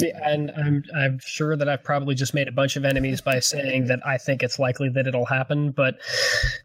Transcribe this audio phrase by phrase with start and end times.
[0.00, 3.86] And I'm I'm sure that I've probably just made a bunch of enemies by saying
[3.86, 5.72] that I think it's likely that it'll happen.
[5.72, 5.98] But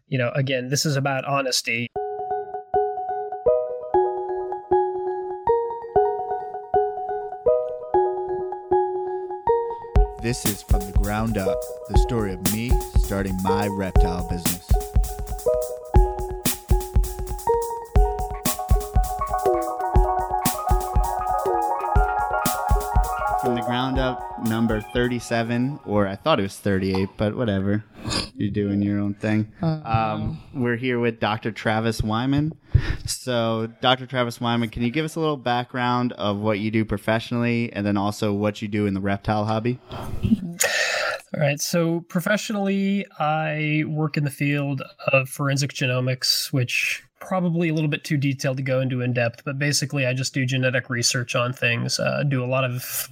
[0.08, 1.88] you know, again, this is about honesty.
[10.22, 11.60] This is From the Ground Up,
[11.90, 12.70] the story of me
[13.02, 14.83] starting my reptile business.
[24.44, 27.84] Number 37, or I thought it was 38, but whatever.
[28.36, 29.52] You're doing your own thing.
[29.62, 31.52] Um, we're here with Dr.
[31.52, 32.52] Travis Wyman.
[33.06, 34.06] So, Dr.
[34.06, 37.86] Travis Wyman, can you give us a little background of what you do professionally and
[37.86, 39.78] then also what you do in the reptile hobby?
[39.92, 41.60] All right.
[41.60, 48.04] So professionally, I work in the field of forensic genomics, which probably a little bit
[48.04, 51.52] too detailed to go into in depth, but basically, I just do genetic research on
[51.52, 53.08] things, uh, do a lot of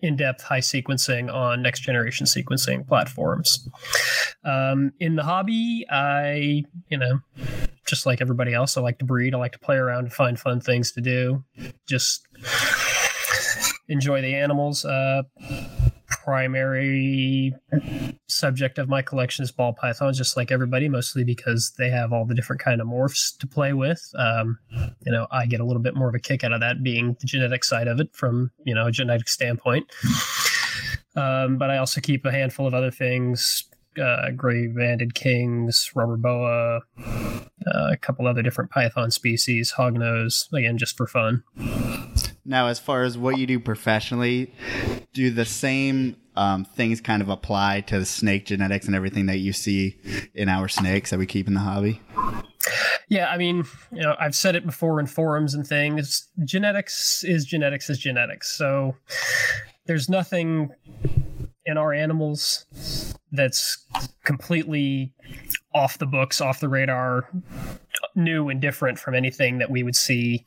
[0.00, 3.68] in depth high sequencing on next generation sequencing platforms.
[4.44, 7.20] Um, in the hobby, I, you know,
[7.86, 10.38] just like everybody else, I like to breed, I like to play around and find
[10.38, 11.44] fun things to do.
[11.86, 12.26] Just
[13.88, 14.84] enjoy the animals.
[14.84, 15.22] Uh,
[16.08, 17.54] primary
[18.28, 22.24] subject of my collection is ball pythons, just like everybody, mostly because they have all
[22.24, 24.10] the different kind of morphs to play with.
[24.16, 24.58] Um,
[25.04, 27.16] you know, I get a little bit more of a kick out of that being
[27.20, 29.90] the genetic side of it from you know a genetic standpoint.
[31.16, 33.64] Um, but I also keep a handful of other things.
[34.00, 40.76] Uh, gray banded kings, rubber boa, uh, a couple other different python species, hognose, again,
[40.78, 41.44] just for fun.
[42.44, 44.52] Now, as far as what you do professionally,
[45.12, 49.52] do the same um, things kind of apply to snake genetics and everything that you
[49.52, 49.98] see
[50.34, 52.00] in our snakes that we keep in the hobby?
[53.08, 56.28] Yeah, I mean, you know, I've said it before in forums and things.
[56.44, 58.56] Genetics is genetics is genetics.
[58.56, 58.96] So
[59.86, 60.70] there's nothing
[61.66, 62.66] in our animals
[63.32, 63.86] that's
[64.24, 65.12] completely
[65.74, 67.28] off the books, off the radar,
[68.14, 70.44] new and different from anything that we would see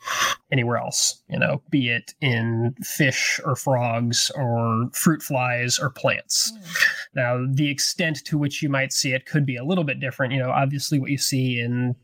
[0.52, 6.52] anywhere else, you know, be it in fish or frogs or fruit flies or plants.
[6.52, 6.78] Mm.
[7.16, 10.34] Now, the extent to which you might see it could be a little bit different.
[10.34, 11.96] You know, obviously, what you see in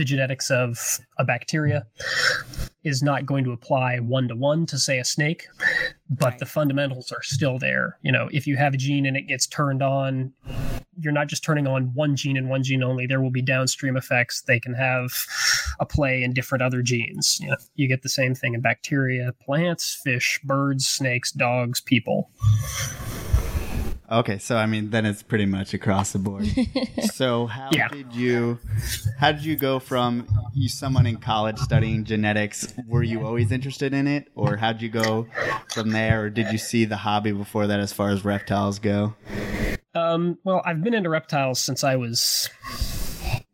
[0.00, 1.86] the genetics of a bacteria
[2.84, 5.46] is not going to apply one to one to, say, a snake,
[6.08, 6.38] but right.
[6.38, 7.98] the fundamentals are still there.
[8.00, 10.32] You know, if you have a gene and it gets turned on,
[10.98, 13.06] you're not just turning on one gene and one gene only.
[13.06, 14.40] There will be downstream effects.
[14.40, 15.12] They can have
[15.80, 17.38] a play in different other genes.
[17.38, 22.30] You, know, you get the same thing in bacteria, plants, fish, birds, snakes, dogs, people.
[24.10, 26.44] Okay, so I mean, then it's pretty much across the board.
[27.12, 27.86] so, how yeah.
[27.88, 28.58] did you,
[29.18, 32.74] how did you go from you someone in college studying genetics?
[32.88, 35.28] Were you always interested in it, or how did you go
[35.72, 39.14] from there, or did you see the hobby before that, as far as reptiles go?
[39.94, 42.48] Um, well, I've been into reptiles since I was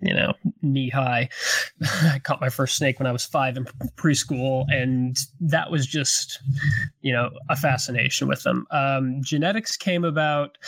[0.00, 1.28] you know, knee high.
[2.02, 3.64] I caught my first snake when I was five in
[3.96, 6.40] preschool, and that was just,
[7.02, 8.66] you know, a fascination with them.
[8.70, 10.58] Um, genetics came about.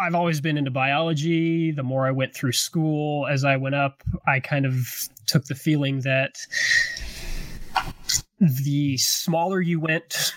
[0.00, 1.72] I've always been into biology.
[1.72, 5.56] The more I went through school, as I went up, I kind of took the
[5.56, 6.38] feeling that
[8.38, 10.32] the smaller you went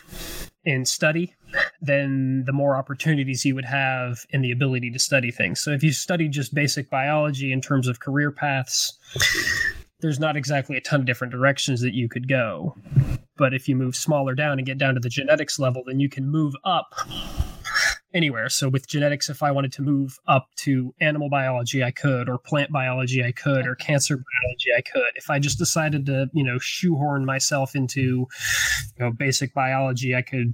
[0.63, 1.35] in study,
[1.81, 5.59] then the more opportunities you would have in the ability to study things.
[5.59, 8.97] So if you study just basic biology in terms of career paths,
[10.01, 12.75] there's not exactly a ton of different directions that you could go.
[13.37, 16.09] But if you move smaller down and get down to the genetics level, then you
[16.09, 16.93] can move up
[18.13, 18.49] anywhere.
[18.49, 22.37] So with genetics, if I wanted to move up to animal biology, I could, or
[22.37, 25.11] plant biology, I could, or cancer biology, I could.
[25.15, 28.27] If I just decided to, you know, shoehorn myself into, you
[28.99, 30.53] know, basic biology, I could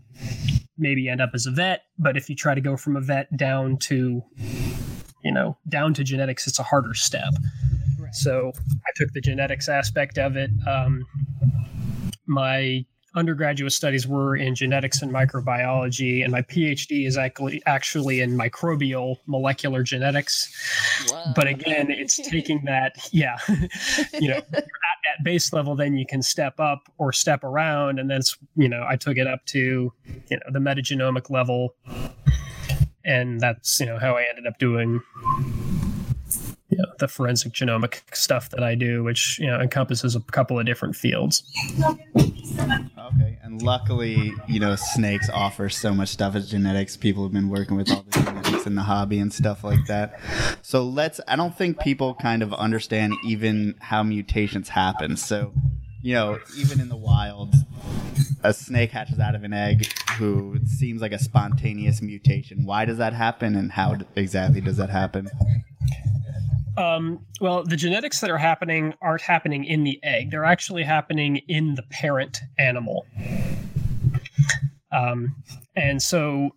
[0.78, 1.84] maybe end up as a vet.
[1.97, 4.24] But if you try to go from a vet down to,
[5.24, 7.34] you know, down to genetics, it's a harder step.
[8.00, 8.13] Right.
[8.13, 10.51] So I took the genetics aspect of it.
[10.68, 11.06] Um,
[12.28, 12.85] my
[13.17, 19.18] undergraduate studies were in genetics and microbiology, and my PhD is actually actually in microbial
[19.25, 20.53] molecular genetics.
[21.12, 21.33] Wow.
[21.36, 23.38] But again, it's taking that, yeah,
[24.19, 28.21] you know, at base level, then you can step up or step around, and then
[28.56, 29.91] you know, I took it up to,
[30.30, 31.75] you know, the metagenomic level,
[33.03, 35.01] and that's you know how I ended up doing
[36.69, 40.59] you know, the forensic genomic stuff that I do, which you know encompasses a couple
[40.59, 41.43] of different fields.
[42.17, 46.97] Okay, and luckily, you know, snakes offer so much stuff as genetics.
[46.97, 50.19] People have been working with all the genetics in the hobby and stuff like that.
[50.61, 51.21] So let's.
[51.27, 55.15] I don't think people kind of understand even how mutations happen.
[55.15, 55.53] So,
[56.01, 57.55] you know, even in the wild,
[58.43, 59.87] a snake hatches out of an egg
[60.17, 62.65] who seems like a spontaneous mutation.
[62.65, 65.29] Why does that happen, and how exactly does that happen?
[66.77, 70.31] Um, well, the genetics that are happening aren't happening in the egg.
[70.31, 73.06] They're actually happening in the parent animal.
[74.91, 75.35] Um,
[75.75, 76.51] and so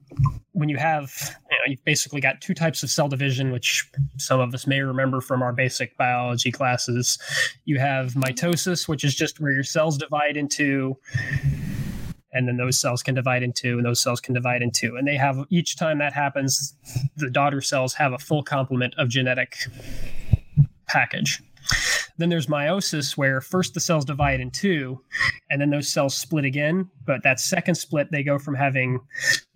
[0.53, 1.13] when you have,
[1.51, 4.81] you know, you've basically got two types of cell division, which some of us may
[4.81, 7.19] remember from our basic biology classes.
[7.65, 10.97] You have mitosis, which is just where your cells divide into,
[12.33, 14.97] and then those cells can divide into, and those cells can divide into.
[14.97, 16.75] And they have, each time that happens,
[17.17, 19.57] the daughter cells have a full complement of genetic
[20.89, 21.43] package.
[22.19, 25.01] Then there's meiosis, where first the cells divide in two,
[25.49, 26.91] and then those cells split again.
[27.07, 29.01] But that second split, they go from having,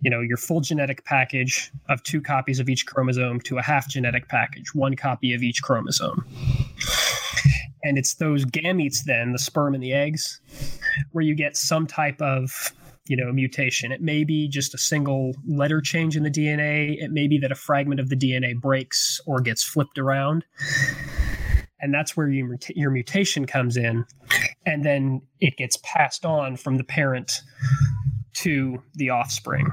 [0.01, 3.87] you know, your full genetic package of two copies of each chromosome to a half
[3.87, 6.25] genetic package, one copy of each chromosome.
[7.85, 10.41] And it's those gametes, then, the sperm and the eggs,
[11.11, 12.73] where you get some type of
[13.07, 13.91] you know mutation.
[13.91, 17.51] It may be just a single letter change in the dna it may be that
[17.51, 20.43] a fragment of the dna breaks or gets flipped around.
[21.79, 24.05] And that's where your, your mutation comes in.
[24.65, 27.41] And then it gets passed on from the parent
[28.35, 29.69] to the offspring.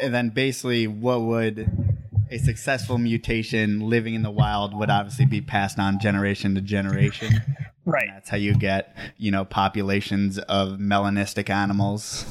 [0.00, 1.96] And then basically, what would
[2.30, 7.30] a successful mutation living in the wild would obviously be passed on generation to generation.
[7.84, 12.24] right That's how you get, you know, populations of melanistic animals.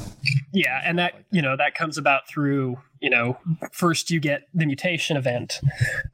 [0.51, 3.37] yeah and that you know that comes about through you know
[3.71, 5.59] first you get the mutation event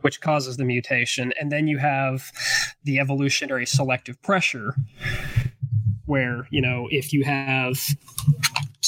[0.02, 2.31] which causes the mutation and then you have
[2.84, 4.76] the evolutionary selective pressure
[6.06, 7.78] where you know if you have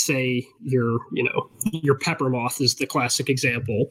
[0.06, 3.90] say your you know your pepper moth is the classic example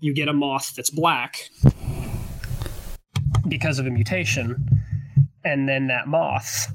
[0.00, 1.48] you get a moth that's black
[3.48, 4.56] because of a mutation
[5.44, 6.72] and then that moth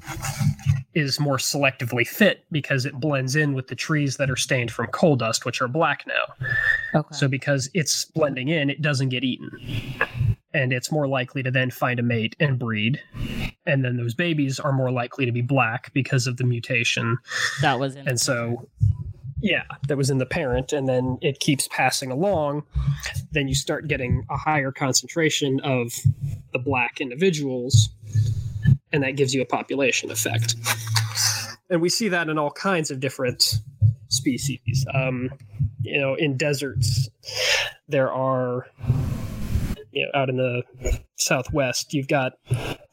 [0.94, 4.86] is more selectively fit because it blends in with the trees that are stained from
[4.88, 6.46] coal dust which are black now
[6.94, 7.14] Okay.
[7.14, 9.50] so because it's blending in, it doesn't get eaten.
[10.54, 13.00] And it's more likely to then find a mate and breed.
[13.66, 17.18] And then those babies are more likely to be black because of the mutation.
[17.62, 18.68] that was in And so
[19.42, 22.62] yeah, that was in the parent, and then it keeps passing along.
[23.32, 25.92] Then you start getting a higher concentration of
[26.52, 27.90] the black individuals,
[28.92, 30.54] and that gives you a population effect.
[31.68, 33.58] And we see that in all kinds of different
[34.08, 34.86] species.
[34.94, 35.30] Um,
[35.80, 37.08] you know, in deserts,
[37.88, 38.68] there are,
[39.92, 40.62] you know, out in the
[41.16, 42.32] southwest, you've got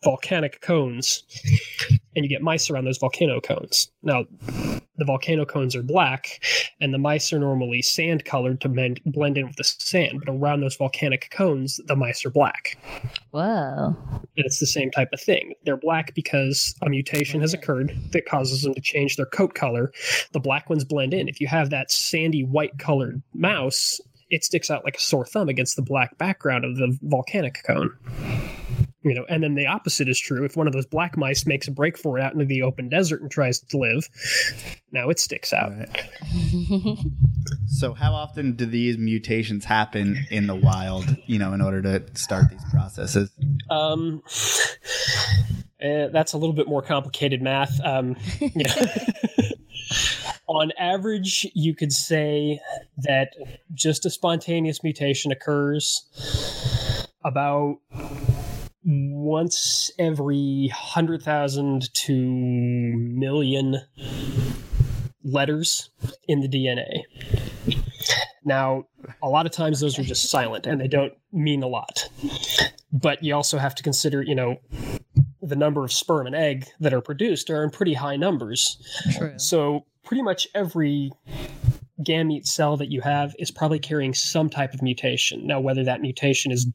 [0.04, 1.24] volcanic cones,
[2.16, 3.90] and you get mice around those volcano cones.
[4.04, 4.26] Now,
[4.98, 6.44] the volcano cones are black,
[6.82, 10.22] and the mice are normally sand colored to blend, blend in with the sand.
[10.24, 12.78] But around those volcanic cones, the mice are black.
[13.32, 13.96] Whoa.
[14.12, 15.54] And it's the same type of thing.
[15.64, 19.92] They're black because a mutation has occurred that causes them to change their coat color.
[20.34, 21.30] The black ones blend in.
[21.30, 25.50] If you have that sandy white colored mouse, it sticks out like a sore thumb
[25.50, 27.92] against the black background of the volcanic cone.
[29.02, 30.44] You know, and then the opposite is true.
[30.44, 32.90] If one of those black mice makes a break for it out into the open
[32.90, 34.10] desert and tries to live,
[34.92, 35.72] now it sticks out.
[37.68, 42.04] So, how often do these mutations happen in the wild, you know, in order to
[42.16, 43.30] start these processes?
[43.70, 44.24] Um,
[45.82, 47.80] eh, that's a little bit more complicated math.
[47.84, 48.74] Um, yeah.
[50.48, 52.60] On average, you could say
[52.98, 53.36] that
[53.74, 56.08] just a spontaneous mutation occurs
[57.24, 57.78] about
[58.84, 63.78] once every 100,000 to million
[65.24, 65.92] letters
[66.28, 67.04] in the DNA.
[68.44, 68.86] Now,
[69.22, 72.10] a lot of times those are just silent and they don't mean a lot.
[72.92, 74.58] But you also have to consider, you know,
[75.42, 78.78] the number of sperm and egg that are produced are in pretty high numbers.
[79.18, 79.34] True.
[79.38, 81.12] So, pretty much every
[82.04, 85.46] gamete cell that you have is probably carrying some type of mutation.
[85.46, 86.68] Now, whether that mutation is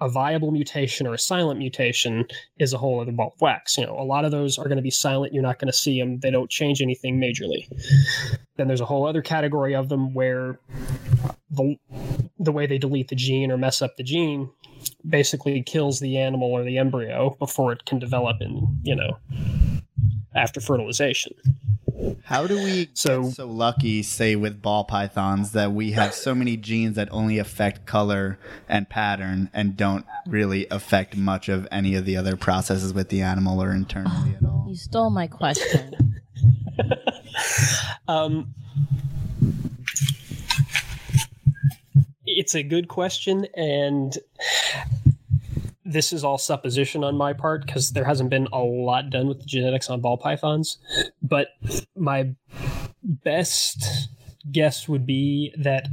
[0.00, 2.26] a viable mutation or a silent mutation
[2.58, 3.78] is a whole other ball of wax.
[3.78, 5.32] You know, a lot of those are going to be silent.
[5.32, 6.20] You're not going to see them.
[6.20, 7.66] They don't change anything majorly.
[8.56, 10.58] Then there's a whole other category of them where
[11.50, 11.76] the
[12.38, 14.50] the way they delete the gene or mess up the gene
[15.08, 19.16] basically kills the animal or the embryo before it can develop in, you know,
[20.34, 21.32] after fertilization.
[22.24, 26.34] How do we So- get so lucky, say with ball pythons, that we have so
[26.34, 28.38] many genes that only affect color
[28.68, 33.22] and pattern and don't really affect much of any of the other processes with the
[33.22, 34.66] animal or internally at all?
[34.68, 35.94] You stole my question.
[38.08, 38.54] Um,
[42.36, 44.16] it's a good question, and
[45.84, 49.40] this is all supposition on my part because there hasn't been a lot done with
[49.40, 50.78] the genetics on ball pythons.
[51.22, 51.48] But
[51.96, 52.34] my
[53.02, 54.08] best
[54.52, 55.88] guess would be that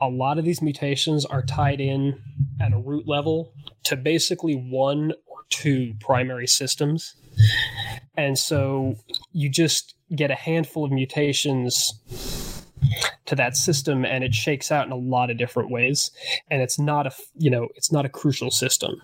[0.00, 2.20] a lot of these mutations are tied in
[2.60, 3.52] at a root level
[3.84, 7.14] to basically one or two primary systems.
[8.16, 8.96] And so
[9.32, 11.92] you just get a handful of mutations
[13.26, 16.10] to that system and it shakes out in a lot of different ways.
[16.50, 19.00] And it's not a you know it's not a crucial system.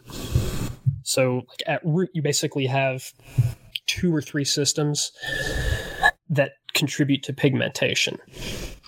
[1.02, 3.12] So like at root you basically have
[3.86, 5.12] two or three systems
[6.28, 8.18] that contribute to pigmentation.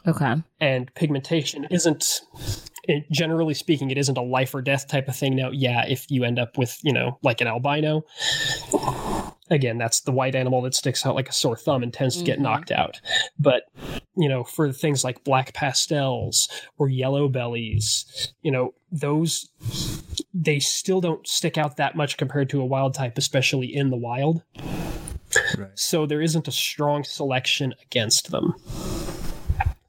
[0.06, 0.36] Okay.
[0.60, 2.22] and pigmentation isn't
[2.90, 6.06] it, generally speaking it isn't a life or death type of thing now yeah if
[6.10, 8.04] you end up with you know like an albino
[9.50, 12.24] again that's the white animal that sticks out like a sore thumb and tends to
[12.24, 12.42] get Mhm.
[12.42, 13.00] knocked out
[13.38, 13.64] but
[14.16, 19.48] you know for things like black pastels or yellow bellies you know those
[20.34, 23.96] they still don't stick out that much compared to a wild type especially in the
[23.96, 24.42] wild
[25.56, 25.70] Right.
[25.78, 28.52] so there isn't a strong selection against them.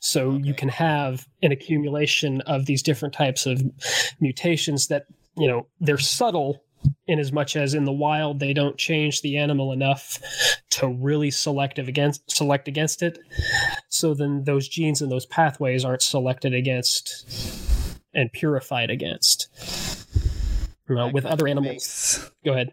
[0.04, 3.62] So you can have an accumulation of these different types of
[4.20, 5.06] mutations that,
[5.38, 6.64] you know, they're subtle
[7.06, 10.18] in as much as in the wild they don't change the animal enough
[10.72, 13.20] to really selective against select against it.
[13.90, 19.50] So then those genes and those pathways aren't selected against and purified against.
[20.90, 21.74] Uh, you know, with other animals.
[21.74, 22.72] Makes- Go ahead.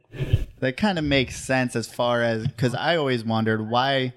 [0.60, 4.14] that kind of makes sense as far as because I always wondered why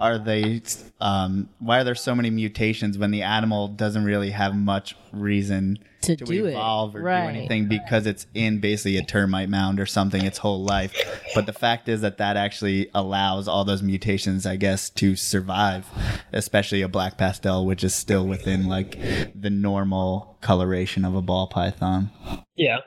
[0.00, 0.62] are they
[1.00, 5.78] um, why are there so many mutations when the animal doesn't really have much reason
[6.02, 7.32] To do it, evolve or right.
[7.32, 10.94] do anything because it's in basically a termite mound or something its whole life.
[11.34, 15.86] But the fact is that that actually allows all those mutations, I guess, to survive,
[16.32, 18.98] especially a black pastel, which is still within like
[19.38, 22.10] the normal coloration of a ball python.
[22.56, 22.78] Yeah.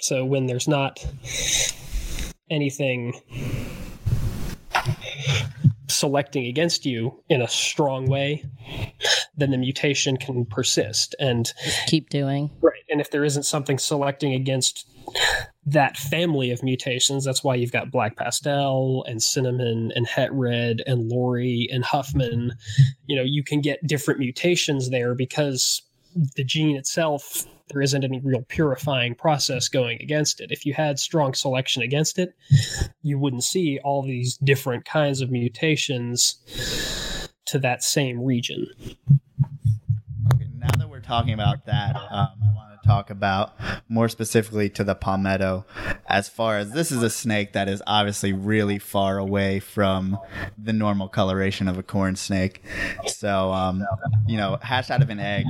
[0.00, 1.04] So when there's not
[2.50, 3.12] anything
[5.88, 8.44] selecting against you in a strong way,
[9.36, 11.14] then the mutation can persist.
[11.18, 11.52] And
[11.86, 12.50] Keep doing.
[12.60, 14.88] right, and if there isn't something selecting against
[15.66, 20.82] that family of mutations, that's why you've got black pastel and cinnamon and het red
[20.86, 22.52] and lori and huffman.
[23.06, 25.82] You know, you can get different mutations there because
[26.36, 30.50] the gene itself there isn't any real purifying process going against it.
[30.50, 32.34] If you had strong selection against it,
[33.02, 38.66] you wouldn't see all these different kinds of mutations to that same region.
[40.34, 43.54] Okay, now that we're talking about that, um, I want talk about
[43.88, 45.64] more specifically to the palmetto.
[46.06, 50.18] As far as this is a snake that is obviously really far away from
[50.58, 52.62] the normal coloration of a corn snake.
[53.06, 53.84] So, um,
[54.26, 55.46] you know, hatched out of an egg,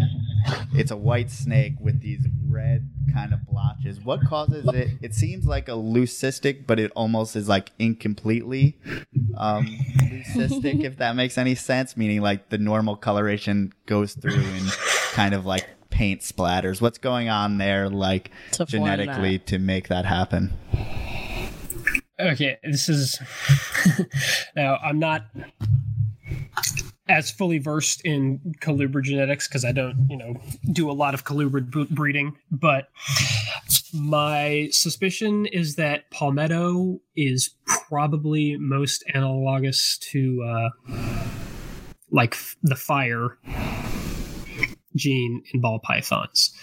[0.73, 4.01] it's a white snake with these red kind of blotches.
[4.01, 4.91] What causes it?
[5.03, 8.79] It seems like a leucistic, but it almost is like incompletely
[9.37, 9.67] um,
[10.03, 11.97] leucistic, if that makes any sense.
[11.97, 14.71] Meaning, like the normal coloration goes through and
[15.13, 16.81] kind of like paint splatters.
[16.81, 20.53] What's going on there, like To genetically, to make that happen?
[22.19, 23.19] Okay, this is
[24.57, 25.27] now I'm not
[27.09, 30.35] as fully versed in colubrid genetics because I don't, you know,
[30.73, 32.89] do a lot of colubrid b- breeding, but
[33.93, 40.71] my suspicion is that palmetto is probably most analogous to uh,
[42.11, 43.39] like f- the fire
[44.97, 46.55] gene in ball pythons.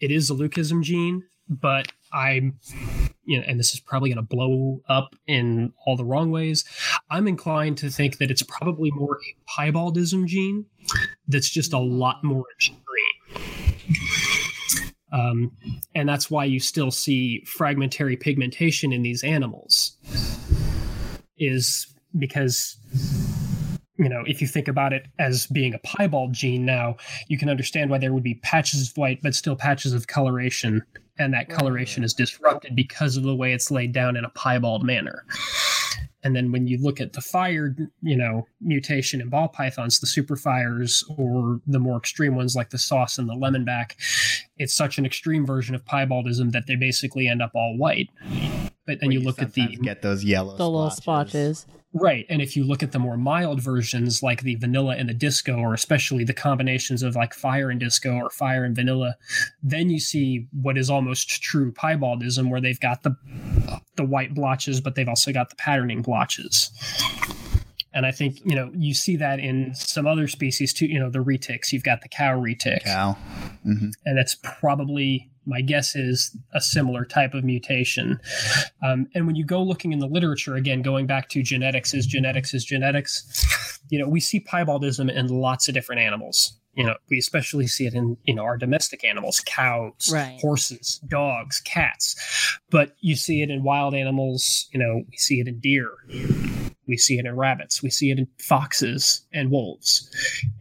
[0.00, 2.58] It is a leucism gene, but I'm
[3.24, 6.64] you know, and this is probably going to blow up in all the wrong ways.
[7.10, 10.66] I'm inclined to think that it's probably more a piebaldism gene
[11.28, 12.80] that's just a lot more extreme.
[15.12, 15.52] Um,
[15.94, 19.96] and that's why you still see fragmentary pigmentation in these animals,
[21.38, 21.86] is
[22.18, 22.76] because
[24.00, 26.96] you know, if you think about it as being a piebald gene now,
[27.28, 30.82] you can understand why there would be patches of white, but still patches of coloration.
[31.18, 34.84] And that coloration is disrupted because of the way it's laid down in a piebald
[34.84, 35.26] manner.
[36.22, 40.06] And then when you look at the fire, you know, mutation in ball pythons, the
[40.06, 43.96] super fires or the more extreme ones like the sauce and the lemonback,
[44.56, 48.08] it's such an extreme version of piebaldism that they basically end up all white.
[48.86, 51.66] But then Where you look at the sometimes get those yellow The little splotches.
[51.92, 52.24] Right.
[52.28, 55.56] And if you look at the more mild versions like the vanilla and the disco,
[55.56, 59.16] or especially the combinations of like fire and disco or fire and vanilla,
[59.62, 63.16] then you see what is almost true piebaldism where they've got the
[63.96, 66.70] the white blotches, but they've also got the patterning blotches.
[67.92, 71.10] And I think, you know, you see that in some other species too, you know,
[71.10, 71.72] the retics.
[71.72, 72.84] You've got the cow retic.
[72.84, 73.14] Cow.
[73.64, 78.18] hmm And that's probably my guess is a similar type of mutation.
[78.82, 82.06] Um, and when you go looking in the literature, again, going back to genetics is
[82.06, 86.56] genetics is genetics, you know, we see piebaldism in lots of different animals.
[86.74, 90.38] You know, we especially see it in you know our domestic animals, cows, Right.
[90.40, 92.14] horses, dogs, cats.
[92.70, 94.68] But you see it in wild animals.
[94.72, 95.90] You know, we see it in deer.
[96.86, 97.82] We see it in rabbits.
[97.82, 100.08] We see it in foxes and wolves.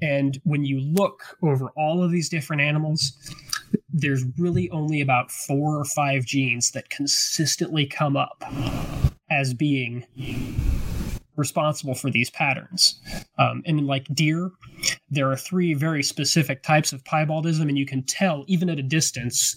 [0.02, 3.14] And when you look over all of these different animals,
[3.92, 8.44] there's really only about four or five genes that consistently come up
[9.30, 10.06] as being
[11.40, 13.00] responsible for these patterns.
[13.40, 14.52] Um, and like deer,
[15.10, 18.84] there are three very specific types of piebaldism, and you can tell even at a
[18.84, 19.56] distance.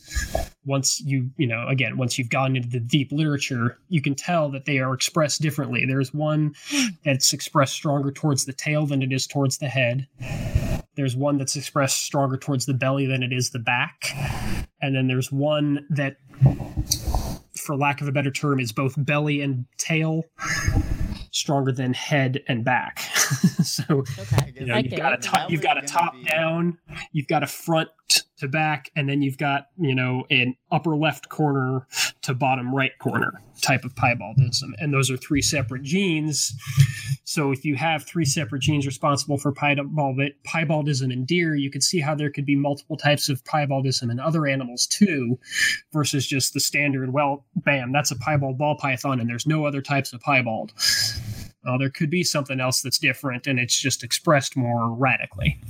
[0.64, 4.48] Once you, you know, again, once you've gone into the deep literature, you can tell
[4.50, 5.84] that they are expressed differently.
[5.84, 6.54] There's one
[7.04, 10.06] that's expressed stronger towards the tail than it is towards the head.
[10.94, 14.10] There's one that's expressed stronger towards the belly than it is the back.
[14.80, 16.16] And then there's one that,
[17.56, 20.24] for lack of a better term, is both belly and tail
[21.30, 23.08] stronger than head and back.
[23.64, 24.52] so Okay.
[24.58, 25.22] you know, you've got a it.
[25.22, 26.78] top, you've got a That was gonna top be- down,
[27.12, 27.88] you've got a front
[28.38, 31.86] to back, and then you've got you know an upper left corner
[32.22, 36.52] to bottom right corner type of piebaldism, and those are three separate genes.
[37.24, 41.82] So if you have three separate genes responsible for piebald, piebaldism in deer, you could
[41.82, 45.38] see how there could be multiple types of piebaldism in other animals too,
[45.92, 47.12] versus just the standard.
[47.12, 50.72] Well, bam, that's a piebald ball python, and there's no other types of piebald.
[51.64, 55.60] Well, there could be something else that's different, and it's just expressed more radically.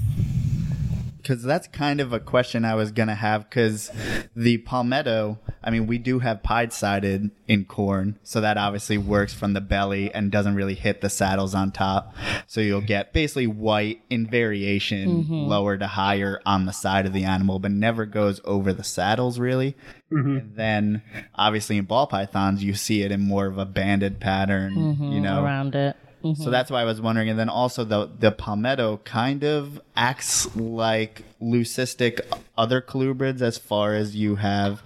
[1.22, 3.48] Because that's kind of a question I was gonna have.
[3.48, 3.90] Because
[4.34, 9.32] the palmetto, I mean, we do have pied sided in corn, so that obviously works
[9.32, 12.14] from the belly and doesn't really hit the saddles on top.
[12.46, 15.34] So you'll get basically white in variation, mm-hmm.
[15.34, 19.38] lower to higher on the side of the animal, but never goes over the saddles
[19.38, 19.76] really.
[20.12, 20.36] Mm-hmm.
[20.36, 21.02] And then
[21.34, 25.12] obviously in ball pythons, you see it in more of a banded pattern, mm-hmm.
[25.12, 25.96] you know, around it.
[26.22, 26.36] Mhm.
[26.36, 27.28] so that's why I was wondering.
[27.28, 32.20] And then also the the palmetto kind of acts like leucistic
[32.56, 34.82] other colubrids as far as you have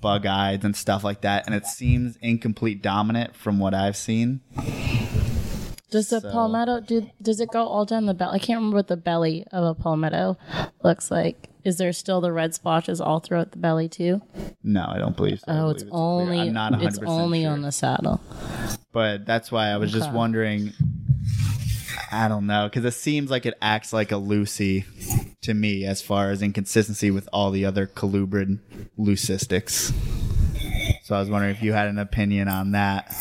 [0.00, 1.46] bug eyes and stuff like that.
[1.46, 4.40] And it seems incomplete dominant from what I've seen.
[5.90, 7.08] Does the So- palmetto do?
[7.22, 8.34] Does it go all down the belly?
[8.34, 10.36] I can't remember what the belly of a palmetto
[10.82, 11.48] looks like.
[11.64, 14.20] Is there still the red splotches all throughout the belly too?
[14.62, 15.44] No, I don't believe so.
[15.48, 15.92] Oh, believe it's clear.
[15.94, 17.52] only I'm not 100% it's only sure.
[17.52, 18.20] on the saddle.
[18.92, 20.72] But that's why I was just wondering.
[22.12, 24.84] I don't know because it seems like it acts like a Lucy
[25.40, 28.60] to me as far as inconsistency with all the other colubrid
[28.98, 29.92] leucistics.
[31.02, 33.14] So I was wondering if you had an opinion on that,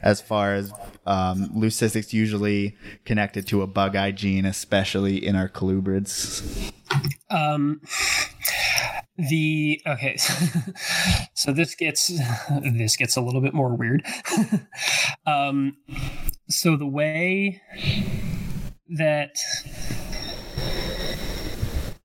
[0.00, 0.72] as far as
[1.06, 6.72] um, leucistics usually connected to a bug eye gene, especially in our colubrids.
[7.30, 7.80] Um,
[9.16, 10.16] the okay,
[11.34, 12.10] so this gets
[12.62, 14.04] this gets a little bit more weird.
[15.26, 15.76] um,
[16.48, 17.60] so the way
[18.96, 19.36] that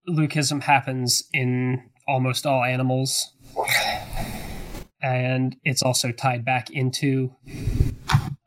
[0.08, 3.34] leucism happens in almost all animals,
[5.02, 7.34] and it's also tied back into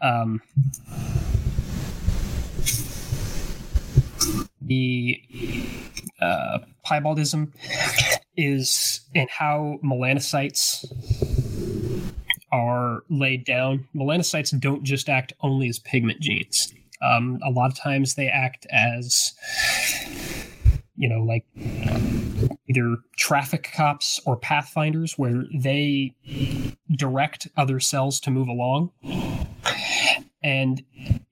[0.00, 0.40] um,
[4.60, 5.22] the
[6.20, 7.52] uh, piebaldism
[8.36, 10.84] is in how melanocytes
[12.52, 13.86] are laid down.
[13.94, 16.72] Melanocytes don't just act only as pigment genes.
[17.02, 19.32] Um, a lot of times they act as,
[20.96, 21.46] you know, like
[22.68, 26.14] either traffic cops or pathfinders, where they
[26.96, 28.90] direct other cells to move along.
[30.42, 30.82] And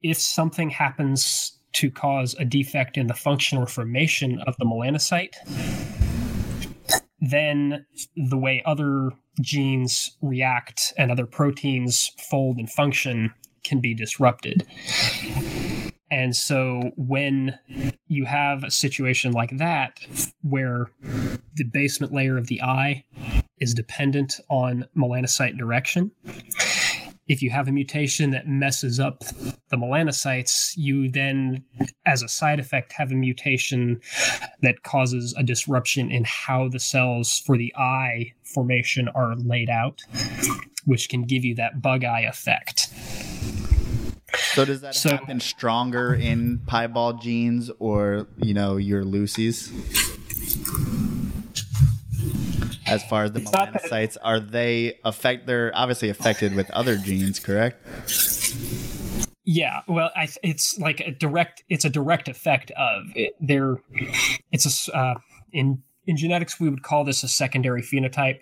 [0.03, 5.35] if something happens to cause a defect in the function or formation of the melanocyte,
[7.21, 7.85] then
[8.17, 13.33] the way other genes react and other proteins fold and function
[13.65, 14.67] can be disrupted.
[16.11, 17.59] And so when
[18.07, 20.01] you have a situation like that,
[20.43, 20.91] where
[21.55, 23.05] the basement layer of the eye
[23.61, 26.11] is dependent on melanocyte direction,
[27.29, 29.21] if you have a mutation that messes up
[29.69, 31.63] the melanocytes, you then,
[32.07, 34.01] as a side effect, have a mutation
[34.63, 40.01] that causes a disruption in how the cells for the eye formation are laid out,
[40.87, 42.89] which can give you that bug eye effect.
[44.55, 49.71] So does that So- happen stronger in piebald genes or you know your Lucy's?
[52.89, 55.47] As far as the It's not that it- melanocytes, are they affect?
[55.47, 57.85] They're obviously affected with other genes, correct?
[59.45, 61.65] Yeah, well, I, it's like a direct.
[61.71, 63.35] It's a direct effect of it.
[64.53, 65.15] It's a uh,
[65.53, 68.41] in in genetics we would call this a secondary phenotype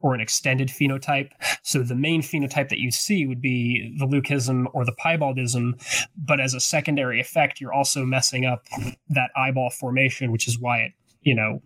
[0.00, 1.30] or an extended phenotype.
[1.62, 5.80] So the main phenotype that you see would be the leucism or the piebaldism,
[6.16, 8.64] but as a secondary effect, you're also messing up
[9.08, 11.60] that eyeball formation, which is why it, you know,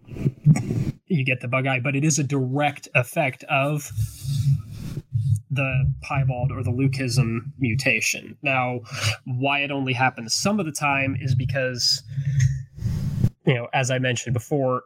[1.11, 1.81] you get the bug eye.
[1.81, 3.91] But it is a direct effect of
[5.51, 8.37] the piebald or the leucism mutation.
[8.43, 8.81] Now,
[9.25, 12.03] why it only happens some of the time is because,
[13.45, 14.85] you know, as I mentioned before,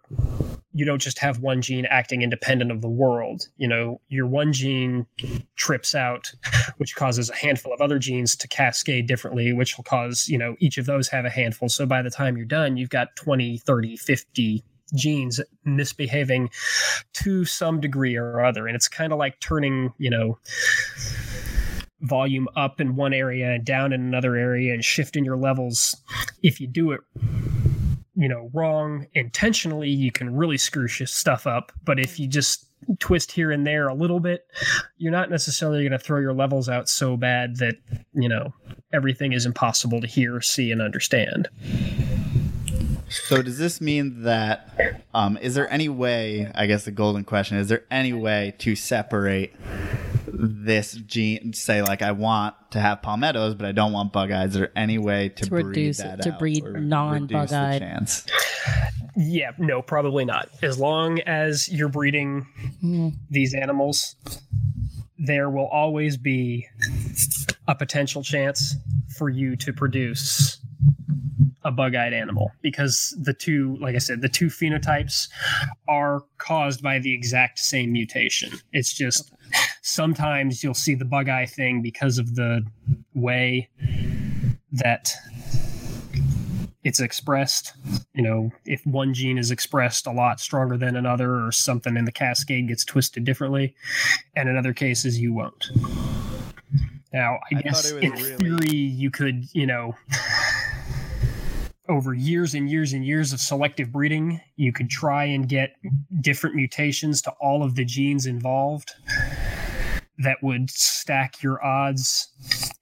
[0.72, 3.42] you don't just have one gene acting independent of the world.
[3.58, 5.06] You know, your one gene
[5.54, 6.32] trips out,
[6.78, 10.56] which causes a handful of other genes to cascade differently, which will cause, you know,
[10.58, 11.68] each of those have a handful.
[11.68, 16.50] So by the time you're done, you've got 20, 30, 50 genes misbehaving
[17.14, 18.66] to some degree or other.
[18.66, 20.38] And it's kind of like turning, you know,
[22.00, 25.96] volume up in one area and down in another area and shifting your levels.
[26.42, 27.00] If you do it
[28.16, 32.66] you know wrong intentionally you can really screw stuff up but if you just
[32.98, 34.46] twist here and there a little bit
[34.98, 37.76] you're not necessarily going to throw your levels out so bad that
[38.12, 38.52] you know
[38.92, 41.48] everything is impossible to hear see and understand
[43.28, 47.56] so does this mean that um, is there any way i guess the golden question
[47.56, 49.54] is there any way to separate
[50.36, 54.48] this gene say like I want to have palmettos, but I don't want bug eyes.
[54.48, 57.80] Is there any way to, To breed reduce- that to out breed non-bug-eyed?
[57.80, 58.26] chance?
[59.16, 62.44] yeah no probably not as long as you're breeding
[63.30, 64.16] these animals
[65.18, 66.66] there will always be
[67.68, 68.74] a potential chance
[69.16, 70.58] for you to produce
[71.64, 75.28] a bug-eyed animal because the two like i said the two phenotypes
[75.88, 78.50] are caused by the exact same mutation.
[78.72, 79.32] It's just
[79.82, 82.64] sometimes you'll see the bug-eye thing because of the
[83.14, 83.68] way
[84.72, 85.14] that
[86.82, 87.72] it's expressed.
[88.14, 92.04] You know if one gene is expressed a lot stronger than another or something in
[92.04, 93.74] the cascade gets twisted differently
[94.36, 95.70] and in other cases you won't.
[97.12, 99.94] Now i, I guess in really- theory you could you know
[101.88, 105.74] over years and years and years of selective breeding you could try and get
[106.20, 108.92] different mutations to all of the genes involved
[110.18, 112.28] that would stack your odds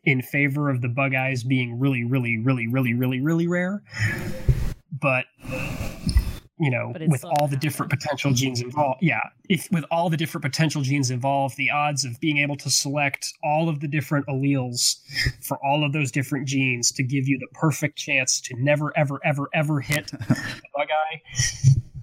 [0.05, 3.83] in favor of the bug eyes being really, really, really, really, really, really rare.
[5.01, 5.25] But
[6.63, 10.45] you know, with all the different potential genes involved, yeah, if with all the different
[10.45, 15.01] potential genes involved, the odds of being able to select all of the different alleles
[15.43, 19.19] for all of those different genes to give you the perfect chance to never, ever,
[19.25, 20.37] ever, ever hit the
[20.77, 21.21] bug eye,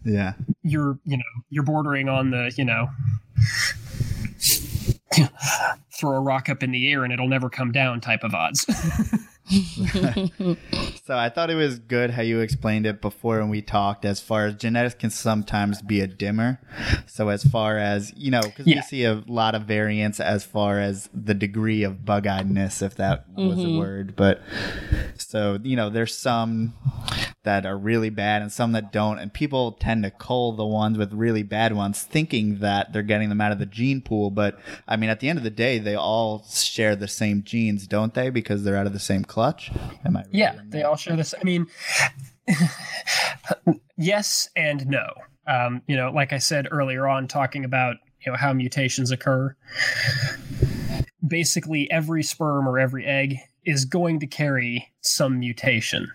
[0.04, 0.34] Yeah.
[0.62, 2.90] you're, you know, you're bordering on the, you know,
[5.98, 8.66] throw a rock up in the air and it'll never come down type of odds.
[11.10, 14.20] So I thought it was good how you explained it before when we talked as
[14.20, 16.62] far as genetics can sometimes be a dimmer.
[17.08, 20.80] So as far as, you know, because we see a lot of variance as far
[20.80, 23.80] as the degree of bug-eyedness, if that was a mm-hmm.
[23.80, 24.16] word.
[24.16, 24.44] But
[25.18, 26.76] so, you know, there's some
[27.44, 29.20] that are really bad and some that don't.
[29.20, 33.30] And people tend to cull the ones with really bad ones thinking that they're getting
[33.30, 34.30] them out of the gene pool.
[34.30, 37.88] But I mean, at the end of the day, they all share the same genes,
[37.88, 38.30] don't they?
[38.30, 39.72] Because they're out of the same clutch.
[40.06, 40.28] Am I right?
[40.32, 41.34] yeah, they all share this.
[41.40, 41.68] I mean,
[43.98, 45.08] yes and no.
[45.48, 49.56] Um, you know, like I said earlier on, talking about you know how mutations occur.
[51.26, 56.12] Basically, every sperm or every egg is going to carry some mutation.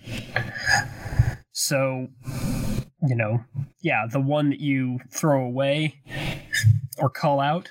[1.56, 2.08] So,
[3.06, 3.44] you know,
[3.80, 6.00] yeah, the one that you throw away
[6.98, 7.70] or call out,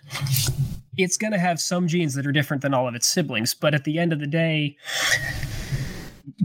[0.97, 3.53] it's going to have some genes that are different than all of its siblings.
[3.53, 4.77] But at the end of the day,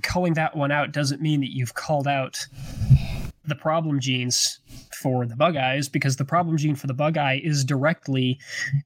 [0.02, 2.44] calling that one out doesn't mean that you've called out
[3.48, 4.60] the problem genes
[5.02, 8.38] for the bug eyes because the problem gene for the bug eye is directly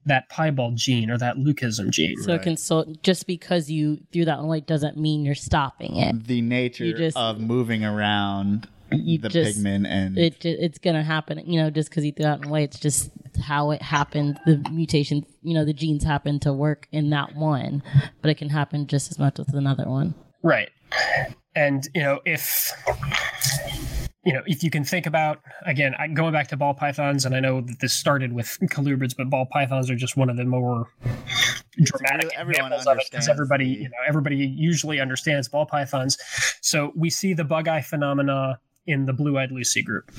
[0.05, 2.17] that piebald gene or that leucism gene.
[2.21, 5.95] So it can so just because you threw that one away doesn't mean you're stopping
[5.97, 6.25] it.
[6.27, 11.39] the nature just- of moving around You the just- pigment and It it's gonna happen.
[11.45, 13.09] You know, just because you threw that one away, it's just
[13.41, 14.39] how it happened.
[14.45, 17.81] The mutation, you know, the genes happen to work in that one,
[18.21, 20.13] but it can happen just as much with another one.
[20.43, 20.69] Right.
[21.55, 22.71] And, you know, if
[24.25, 27.39] you know, if you can think about again, going back to ball pythons, and I
[27.39, 30.87] know that this started with colubrids, but ball pythons are just one of the more
[31.81, 36.17] dramatic everyone examples of it because everybody, you know, everybody usually understands ball pythons.
[36.61, 40.11] So we see the bug eye phenomena in the blue-eyed Lucy group.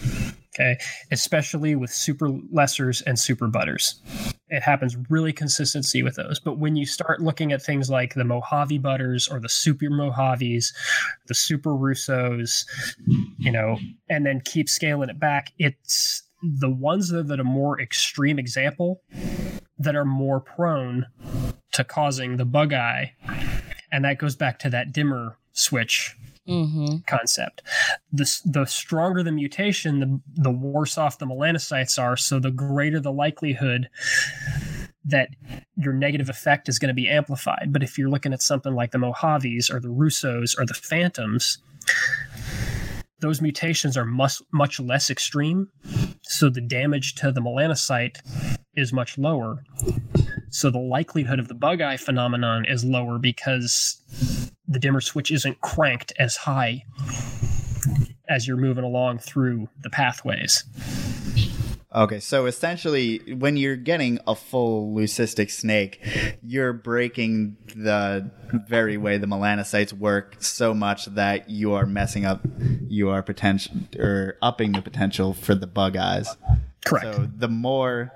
[0.55, 0.79] Okay,
[1.11, 4.01] especially with super lessers and super butters.
[4.49, 6.39] It happens really consistency with those.
[6.39, 10.73] But when you start looking at things like the Mojave butters or the super Mojaves,
[11.27, 12.65] the super Russos,
[13.37, 17.81] you know, and then keep scaling it back, it's the ones that are the more
[17.81, 19.03] extreme example
[19.79, 21.07] that are more prone
[21.73, 23.13] to causing the bug eye.
[23.91, 26.99] And that goes back to that dimmer switch Mm-hmm.
[27.07, 27.63] concept.
[28.13, 32.19] The, the stronger the mutation, the, the worse off the melanocytes are.
[32.19, 33.89] So the greater the likelihood
[35.07, 35.31] that
[35.77, 37.73] your negative effect is going to be amplified.
[37.73, 41.59] But if you're looking at something like the Mojaves or the Russos or the Phantoms,
[43.21, 45.69] those mutations are much much less extreme,
[46.23, 48.19] so the damage to the melanocyte
[48.75, 49.65] is much lower.
[50.51, 55.61] So the likelihood of the bug eye phenomenon is lower because the dimmer switch isn't
[55.61, 56.85] cranked as high
[58.29, 60.65] as you're moving along through the pathways.
[61.95, 66.05] Okay, so essentially, when you're getting a full leucistic snake,
[66.43, 68.33] you're breaking the
[68.67, 72.41] very way the melanocytes work so much that you are messing up
[72.89, 76.37] your potential or upping the potential for the bug eyes.
[76.85, 77.17] Correct.
[77.17, 78.13] So the more,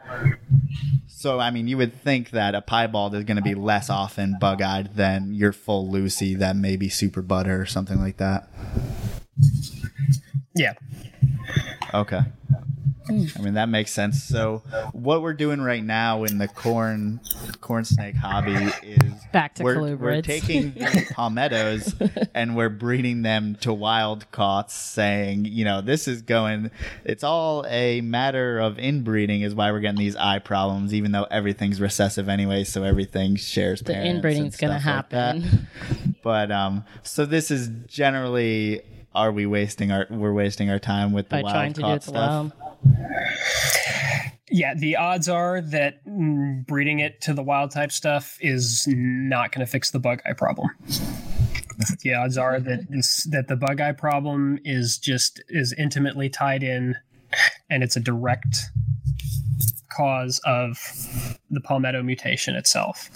[1.06, 4.36] so I mean, you would think that a piebald is going to be less often
[4.40, 8.48] bug-eyed than your full Lucy that may be super butter or something like that.
[10.54, 10.74] yeah.
[11.94, 12.20] Okay.
[13.08, 14.22] I mean that makes sense.
[14.22, 17.20] So what we're doing right now in the corn
[17.60, 20.72] corn snake hobby is Back to we're, we're taking
[21.10, 21.94] palmettos
[22.34, 26.70] and we're breeding them to wild caughts, saying, you know, this is going.
[27.04, 31.26] It's all a matter of inbreeding, is why we're getting these eye problems, even though
[31.30, 33.80] everything's recessive anyway, so everything shares.
[33.82, 35.68] The inbreeding's going to stuff like happen.
[36.22, 38.82] But um, so this is generally.
[39.14, 40.06] Are we wasting our?
[40.10, 42.52] We're wasting our time with the by wild trying to do caught stuff.
[44.50, 49.52] Yeah, the odds are that mm, breeding it to the wild type stuff is not
[49.52, 50.70] going to fix the bug eye problem.
[52.02, 56.62] the odds are that this that the bug eye problem is just is intimately tied
[56.62, 56.96] in,
[57.70, 58.56] and it's a direct
[59.98, 60.78] cause of
[61.50, 63.10] the palmetto mutation itself.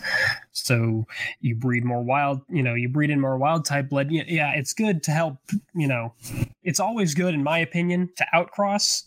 [0.53, 1.07] So
[1.41, 4.11] you breed more wild, you know, you breed in more wild type blood.
[4.11, 5.39] Yeah, it's good to help,
[5.75, 6.15] you know,
[6.63, 9.05] it's always good in my opinion to outcross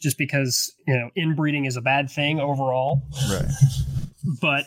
[0.00, 3.02] just because, you know, inbreeding is a bad thing overall.
[3.30, 3.50] Right.
[4.40, 4.66] But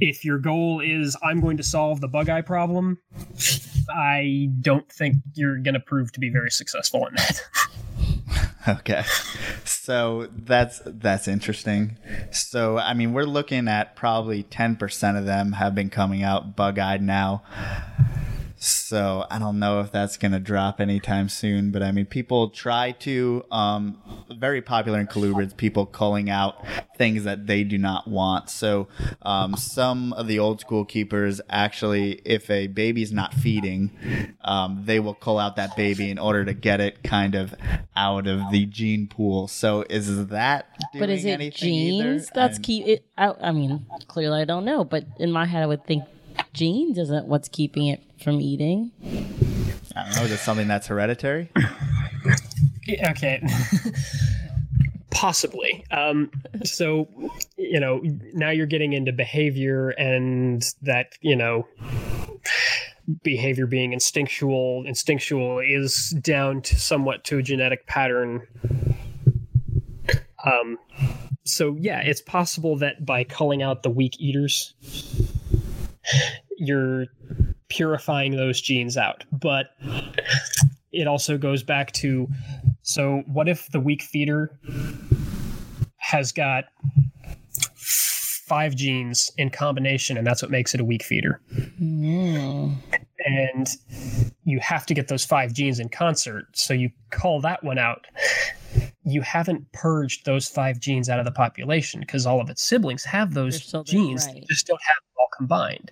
[0.00, 2.98] if your goal is I'm going to solve the bug eye problem,
[3.94, 7.40] I don't think you're going to prove to be very successful in that.
[8.68, 9.04] Okay.
[9.64, 11.98] So that's that's interesting.
[12.32, 17.00] So I mean, we're looking at probably 10% of them have been coming out bug-eyed
[17.00, 17.44] now.
[18.58, 22.48] So I don't know if that's going to drop anytime soon, but I mean, people
[22.48, 25.54] try to um, very popular in colubrids.
[25.56, 26.64] People culling out
[26.96, 28.48] things that they do not want.
[28.48, 28.88] So
[29.22, 35.00] um, some of the old school keepers actually, if a baby's not feeding, um, they
[35.00, 37.54] will cull out that baby in order to get it kind of
[37.94, 39.48] out of the gene pool.
[39.48, 42.02] So is that doing But is it anything either?
[42.14, 43.04] genes that's And- keep it?
[43.18, 46.04] I, I mean, clearly I don't know, but in my head I would think
[46.54, 48.92] genes isn't what's keeping it from eating.
[49.94, 50.22] I don't know.
[50.22, 51.50] Is it something that's hereditary?
[53.10, 53.46] okay.
[55.10, 55.84] Possibly.
[55.90, 56.30] Um,
[56.64, 57.08] so,
[57.56, 58.02] you know,
[58.34, 61.66] now you're getting into behavior and that, you know,
[63.22, 64.84] behavior being instinctual.
[64.86, 68.46] Instinctual is down to somewhat to a genetic pattern.
[70.44, 70.78] Um,
[71.44, 74.74] so, yeah, it's possible that by culling out the weak eaters,
[76.58, 77.06] you're
[77.68, 79.24] purifying those genes out.
[79.32, 79.70] But
[80.92, 82.28] it also goes back to
[82.82, 84.58] so what if the weak feeder
[85.96, 86.64] has got
[87.74, 91.40] five genes in combination and that's what makes it a weak feeder?
[91.80, 92.76] Mm.
[93.24, 93.68] and
[94.44, 96.46] you have to get those five genes in concert.
[96.54, 98.06] So you call that one out.
[99.04, 103.04] You haven't purged those five genes out of the population because all of its siblings
[103.04, 104.26] have those They're still there, genes.
[104.26, 105.90] They just don't have them all combined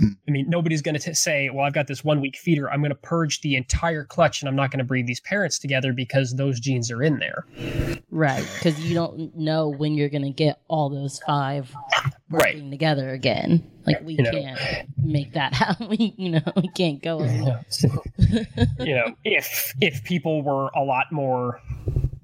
[0.00, 0.16] Mm.
[0.26, 2.70] I mean, nobody's going to say, well, I've got this one weak feeder.
[2.70, 5.58] I'm going to purge the entire clutch and I'm not going to breed these parents
[5.58, 7.44] together because those genes are in there.
[8.10, 11.72] Right, because you don't know when you're gonna get all those five
[12.28, 12.54] Right.
[12.54, 13.68] working together again.
[13.86, 14.30] Like we You know.
[14.32, 14.58] can't
[14.98, 15.88] make that happen.
[15.88, 17.22] We, you know, we can't go.
[18.80, 21.60] you know, if if people were a lot more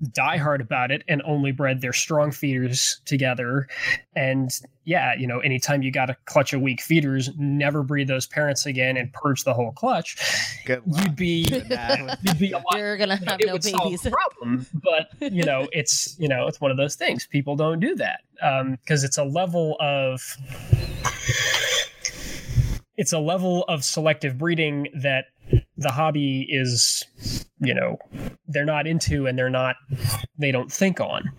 [0.06, 3.68] diehard about it and only bred their strong feeders together,
[4.14, 4.50] and
[4.84, 8.66] yeah, you know, anytime you got a clutch of weak feeders, never breed those parents
[8.66, 10.16] again and purge the whole clutch,
[10.64, 11.46] Good you'd be
[12.22, 14.02] you'd be a lot You're gonna have it no would solve babies.
[14.02, 14.66] the problem.
[14.74, 17.26] But you know, it's you know, it's one of those things.
[17.26, 18.20] People don't do that.
[18.42, 20.36] Um, because it's a level of
[22.96, 25.26] it's a level of selective breeding that
[25.76, 27.04] the hobby is
[27.60, 27.98] you know
[28.48, 29.76] they're not into and they're not
[30.38, 31.30] they don't think on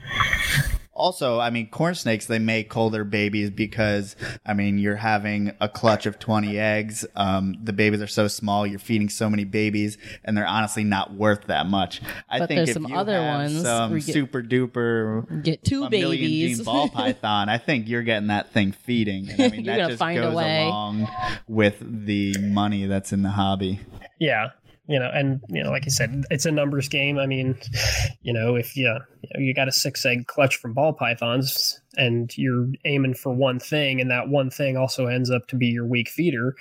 [0.97, 5.69] Also, I mean, corn snakes, they make colder babies because, I mean, you're having a
[5.69, 7.05] clutch of 20 eggs.
[7.15, 11.13] Um, the babies are so small, you're feeding so many babies, and they're honestly not
[11.13, 12.01] worth that much.
[12.27, 15.63] I But think there's if some you other have ones some get- super duper Get
[15.63, 16.57] two babies.
[16.57, 19.29] gene ball python, I think you're getting that thing feeding.
[19.29, 20.65] And I mean, You're that gonna just find a goes way.
[20.65, 21.07] along
[21.47, 23.81] with the money that's in the hobby.
[24.19, 24.47] yeah
[24.87, 27.57] you know and you know like i said it's a numbers game i mean
[28.21, 28.97] you know if you
[29.35, 33.99] you, got a six egg clutch from ball pythons and you're aiming for one thing
[33.99, 36.55] and that one thing also ends up to be your weak feeder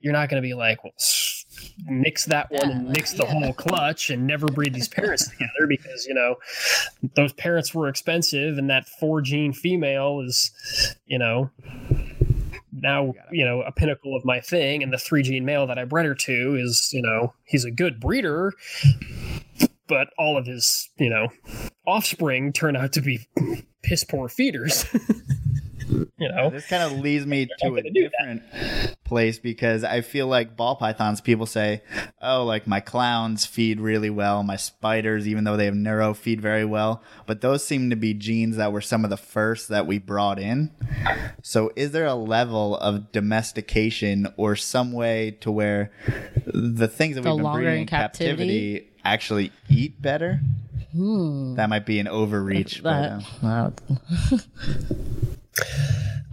[0.00, 0.94] you're not going to be like well
[1.86, 3.32] mix that one and mix the yeah.
[3.32, 6.36] whole clutch and never breed these parents together because you know
[7.16, 11.50] those parents were expensive and that four gene female is you know
[12.80, 15.78] now oh, you know a pinnacle of my thing and the three gene male that
[15.78, 18.52] i bred her to is you know he's a good breeder
[19.86, 21.28] but all of his you know
[21.86, 23.26] offspring turn out to be
[23.82, 24.84] piss poor feeders
[25.88, 28.10] you know This kind of leads me to a gonna do that.
[28.10, 28.42] different
[29.04, 31.82] place because I feel like ball pythons, people say,
[32.22, 36.40] oh, like my clowns feed really well, my spiders, even though they have neuro, feed
[36.40, 37.02] very well.
[37.26, 40.38] But those seem to be genes that were some of the first that we brought
[40.38, 40.70] in.
[41.42, 45.90] So is there a level of domestication or some way to where
[46.46, 48.90] the things that The we've been breeding in in captivity, captivity?
[49.04, 50.40] actually eat better?
[50.92, 51.54] Hmm.
[51.54, 52.82] That might be an overreach.
[52.82, 55.39] but, uh, That, that-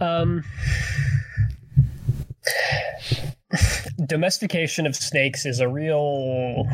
[0.00, 0.44] Um,
[4.06, 6.66] domestication of snakes is a real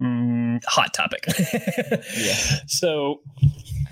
[0.00, 1.26] mm, hot topic.
[2.16, 2.34] Yeah.
[2.66, 3.20] So,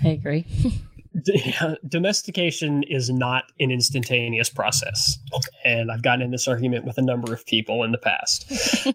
[0.03, 0.45] I agree.
[1.87, 5.17] domestication is not an instantaneous process,
[5.63, 8.51] and I've gotten in this argument with a number of people in the past.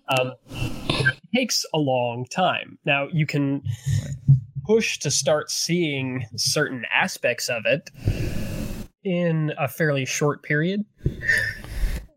[0.09, 2.79] Um, it takes a long time.
[2.85, 3.63] Now, you can
[4.67, 7.91] push to start seeing certain aspects of it
[9.05, 10.85] in a fairly short period.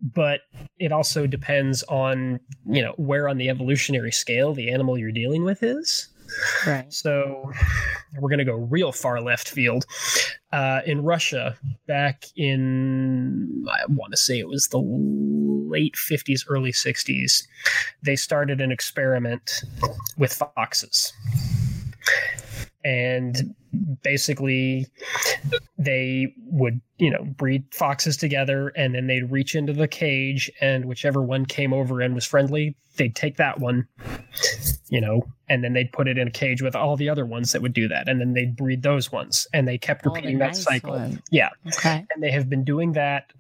[0.02, 0.42] But
[0.80, 5.44] it also depends on you know where on the evolutionary scale the animal you're dealing
[5.44, 6.10] with is.
[6.66, 6.92] Right.
[6.92, 7.52] so
[8.20, 9.86] we're going to go real far left field.
[10.52, 16.72] Uh, in russia back in i want to say it was the late 50s early
[16.72, 17.48] 60s
[18.04, 19.64] they started an experiment
[20.16, 21.12] with foxes
[22.86, 23.56] and
[24.04, 24.86] basically
[25.78, 30.86] they would you know breed foxes together and then they'd reach into the cage and
[30.86, 33.88] whichever one came over and was friendly they'd take that one
[34.90, 37.52] you know and then they'd put it in a cage with all the other ones
[37.54, 40.38] that would do that and then they'd breed those ones and they kept Oh, repeating
[40.40, 41.22] that nice cycle one.
[41.32, 42.06] yeah Okay.
[42.14, 43.32] and they have been doing that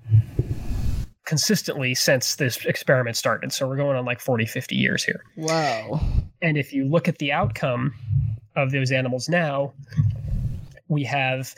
[1.25, 5.99] consistently since this experiment started so we're going on like 40 50 years here Whoa.
[6.41, 7.93] and if you look at the outcome
[8.55, 9.73] of those animals now,
[10.87, 11.53] we have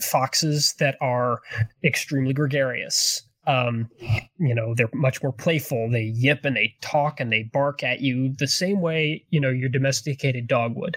[0.00, 1.40] foxes that are
[1.84, 3.22] extremely gregarious.
[3.46, 3.90] Um,
[4.38, 5.90] you know, they're much more playful.
[5.90, 9.50] They yip and they talk and they bark at you the same way, you know,
[9.50, 10.96] your domesticated dog would.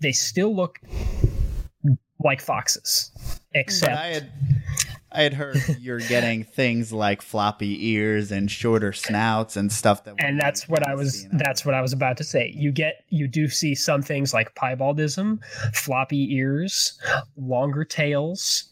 [0.00, 0.78] They still look
[2.22, 3.10] like foxes,
[3.54, 4.24] except
[5.12, 10.14] I had heard you're getting things like floppy ears and shorter snouts and stuff that.
[10.18, 12.52] and that's what I was that's what I was about to say.
[12.56, 15.40] You get you do see some things like piebaldism,
[15.74, 16.98] floppy ears,
[17.36, 18.64] longer tails,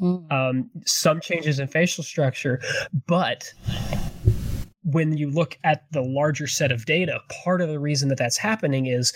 [0.00, 0.16] Hmm.
[0.30, 2.60] um, some changes in facial structure,
[3.06, 3.52] but
[4.84, 8.36] when you look at the larger set of data, part of the reason that that's
[8.36, 9.12] happening is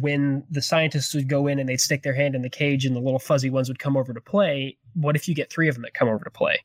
[0.00, 2.94] when the scientists would go in and they'd stick their hand in the cage and
[2.96, 4.76] the little fuzzy ones would come over to play.
[4.94, 6.58] What if you get three of them that come over to play?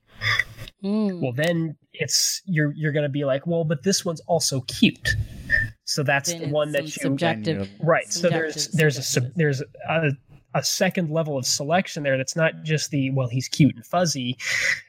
[0.81, 1.21] Hmm.
[1.21, 5.15] well then it's you're you're going to be like well but this one's also cute
[5.85, 7.67] so that's Then the one that you subjective.
[7.79, 9.37] right so there's subjective- there's a sub, subjective.
[9.37, 10.11] there's a,
[10.57, 14.35] a second level of selection there that's not just the well he's cute and fuzzy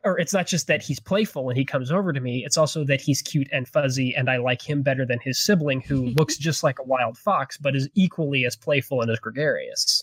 [0.02, 2.84] or it's not just that he's playful and he comes over to me it's also
[2.84, 6.38] that he's cute and fuzzy and i like him better than his sibling who looks
[6.38, 10.02] just like a wild fox but is equally as playful and as gregarious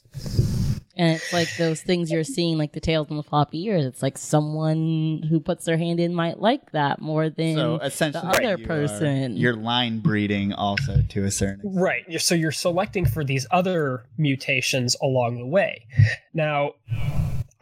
[0.98, 3.86] And it's like those things you're seeing, like the tails and the floppy ears.
[3.86, 8.22] It's like someone who puts their hand in might like that more than So essentially,
[8.22, 9.36] the other you are- person.
[9.36, 11.56] you're line breeding also to a certain.
[11.66, 11.76] extent.
[11.84, 12.22] Right.
[12.22, 15.86] So you're selecting for these other mutations along the way.
[16.34, 16.72] Now,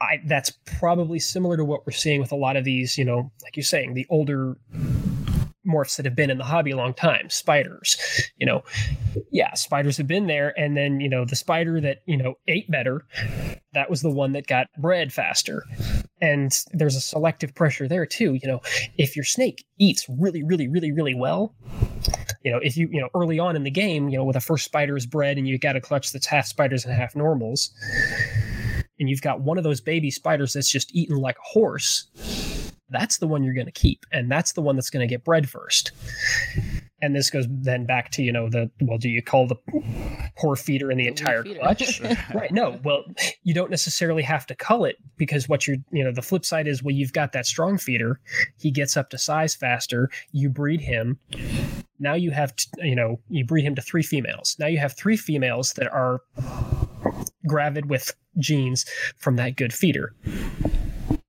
[0.01, 3.31] I, that's probably similar to what we're seeing with a lot of these, you know,
[3.41, 4.57] like you're saying, the older
[5.67, 7.97] morphs that have been in the hobby a long time spiders
[8.37, 8.63] you know.
[9.31, 12.69] Yeah spiders have been there and then you know the spider that you know ate
[12.69, 13.05] better
[13.73, 15.63] that was the one that got bred faster.
[16.21, 18.61] And there's a selective pressure there too you know.
[18.97, 21.55] If your snake eats really really really really well
[22.43, 24.41] you know if you you know early on in the game you know with a
[24.41, 27.71] first spider is bred and you got a clutch that's half spiders and half normals
[28.99, 32.07] and you've got one of those baby spiders that's just eaten like a horse
[32.93, 35.23] that's the one you're going to keep and that's the one that's going to get
[35.25, 35.91] bred first.
[37.01, 39.57] And this goes then back to you know the well do you call the
[40.37, 41.59] poor feeder in the entire feeder.
[41.59, 42.01] clutch
[42.33, 43.03] right no well
[43.43, 46.65] you don't necessarily have to cull it because what you're you know the flip side
[46.65, 48.21] is well you've got that strong feeder
[48.57, 51.19] he gets up to size faster you breed him
[52.03, 54.55] now you have t- you know you breed him to three females.
[54.59, 56.19] Now you have three females that are
[57.47, 58.85] gravid with genes
[59.17, 60.13] from that good feeder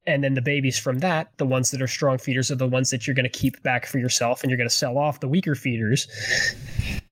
[0.07, 2.91] and then the babies from that the ones that are strong feeders are the ones
[2.91, 5.29] that you're going to keep back for yourself and you're going to sell off the
[5.29, 6.09] weaker feeders.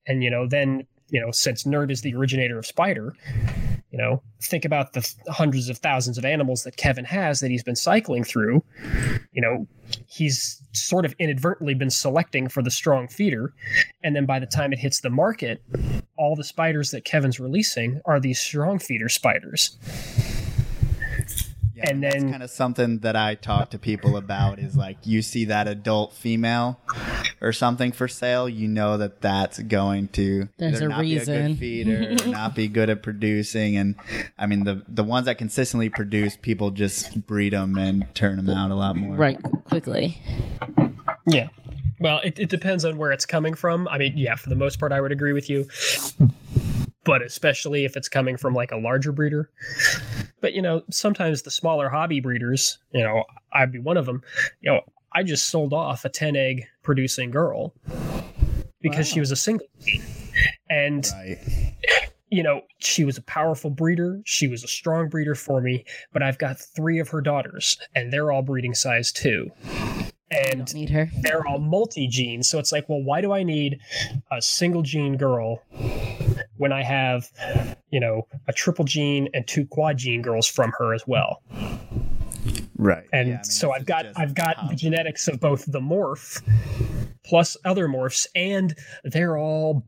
[0.07, 3.15] And you know then you know since nerd is the originator of spider
[3.91, 7.51] you know think about the th- hundreds of thousands of animals that kevin has that
[7.51, 8.63] he's been cycling through.
[9.33, 9.67] You know
[10.07, 13.53] he's sort of inadvertently been selecting for the strong feeder.
[14.03, 15.63] And then by the time it hits the market
[16.17, 19.77] all the spiders that kevin's releasing are these strong feeder spiders
[21.83, 24.99] Yeah, And that's then- kind of something that I talk to people about is like
[25.05, 26.81] you see that adult female
[27.41, 31.19] or something for sale, you know that that's going to There's a not be a
[31.21, 31.49] reason.
[31.53, 33.97] good feeder, not be good at producing, and
[34.39, 38.51] I mean the the ones that consistently produce, people just breed them and turn them
[38.51, 39.17] out a lot more.
[39.17, 40.19] right quickly.
[41.27, 41.49] Yeah.
[42.01, 43.87] Well, it, it depends on where it's coming from.
[43.87, 45.69] I mean, yeah, for the most part, I would agree with you.
[47.05, 49.51] But especially if it's coming from like a larger breeder.
[50.41, 54.23] But, you know, sometimes the smaller hobby breeders, you know, I'd be one of them,
[54.61, 54.81] you know,
[55.13, 57.75] I just sold off a 10 egg producing girl
[58.81, 59.67] because she was a single.
[60.71, 61.39] And Right.
[62.31, 64.23] you know, she was a powerful breeder.
[64.25, 65.85] She was a strong breeder for me,
[66.15, 69.51] but I've got three of her daughters, and they're all breeding size too.
[70.49, 71.11] And need her.
[71.21, 72.43] they're all multi gene.
[72.43, 73.79] So it's like, well, why do I need
[74.31, 75.63] a single gene girl
[76.57, 77.31] when I have,
[77.91, 81.43] you know, a triple gene and two quad gene girls from her as well?
[82.77, 83.05] Right.
[83.13, 85.81] And Yeah, I mean, so I've got I've got how- the genetics of both the
[85.81, 86.43] morph
[87.25, 88.75] plus other morphs, and
[89.05, 89.85] they're all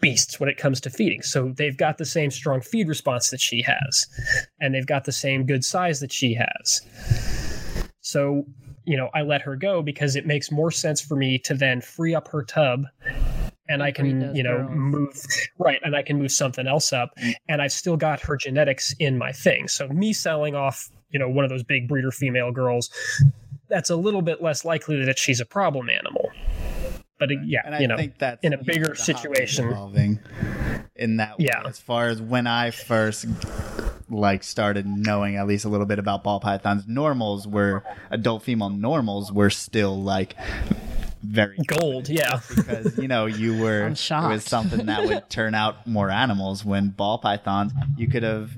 [0.00, 1.22] beasts when it comes to feeding.
[1.22, 4.06] So they've got the same strong feed response that she has,
[4.60, 6.82] and they've got the same good size that she has.
[8.00, 8.46] So,
[8.84, 11.80] you know, I let her go because it makes more sense for me to then
[11.80, 12.84] free up her tub
[13.68, 14.70] and I can, you know, girls.
[14.70, 15.26] move
[15.58, 17.10] right and I can move something else up
[17.48, 19.68] and I've still got her genetics in my thing.
[19.68, 22.90] So me selling off, you know, one of those big breeder female girls,
[23.68, 26.30] that's a little bit less likely that she's a problem animal.
[27.18, 29.68] But uh, yeah, and I you know, think that's in a bigger situation.
[29.68, 30.18] evolving
[30.96, 31.46] in that way.
[31.46, 31.62] Yeah.
[31.66, 33.26] As far as when I first
[34.12, 38.70] like started knowing at least a little bit about ball pythons, normals were adult female
[38.70, 40.36] normals were still like
[41.22, 42.40] very gold, yeah.
[42.54, 46.88] because you know you were it was something that would turn out more animals when
[46.88, 48.50] ball pythons you could have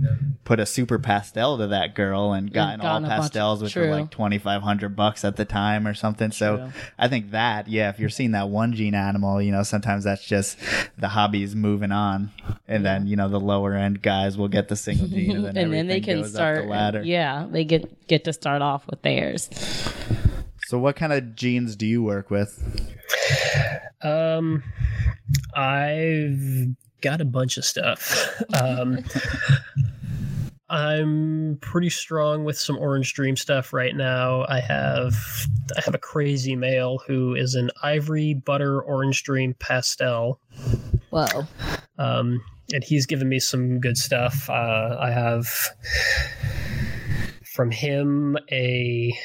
[0.44, 3.76] put a super pastel to that girl and gotten all gotten a bunch- pastels which
[3.76, 6.72] were like 2500 bucks at the time or something so True.
[6.98, 10.24] i think that yeah if you're seeing that one gene animal you know sometimes that's
[10.24, 10.58] just
[10.98, 12.30] the hobby's moving on
[12.68, 15.56] and then you know the lower end guys will get the single gene and then,
[15.56, 16.62] and then they can start.
[16.62, 19.48] the ladder Yeah, they get get to start off with theirs.
[20.74, 22.60] So what kind of genes do you work with
[24.02, 24.64] Um,
[25.54, 28.28] I've got a bunch of stuff.
[28.60, 29.04] Um,
[30.68, 34.44] I'm pretty strong with some Orange Dream stuff right now.
[34.48, 35.14] I have
[35.76, 40.40] I have a crazy male who is an ivory butter Orange Dream pastel.
[41.10, 41.46] Whoa.
[41.98, 44.50] Um, and he's given me some good stuff.
[44.50, 45.46] Uh, I have
[47.54, 49.16] from him a.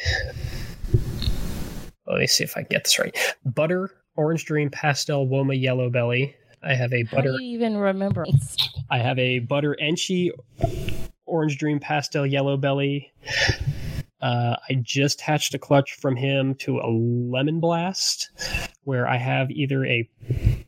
[2.10, 3.16] Let me see if I can get this right.
[3.46, 6.36] Butter, Orange Dream, Pastel, Woma, Yellow Belly.
[6.64, 7.32] I have a How butter.
[7.38, 8.26] do you even remember?
[8.90, 10.32] I have a butter Enchi,
[11.26, 13.14] Orange Dream, Pastel, Yellow Belly.
[14.22, 18.30] Uh, I just hatched a clutch from him to a Lemon Blast,
[18.84, 20.10] where I have either a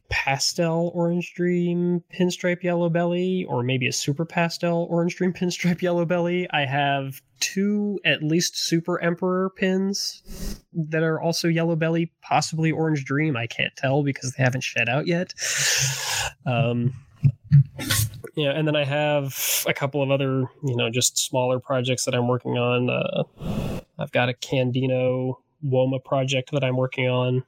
[0.10, 6.06] pastel Orange Dream Pinstripe Yellow Belly, or maybe a super pastel Orange Dream Pinstripe Yellow
[6.06, 6.48] Belly.
[6.52, 10.22] I have two at least Super Emperor pins
[10.74, 13.36] that are also Yellow Belly, possibly Orange Dream.
[13.36, 15.34] I can't tell because they haven't shed out yet.
[16.46, 16.94] Um,
[18.36, 22.16] yeah, and then I have a couple of other, you know, just smaller projects that
[22.16, 22.90] I'm working on.
[22.90, 23.24] Uh,
[24.00, 27.44] I've got a Candino WOMA project that I'm working on.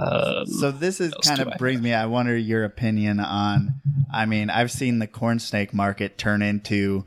[0.00, 1.92] Um, so this is kind of brings me.
[1.92, 3.74] I wonder your opinion on.
[4.12, 7.04] I mean, I've seen the corn snake market turn into.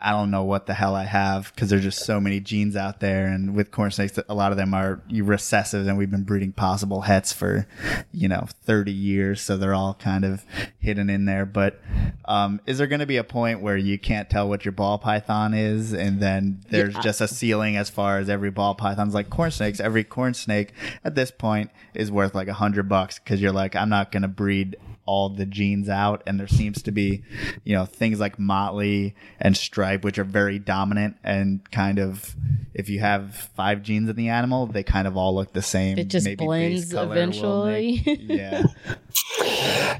[0.00, 3.00] I don't know what the hell I have because there's just so many genes out
[3.00, 6.52] there, and with corn snakes, a lot of them are recessive, and we've been breeding
[6.52, 7.66] possible hets for,
[8.12, 10.44] you know, 30 years, so they're all kind of
[10.80, 11.46] hidden in there.
[11.46, 11.80] But
[12.24, 14.98] um, is there going to be a point where you can't tell what your ball
[14.98, 17.00] python is, and then there's yeah.
[17.02, 19.78] just a ceiling as far as every ball python's like corn snakes?
[19.78, 20.72] Every corn snake
[21.04, 24.28] at this point is worth like a hundred bucks because you're like, I'm not gonna
[24.28, 26.22] breed all the genes out.
[26.26, 27.22] And there seems to be
[27.64, 32.36] you know things like motley and stripe which are very dominant and kind of
[32.74, 35.98] if you have five genes in the animal they kind of all look the same.
[35.98, 38.02] It just Maybe blends eventually.
[38.06, 38.62] make, yeah.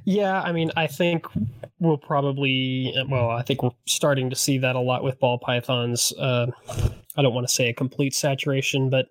[0.04, 1.26] Yeah i mean i think
[1.80, 6.12] we'll probably well i think we're starting to see that a lot with ball pythons.
[6.18, 6.46] Uh,
[7.16, 9.06] I don't want to say a complete saturation, but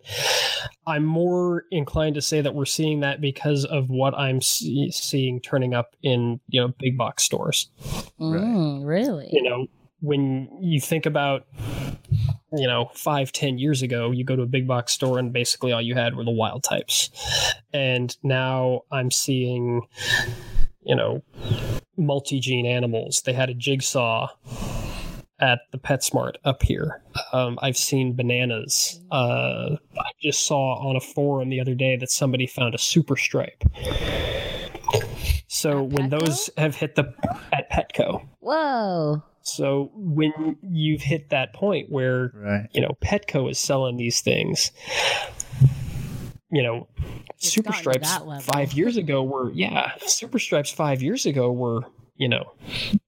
[0.87, 5.39] I'm more inclined to say that we're seeing that because of what I'm see- seeing
[5.39, 7.69] turning up in you know big box stores.
[8.19, 9.29] Mm, really?
[9.31, 9.67] You know,
[10.01, 11.45] when you think about
[12.53, 15.71] you know five ten years ago you go to a big box store and basically
[15.71, 17.09] all you had were the wild types
[17.71, 19.81] and now i'm seeing
[20.83, 21.23] you know
[21.97, 24.27] multi-gene animals they had a jigsaw
[25.41, 27.01] at the PetSmart up here.
[27.33, 28.99] Um, I've seen bananas.
[29.11, 33.17] Uh, I just saw on a forum the other day that somebody found a super
[33.17, 33.63] stripe.
[35.47, 36.19] So at when Petco?
[36.19, 37.13] those have hit the
[37.51, 38.25] at Petco.
[38.39, 39.23] Whoa.
[39.41, 42.67] So when you've hit that point where right.
[42.73, 44.71] you know Petco is selling these things,
[46.51, 46.87] you know,
[47.31, 51.81] it's super stripes five years ago were yeah, super stripes five years ago were
[52.15, 52.51] you know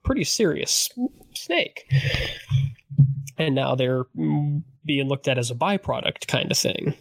[0.04, 0.90] pretty serious
[1.34, 1.92] snake.
[3.38, 4.06] And now they're
[4.86, 6.94] being looked at as a byproduct kind of thing.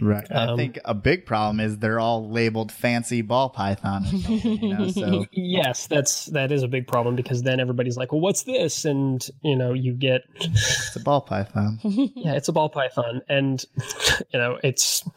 [0.00, 0.26] Right.
[0.30, 4.04] Um, I think a big problem is they're all labeled fancy ball python.
[4.08, 5.26] You know, so.
[5.32, 9.26] yes, that's that is a big problem because then everybody's like, "Well, what's this?" And
[9.42, 11.78] you know, you get it's a ball python.
[11.82, 13.64] yeah, it's a ball python, and
[14.32, 15.08] you know, it's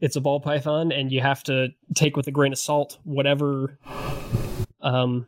[0.00, 3.78] it's a ball python, and you have to take with a grain of salt whatever
[4.86, 5.26] um,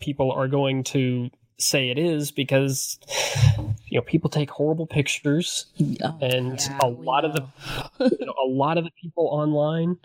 [0.00, 2.98] people are going to say it is because
[3.86, 5.66] you know people take horrible pictures
[6.02, 7.30] oh, and yeah, a lot know.
[7.30, 9.96] of the you know, a lot of the people online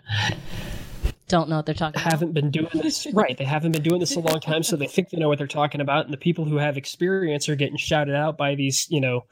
[1.28, 2.34] don't know what they're talking haven't about.
[2.34, 5.10] been doing this right they haven't been doing this a long time so they think
[5.10, 8.14] they know what they're talking about and the people who have experience are getting shouted
[8.14, 9.24] out by these you know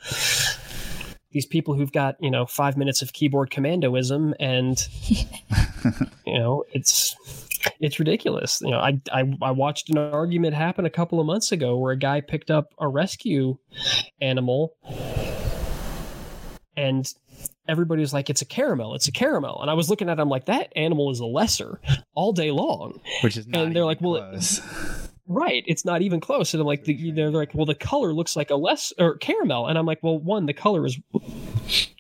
[1.33, 4.89] these people who've got you know five minutes of keyboard commandoism and
[6.27, 7.17] you know it's
[7.81, 8.61] it's ridiculous.
[8.61, 11.93] You know, I, I I watched an argument happen a couple of months ago where
[11.93, 13.59] a guy picked up a rescue
[14.21, 14.77] animal
[16.77, 17.07] and
[17.69, 20.29] everybody was like, "It's a caramel, it's a caramel," and I was looking at him
[20.29, 21.81] like, "That animal is a lesser
[22.15, 24.39] all day long," which is and they're like, "Well."
[25.33, 26.53] Right, it's not even close.
[26.53, 29.69] And I'm like, the, they're like, well, the color looks like a less or caramel,
[29.69, 30.99] and I'm like, well, one, the color is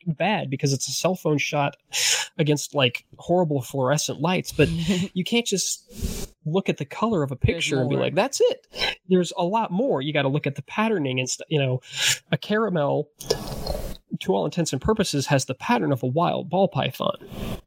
[0.04, 1.76] bad because it's a cell phone shot
[2.38, 4.68] against like horrible fluorescent lights, but
[5.14, 8.66] you can't just look at the color of a picture and be like, that's it.
[9.08, 10.02] There's a lot more.
[10.02, 11.46] You got to look at the patterning and stuff.
[11.48, 11.80] You know,
[12.32, 13.10] a caramel
[14.18, 17.16] to all intents and purposes, has the pattern of a wild ball python,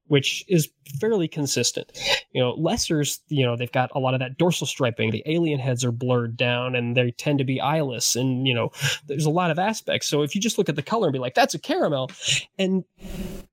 [0.08, 0.70] which is
[1.00, 1.98] fairly consistent.
[2.32, 5.12] You know, lessers, you know, they've got a lot of that dorsal striping.
[5.12, 8.16] The alien heads are blurred down and they tend to be eyeless.
[8.16, 8.72] And, you know,
[9.08, 10.08] there's a lot of aspects.
[10.08, 12.12] So if you just look at the color and be like, that's a caramel,
[12.60, 12.84] and,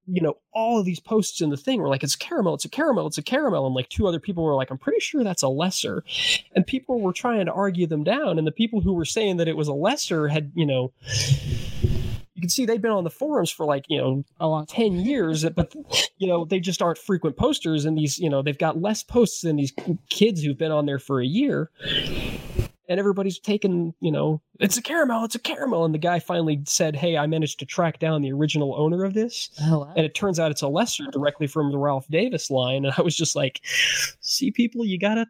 [0.07, 2.71] you know, all of these posts in the thing were like, it's caramel, it's a
[2.71, 3.67] caramel, it's a caramel.
[3.67, 6.03] And like two other people were like, I'm pretty sure that's a lesser.
[6.57, 8.37] And people were trying to argue them down.
[8.37, 10.93] And the people who were saying that it was a lesser had, you know,
[12.41, 14.95] you can see they've been on the forums for like you know a long 10
[14.95, 15.75] years but
[16.17, 19.43] you know they just aren't frequent posters and these you know they've got less posts
[19.43, 19.75] than these
[20.09, 21.71] kids who've been on there for a year.
[22.89, 25.85] And everybody's taken you know it's a caramel it's a caramel.
[25.85, 29.13] And the guy finally said hey i managed to track down the original owner of
[29.13, 29.51] this.
[29.63, 29.93] Oh, wow.
[29.95, 32.87] and it turns out it's a lesser directly from the ralph davis line.
[32.87, 33.61] And i was just like
[34.21, 35.27] see people you gotta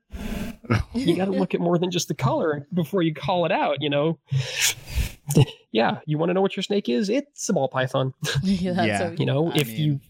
[0.95, 3.91] you gotta look at more than just the color before you call it out you
[3.91, 4.19] know
[5.73, 7.09] yeah, you want to know what your snake is?
[7.09, 8.13] It's a ball python.
[8.43, 9.11] yeah, yeah.
[9.13, 10.01] you know, I if mean, you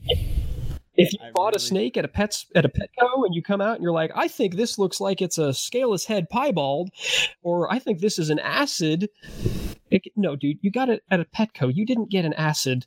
[0.96, 1.56] if you I bought really...
[1.56, 4.10] a snake at a pets at a Petco and you come out and you're like,
[4.14, 6.90] I think this looks like it's a scaleless head piebald,
[7.42, 9.08] or I think this is an acid,
[9.90, 11.70] It, no, dude, you got it at a Petco.
[11.74, 12.86] You didn't get an acid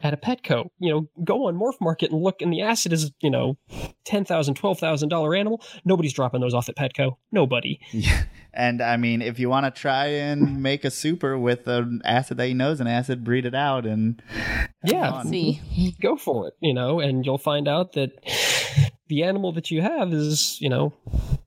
[0.00, 0.70] at a Petco.
[0.78, 3.58] You know, go on Morph Market and look, and the acid is, you know,
[4.06, 5.62] $10,000, $12,000 animal.
[5.84, 7.16] Nobody's dropping those off at Petco.
[7.32, 7.80] Nobody.
[7.92, 8.24] Yeah.
[8.54, 12.38] And I mean, if you want to try and make a super with an acid
[12.38, 14.20] that you know is an acid, breed it out and
[14.84, 15.22] Yeah.
[15.22, 15.60] See,
[16.00, 18.10] go for it, you know, and you'll find out that
[19.08, 20.92] the animal that you have is, you know,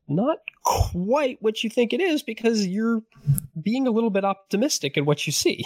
[0.08, 3.02] not quite what you think it is because you're
[3.62, 5.66] being a little bit optimistic in what you see.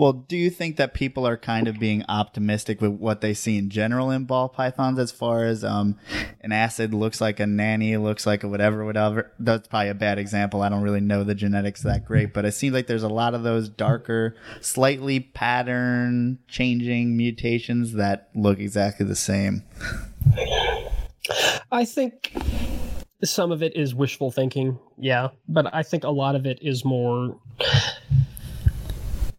[0.00, 3.58] Well, do you think that people are kind of being optimistic with what they see
[3.58, 5.98] in general in ball pythons as far as um,
[6.40, 9.30] an acid looks like a nanny, looks like a whatever, whatever?
[9.38, 10.62] That's probably a bad example.
[10.62, 13.34] I don't really know the genetics that great, but it seems like there's a lot
[13.34, 19.64] of those darker, slightly pattern changing mutations that look exactly the same.
[21.70, 22.32] I think
[23.24, 26.84] some of it is wishful thinking, yeah, but I think a lot of it is
[26.84, 27.38] more.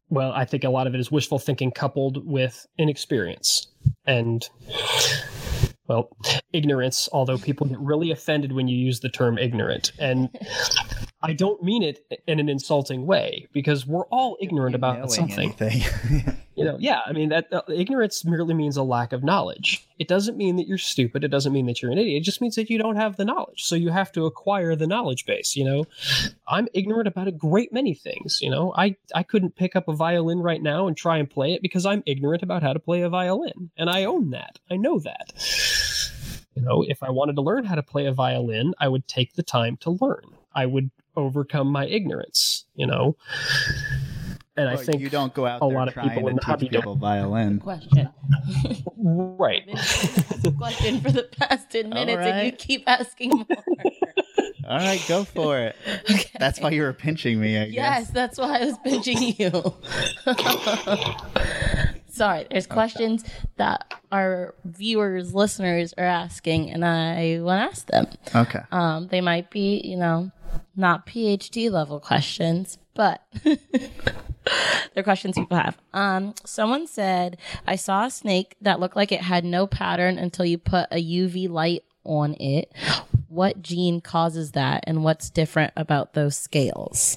[0.10, 3.68] Well, I think a lot of it is wishful thinking coupled with inexperience
[4.06, 4.48] and,
[5.88, 6.10] well,
[6.52, 9.94] ignorance, although people get really offended when you use the term ignorant.
[10.00, 10.30] And
[11.24, 15.54] I don't mean it in an insulting way because we're all ignorant about something.
[16.62, 19.88] You know, yeah, I mean that uh, ignorance merely means a lack of knowledge.
[19.98, 21.24] It doesn't mean that you're stupid.
[21.24, 22.22] It doesn't mean that you're an idiot.
[22.22, 23.64] It just means that you don't have the knowledge.
[23.64, 25.86] So you have to acquire the knowledge base, you know.
[26.48, 28.74] I'm ignorant about a great many things, you know.
[28.76, 31.86] I I couldn't pick up a violin right now and try and play it because
[31.86, 34.60] I'm ignorant about how to play a violin, and I own that.
[34.70, 35.34] I know that.
[36.56, 39.34] You know, if I wanted to learn how to play a violin, I would take
[39.34, 40.26] the time to learn.
[40.54, 43.16] I would overcome my ignorance, you know.
[44.58, 46.66] And I think you don't go out a there lot of people in the hobby
[46.66, 46.82] teach don't.
[46.82, 47.60] people violin.
[47.60, 48.10] question.
[48.98, 49.64] right.
[50.58, 53.46] question for the past 10 minutes, and you keep asking more.
[54.68, 55.76] All right, go for it.
[56.10, 56.30] Okay.
[56.40, 57.74] That's why you were pinching me, I guess.
[57.74, 59.74] Yes, that's why I was pinching you.
[62.08, 63.24] Sorry, there's questions
[63.56, 68.08] that our viewers, listeners are asking, and I want to ask them.
[68.36, 68.60] Okay.
[68.72, 70.32] Um, they might be, you know,
[70.76, 73.22] not PhD level questions, but
[74.94, 75.78] they're questions people have.
[75.94, 77.38] Um, someone said,
[77.68, 81.04] I saw a snake that looked like it had no pattern until you put a
[81.04, 82.72] UV light on it.
[83.28, 87.16] What gene causes that, and what's different about those scales?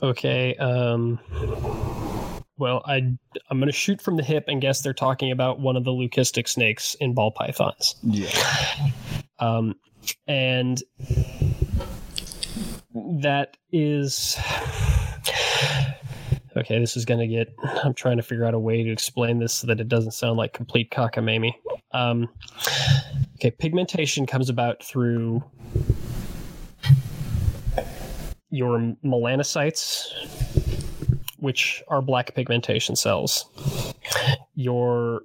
[0.00, 0.54] Okay.
[0.56, 1.18] Um,
[2.58, 2.96] well, I
[3.50, 5.90] I'm going to shoot from the hip and guess they're talking about one of the
[5.90, 7.96] leucistic snakes in ball pythons.
[8.02, 8.30] Yeah.
[9.38, 9.74] Um,
[10.26, 10.82] and
[13.20, 14.38] that is
[16.56, 16.78] okay.
[16.78, 17.54] This is going to get.
[17.84, 20.36] I'm trying to figure out a way to explain this so that it doesn't sound
[20.36, 21.54] like complete cockamamie.
[21.92, 22.28] Um,
[23.36, 25.42] okay, pigmentation comes about through
[28.50, 30.06] your melanocytes,
[31.38, 33.46] which are black pigmentation cells.
[34.54, 35.22] Your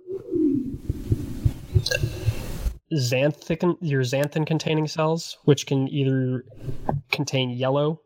[2.94, 6.44] xanthin your xanthin containing cells which can either
[7.12, 8.02] contain yellow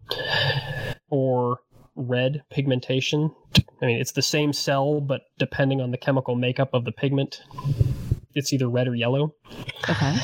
[1.09, 1.59] or
[1.95, 3.31] red pigmentation.
[3.81, 7.41] I mean it's the same cell but depending on the chemical makeup of the pigment
[8.33, 9.33] it's either red or yellow.
[9.89, 10.17] Okay.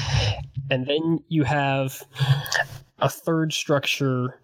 [0.70, 2.04] and then you have
[3.00, 4.40] a third structure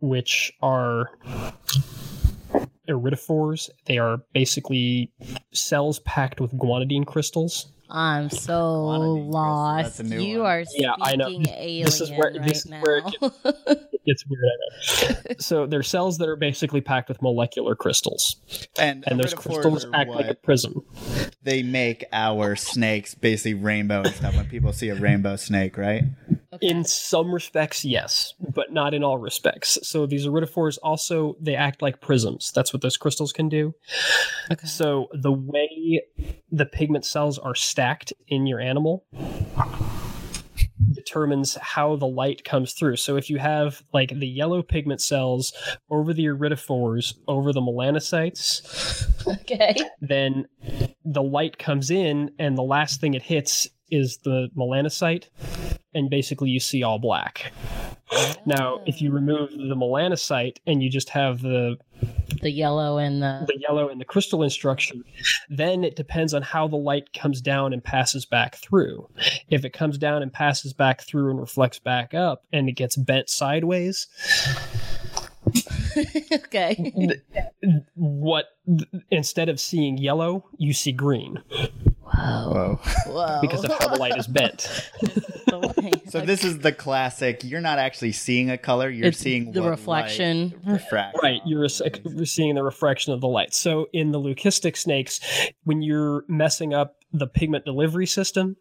[0.00, 1.10] which are
[2.88, 3.70] iridophores.
[3.86, 5.12] They are basically
[5.52, 9.84] cells packed with guanidine crystals I'm so Guanidine crystal, lost.
[9.84, 10.46] that's a new You one.
[10.50, 11.28] are Yeah, I know.
[11.28, 12.82] alien This is where- right this is now.
[12.82, 15.34] where it it's weird I know.
[15.38, 18.36] so they're cells that are basically packed with molecular crystals
[18.78, 20.82] And, and those crystals act like a prism
[21.42, 26.04] they make our snakes basically rainbow and stuff when people see a rainbow snake, right?
[26.60, 31.82] in some respects yes but not in all respects so these iridophores also they act
[31.82, 33.74] like prisms that's what those crystals can do
[34.52, 34.64] okay.
[34.64, 36.00] so the way
[36.52, 37.83] the pigment cells are stacked
[38.28, 39.04] in your animal
[40.92, 45.52] determines how the light comes through so if you have like the yellow pigment cells
[45.90, 49.74] over the iridophores over the melanocytes Okay.
[50.00, 50.46] then
[51.04, 55.28] the light comes in and the last thing it hits is the melanocyte
[55.94, 57.52] and basically you see all black.
[58.46, 59.14] Now if you ah.
[59.14, 61.78] remove the melanocyte and you just have the
[62.42, 64.96] The yellow and the the yellow and the crystalline structure
[65.48, 69.08] then it depends on how the light comes down and passes back through.
[69.48, 72.96] If it comes down and passes back through and reflects back up and it gets
[72.96, 74.06] bent sideways
[76.32, 77.12] okay.
[77.94, 78.46] what
[79.10, 81.42] instead of seeing yellow you see green
[82.16, 82.78] Whoa.
[82.78, 82.80] Whoa.
[83.12, 83.38] Whoa.
[83.40, 84.90] because of how the light is bent.
[86.08, 87.42] So this is the classic.
[87.44, 88.88] You're not actually seeing a color.
[88.88, 90.54] You're It's seeing the what reflection.
[90.64, 91.18] light refract.
[91.22, 91.80] Right, you're res-
[92.24, 93.54] seeing the refraction of the light.
[93.54, 95.20] So in the leucistic snakes,
[95.64, 98.56] when you're messing up the pigment delivery system,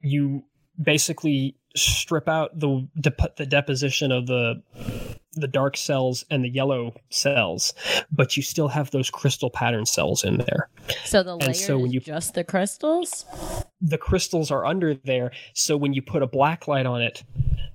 [0.00, 0.44] you
[0.82, 4.62] basically strip out the dep- the deposition of the
[5.36, 7.72] the dark cells and the yellow cells,
[8.10, 10.68] but you still have those crystal pattern cells in there.
[11.04, 13.24] So the layer so when is you- just the crystals.
[13.80, 17.22] The crystals are under there, so when you put a black light on it,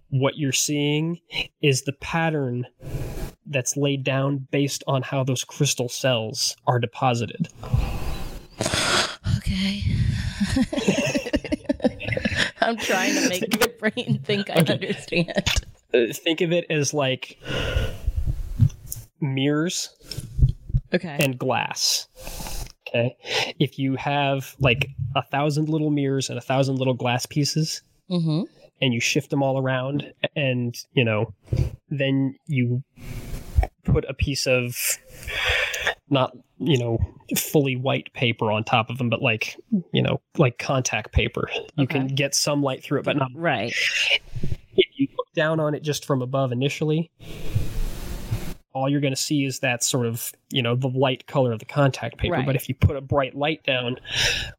[0.09, 1.19] what you're seeing
[1.61, 2.65] is the pattern
[3.45, 7.47] that's laid down based on how those crystal cells are deposited.
[9.37, 9.83] Okay.
[12.61, 15.65] I'm trying to make my brain think I understand.
[15.93, 17.37] Uh, think of it as like
[19.19, 19.89] mirrors
[20.93, 21.17] Okay.
[21.19, 22.07] and glass.
[22.87, 23.15] Okay.
[23.59, 28.43] If you have like a thousand little mirrors and a thousand little glass pieces mm-hmm.
[28.81, 31.33] and you shift them all around and, you know,
[31.89, 32.83] then you
[33.85, 34.97] put a piece of
[36.09, 36.97] not, you know,
[37.37, 39.55] fully white paper on top of them, but like,
[39.93, 41.49] you know, like contact paper.
[41.77, 43.73] You can get some light through it, but not Right.
[45.31, 47.11] If you look down on it just from above initially,
[48.73, 51.59] all you're going to see is that sort of, you know, the light color of
[51.59, 52.35] the contact paper.
[52.35, 52.45] Right.
[52.45, 53.97] But if you put a bright light down,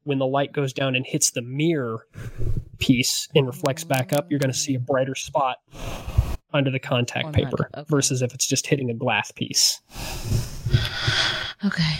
[0.04, 2.06] when the light goes down and hits the mirror
[2.78, 5.58] piece and reflects back up, you're going to see a brighter spot
[6.52, 7.84] under the contact On paper okay.
[7.88, 9.80] versus if it's just hitting a glass piece.
[11.64, 11.94] Okay.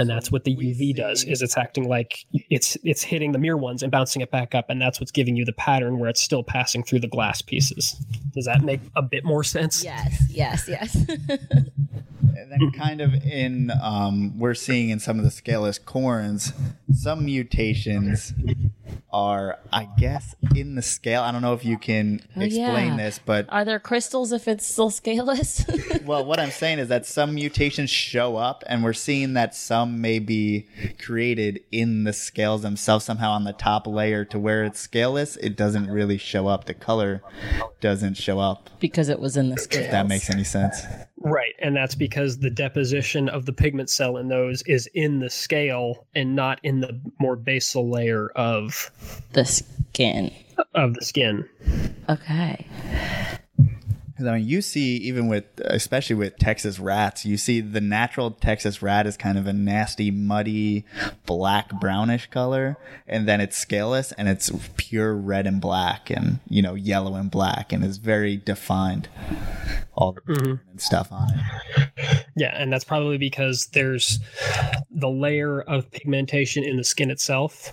[0.00, 3.58] And that's what the UV does is it's acting like it's it's hitting the mirror
[3.58, 6.22] ones and bouncing it back up and that's what's giving you the pattern where it's
[6.22, 7.96] still passing through the glass pieces.
[8.32, 9.84] Does that make a bit more sense?
[9.84, 10.24] Yes.
[10.30, 10.66] Yes.
[10.68, 10.94] Yes.
[10.96, 16.52] And then kind of in um, we're seeing in some of the scaleless corns,
[16.92, 18.32] some mutations
[19.12, 21.22] are, I guess, in the scale.
[21.22, 22.96] I don't know if you can Oh, explain yeah.
[22.96, 25.64] this, but Are there crystals if it's still scaleless?
[26.04, 29.89] well, what I'm saying is that some mutations show up, and we're seeing that some
[29.90, 30.66] may be
[31.00, 35.36] created in the scales themselves somehow on the top layer to where it's scaleless.
[35.36, 36.66] It doesn't really show up.
[36.66, 37.22] The color
[37.80, 38.70] doesn't show up.
[38.80, 39.86] because it was in the scales.
[39.86, 40.76] If that makes any sense.
[41.22, 45.28] Right, and that's because the deposition of the pigment cell in those is in the
[45.30, 48.90] scale and not in the more basal layer of
[49.34, 50.32] the skin.
[50.74, 51.46] of the skin.
[52.08, 52.66] Okay.
[54.26, 58.82] I mean, you see, even with, especially with Texas rats, you see the natural Texas
[58.82, 60.84] rat is kind of a nasty, muddy,
[61.26, 66.62] black brownish color, and then it's scaleless and it's pure red and black, and you
[66.62, 69.08] know, yellow and black, and it's very defined.
[69.94, 70.60] All the Mhm.
[70.80, 72.26] stuff on it.
[72.36, 74.18] Yeah, and that's probably because there's
[74.90, 77.72] the layer of pigmentation in the skin itself,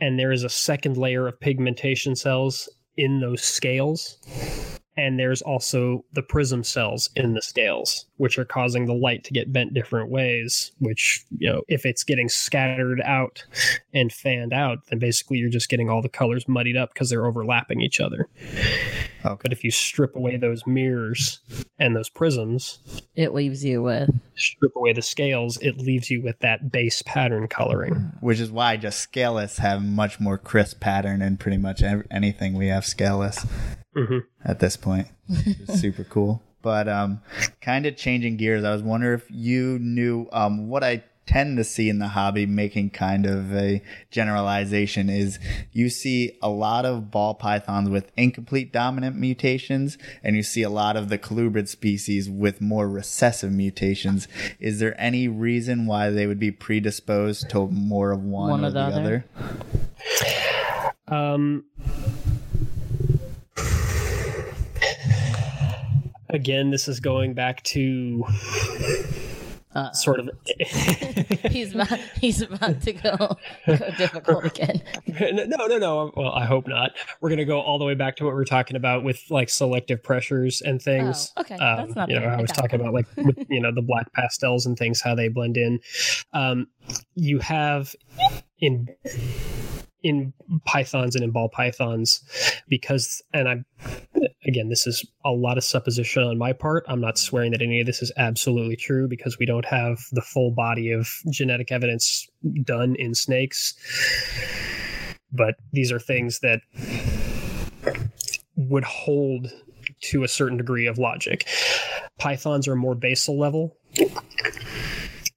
[0.00, 4.18] and there is a second layer of pigmentation cells in those scales.
[4.96, 9.32] And there's also the prism cells in the scales, which are causing the light to
[9.32, 10.72] get bent different ways.
[10.78, 13.44] Which, you know, if it's getting scattered out
[13.92, 17.26] and fanned out, then basically you're just getting all the colors muddied up because they're
[17.26, 18.28] overlapping each other.
[19.24, 19.40] Okay.
[19.42, 21.40] But if you strip away those mirrors
[21.78, 22.78] and those prisms,
[23.14, 24.10] It leaves you with.
[24.36, 28.12] strip away the scales, it leaves you with that base pattern coloring.
[28.20, 32.68] Which is why just scaleless have much more crisp pattern and pretty much anything we
[32.68, 33.46] have scaleless.
[33.94, 35.08] hmm at this point.
[35.28, 36.42] It's super cool.
[36.60, 37.20] But um,
[37.60, 41.64] kind of changing gears, I was wondering if you knew um, what I tend to
[41.64, 45.38] see in the hobby, making kind of a generalization, is
[45.72, 50.70] you see a lot of ball pythons with incomplete dominant mutations, and you see a
[50.70, 54.28] lot of the colubrid species with more recessive mutations.
[54.60, 58.68] Is there any reason why they would be predisposed to more of one, One or
[58.68, 59.24] or the, the other?
[61.08, 61.16] other?
[61.16, 61.64] Um,
[66.28, 68.24] again, this is going back to
[69.74, 70.30] Uh, sort of.
[71.50, 71.98] he's about.
[72.20, 73.16] He's about to go,
[73.66, 74.82] go difficult again.
[75.08, 76.12] no, no, no.
[76.16, 76.92] Well, I hope not.
[77.20, 79.48] We're gonna go all the way back to what we are talking about with like
[79.48, 81.32] selective pressures and things.
[81.36, 81.56] Oh, okay.
[81.56, 82.26] Um, That's not you know.
[82.26, 85.28] I was talking about like with, you know the black pastels and things how they
[85.28, 85.80] blend in.
[86.32, 86.68] Um,
[87.14, 87.94] you have
[88.60, 88.88] in
[90.04, 90.32] in
[90.66, 92.22] pythons and in ball pythons
[92.68, 93.64] because and I
[94.46, 96.84] again this is a lot of supposition on my part.
[96.86, 100.20] I'm not swearing that any of this is absolutely true because we don't have the
[100.20, 102.28] full body of genetic evidence
[102.62, 103.74] done in snakes.
[105.32, 106.60] But these are things that
[108.56, 109.50] would hold
[110.02, 111.48] to a certain degree of logic.
[112.18, 113.76] Pythons are more basal level,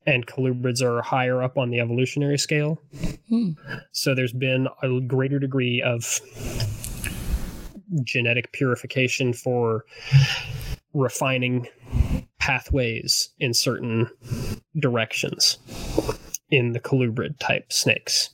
[0.05, 2.79] and colubrids are higher up on the evolutionary scale.
[3.29, 3.51] Hmm.
[3.91, 6.21] So there's been a greater degree of
[8.03, 9.85] genetic purification for
[10.93, 11.67] refining
[12.39, 14.09] pathways in certain
[14.79, 15.57] directions
[16.49, 18.29] in the colubrid type snakes.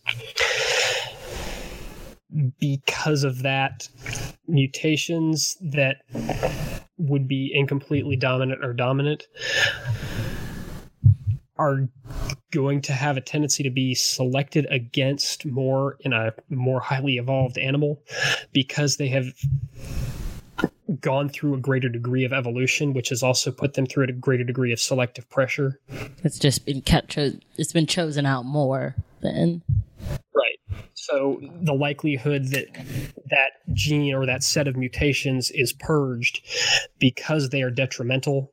[2.59, 3.87] Because of that,
[4.47, 5.97] mutations that
[6.97, 9.27] would be incompletely dominant or dominant
[11.57, 11.87] are
[12.51, 17.57] going to have a tendency to be selected against more in a more highly evolved
[17.57, 18.01] animal
[18.51, 19.33] because they have
[20.99, 24.43] gone through a greater degree of evolution, which has also put them through a greater
[24.43, 25.79] degree of selective pressure.
[26.23, 27.09] It's just been kept.
[27.11, 29.61] Cho- it's been chosen out more than.
[30.35, 30.59] Right.
[30.93, 32.67] So the likelihood that
[33.29, 36.41] that gene or that set of mutations is purged
[36.99, 38.51] because they are detrimental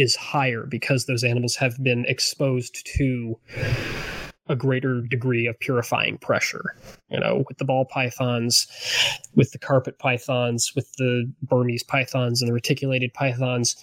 [0.00, 3.38] is higher because those animals have been exposed to
[4.48, 6.74] a greater degree of purifying pressure.
[7.08, 8.66] You know, with the ball pythons,
[9.34, 13.76] with the carpet pythons, with the Burmese pythons and the reticulated pythons,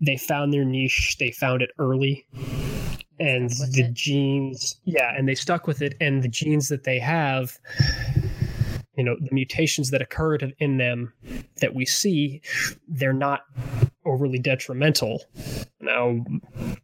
[0.00, 2.24] they found their niche, they found it early.
[3.18, 3.94] And the it.
[3.94, 5.94] genes, yeah, and they stuck with it.
[6.00, 7.58] And the genes that they have,
[8.96, 11.12] you know, the mutations that occurred in them
[11.60, 12.40] that we see,
[12.88, 13.42] they're not
[14.04, 15.22] overly detrimental.
[15.80, 16.24] Now,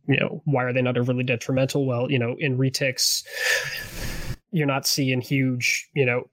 [0.06, 1.86] you know, why are they not overly detrimental?
[1.86, 3.24] Well, you know, in retics,
[4.50, 6.28] you're not seeing huge, you know,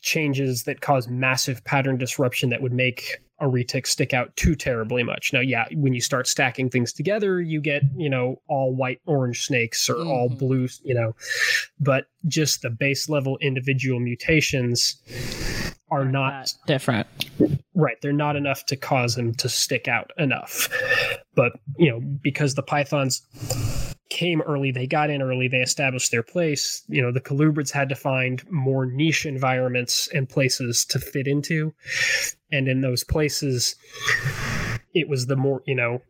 [0.00, 5.02] changes that cause massive pattern disruption that would make a retic stick out too terribly
[5.02, 5.32] much.
[5.32, 9.42] Now, yeah, when you start stacking things together, you get, you know, all white orange
[9.44, 10.38] snakes or all Mhm.
[10.38, 11.16] blue, you know,
[11.80, 14.96] but just the base level individual mutations
[15.90, 17.06] are not different.
[17.74, 20.68] Right, they're not enough to cause them to stick out enough.
[21.34, 23.22] But, you know, because the pythons
[24.14, 27.88] came early, they got in early, they established their place, you know, the colubrids had
[27.88, 31.74] to find more niche environments and places to fit into.
[32.52, 33.74] And in those places,
[34.94, 36.00] it was the more, you know,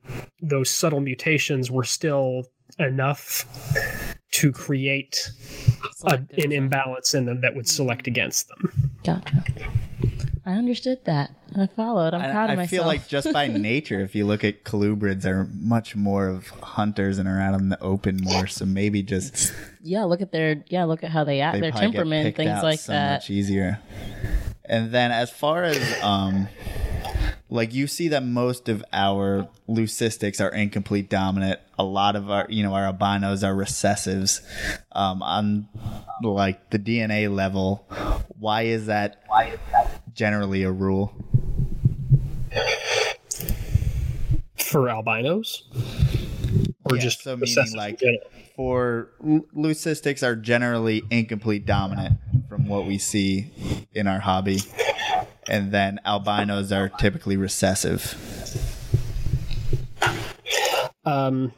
[0.42, 2.44] those subtle mutations were still
[2.78, 3.46] enough
[4.34, 5.30] to create
[6.04, 8.92] a, an imbalance in them that would select against them.
[9.04, 9.44] Gotcha.
[10.44, 11.30] I understood that.
[11.56, 12.14] I followed.
[12.14, 12.66] I'm I, proud of I myself.
[12.66, 16.48] I feel like just by nature, if you look at colubrids, are much more of
[16.48, 18.48] hunters and are out in the open more.
[18.48, 21.70] So maybe just yeah, look at their yeah, look at how they act, they their
[21.70, 23.12] probably get temperament, things out like so that.
[23.12, 23.80] much easier.
[24.64, 26.48] And then as far as um,
[27.50, 31.60] like you see that most of our leucistics are incomplete dominant.
[31.78, 34.40] A lot of our, you know, our albinos are recessives.
[34.92, 35.68] Um, on
[36.22, 37.86] like the DNA level,
[38.38, 39.22] why is that?
[39.26, 41.14] Why is that generally a rule?
[44.56, 45.64] For albinos?
[46.84, 48.00] Or Yeah, just so meaning like
[48.56, 52.18] for leucistics are generally incomplete dominant
[52.48, 53.50] from what we see
[53.94, 54.60] in our hobby,
[55.48, 58.14] and then albinos are typically recessive.
[61.04, 61.52] Um,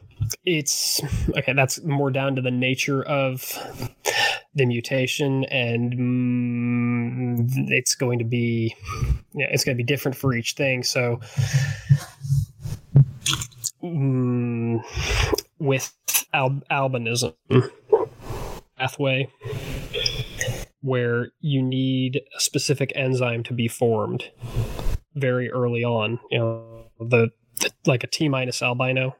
[0.45, 1.01] it's
[1.37, 1.53] okay.
[1.53, 3.41] That's more down to the nature of
[4.55, 8.75] the mutation, and mm, it's going to be,
[9.33, 10.83] yeah, it's going to be different for each thing.
[10.83, 11.19] So,
[13.83, 14.83] mm,
[15.59, 15.93] with
[16.33, 17.33] al- albinism
[18.77, 19.29] pathway,
[20.87, 24.31] where you need a specific enzyme to be formed
[25.15, 27.29] very early on, you know the
[27.85, 29.15] like a T minus albino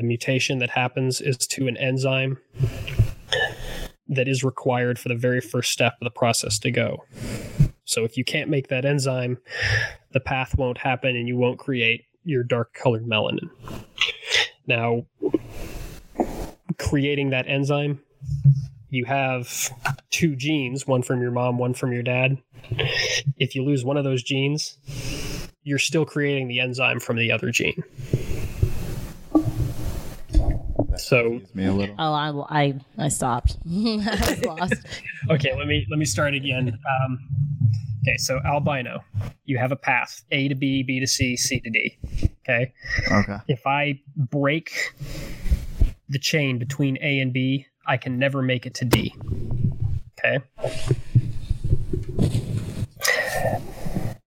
[0.00, 2.38] the mutation that happens is to an enzyme
[4.08, 7.04] that is required for the very first step of the process to go.
[7.84, 9.36] So if you can't make that enzyme,
[10.12, 13.50] the path won't happen and you won't create your dark colored melanin.
[14.66, 15.04] Now,
[16.78, 18.00] creating that enzyme,
[18.90, 19.70] you have
[20.10, 22.38] two genes, one from your mom, one from your dad.
[23.38, 24.76] If you lose one of those genes,
[25.62, 27.82] you're still creating the enzyme from the other gene.
[30.96, 31.94] So Confused me a little.
[31.98, 33.56] Oh, I, I, I stopped.
[33.66, 34.74] I was lost.
[35.30, 37.18] okay let me let me start again um,
[38.02, 39.04] okay so albino
[39.44, 41.98] you have a path a to b b to c c to d
[42.42, 42.72] okay
[43.12, 43.36] Okay.
[43.48, 44.94] if i break
[46.08, 49.14] the chain between a and b i can never make it to d.
[50.18, 50.44] Okay.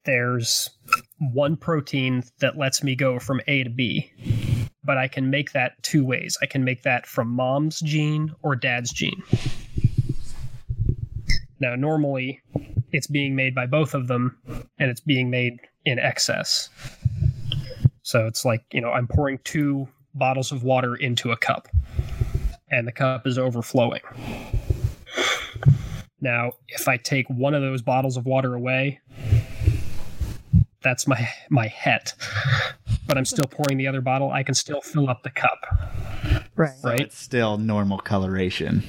[0.06, 0.70] There's
[1.20, 4.12] one protein that lets me go from a to b
[4.84, 6.38] but i can make that two ways.
[6.41, 9.24] I can make that from mom's gene or dad's gene.
[11.64, 12.41] Now, normally
[12.91, 14.38] it's being made by both of them
[14.80, 16.70] and it's being made in excess.
[18.01, 21.70] So it's like, you know, I'm pouring two bottles of water into a cup
[22.74, 24.01] and the cup is overflowing.
[26.21, 28.99] Now, if I take one of those bottles of water away,
[30.82, 32.13] that's my my het.
[33.05, 34.32] But I'm still pouring the other bottle.
[34.32, 35.59] I can still fill up the cup,
[36.55, 36.78] Right.
[36.78, 36.99] So right?
[36.99, 38.84] it's still normal coloration.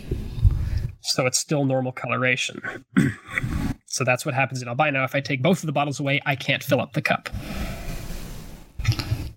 [1.00, 2.62] So it's still normal coloration.
[3.86, 5.04] so that's what happens in albino.
[5.04, 7.28] If I take both of the bottles away, I can't fill up the cup.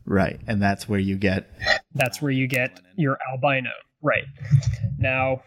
[0.06, 0.40] Right.
[0.48, 1.50] And that's where you get
[1.96, 3.72] That's where you get your albino.
[4.02, 4.26] Right.
[4.98, 5.42] Now,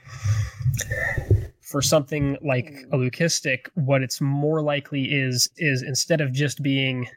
[1.70, 2.94] for something like hmm.
[2.94, 7.08] a leucistic, what it's more likely is is instead of just being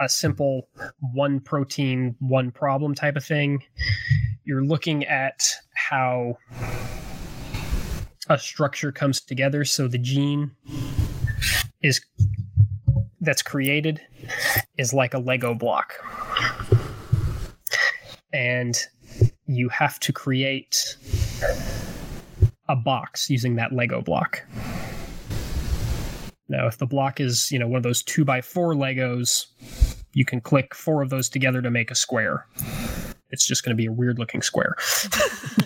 [0.00, 0.68] a simple
[1.14, 3.62] one protein, one problem type of thing,
[4.44, 6.36] you're looking at how
[8.28, 9.64] a structure comes together.
[9.64, 10.50] So the gene
[11.82, 12.00] is
[13.20, 14.00] that's created
[14.76, 15.94] is like a Lego block.
[18.32, 18.78] And
[19.54, 20.96] you have to create
[22.68, 24.42] a box using that Lego block.
[26.48, 29.46] Now, if the block is, you know, one of those two by four Legos,
[30.12, 32.46] you can click four of those together to make a square.
[33.30, 34.76] It's just going to be a weird looking square.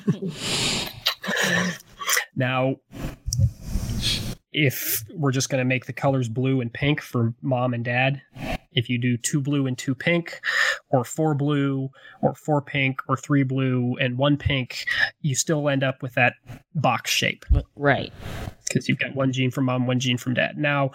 [2.36, 2.76] now,
[4.52, 8.22] if we're just going to make the colors blue and pink for mom and dad,
[8.72, 10.40] if you do two blue and two pink,
[10.90, 11.88] or four blue,
[12.22, 14.86] or four pink, or three blue and one pink,
[15.20, 16.34] you still end up with that
[16.74, 18.12] box shape Right.
[18.68, 20.56] because you've got one gene from mom, one gene from dad.
[20.56, 20.92] Now,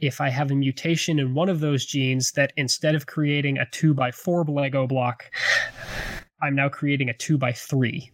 [0.00, 3.66] if I have a mutation in one of those genes that instead of creating a
[3.70, 5.24] two by four Lego block,
[6.40, 8.10] I'm now creating a two by three.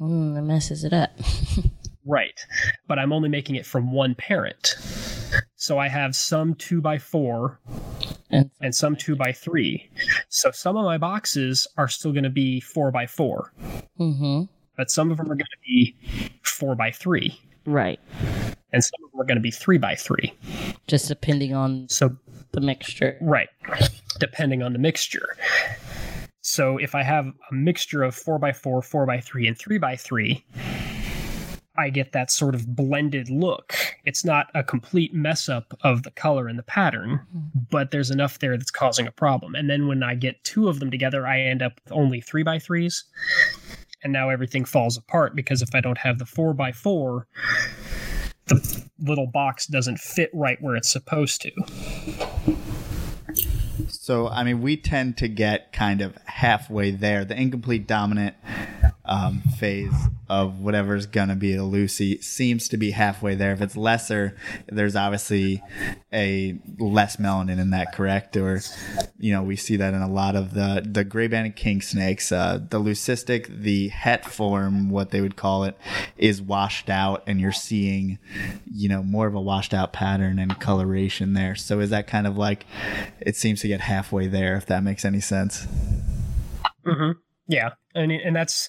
[0.00, 1.10] Mm, that messes it up.
[2.04, 2.44] Right.
[2.88, 4.74] But I'm only making it from one parent.
[5.62, 7.60] So I have some two by four
[8.30, 9.88] And and some two by three.
[10.28, 13.52] So some of my boxes are still going to be four by four,
[13.96, 14.46] mm-hmm.
[14.76, 15.94] but some of them are going to be
[16.42, 18.00] four by three, Right.
[18.72, 20.34] and some of them are going to be three by three.
[20.88, 22.16] Just depending on So
[22.50, 23.16] the mixture.
[23.20, 23.48] Right.
[24.18, 25.36] Depending on the mixture.
[26.40, 30.42] So if I have a mixture of four by four, four by three, and 3x3,
[31.76, 33.74] I get that sort of blended look.
[34.04, 37.60] It's not a complete mess up of the color and the pattern, mm-hmm.
[37.70, 39.54] but there's enough there that's causing a problem.
[39.54, 42.42] And then when I get two of them together, I end up with only three
[42.42, 43.04] by threes.
[44.04, 47.26] And now everything falls apart because if I don't have the four by four,
[48.46, 51.50] the little box doesn't fit right where it's supposed to.
[53.88, 57.24] So, I mean, we tend to get kind of halfway there.
[57.24, 58.36] The incomplete dominant
[59.04, 59.92] um, phase
[60.28, 63.52] of whatever's to be a Lucy seems to be halfway there.
[63.52, 64.36] If it's lesser,
[64.66, 65.62] there's obviously
[66.12, 68.36] a less melanin in that, correct?
[68.36, 68.60] Or,
[69.18, 72.30] you know, we see that in a lot of the, the gray banded king snakes.
[72.30, 75.76] Uh, the leucistic, the het form, what they would call it,
[76.16, 78.18] is washed out, and you're seeing,
[78.70, 81.56] you know, more of a washed out pattern and coloration there.
[81.56, 82.66] So, is that kind of like
[83.20, 85.66] it seems to get halfway there, if that makes any sense?
[86.86, 87.12] Mm-hmm.
[87.48, 88.68] Yeah, and and that's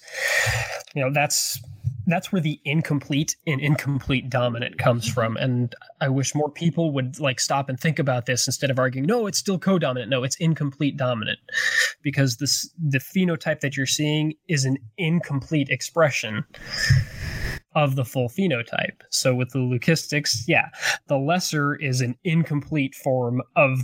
[0.94, 1.60] you know that's
[2.06, 5.36] that's where the incomplete and incomplete dominant comes from.
[5.36, 9.06] And I wish more people would like stop and think about this instead of arguing,
[9.06, 10.10] no, it's still co-dominant.
[10.10, 11.38] No, it's incomplete dominant,
[12.02, 16.44] because this the phenotype that you're seeing is an incomplete expression
[17.74, 19.00] of the full phenotype.
[19.10, 20.68] So with the leucistics, yeah,
[21.08, 23.80] the lesser is an incomplete form of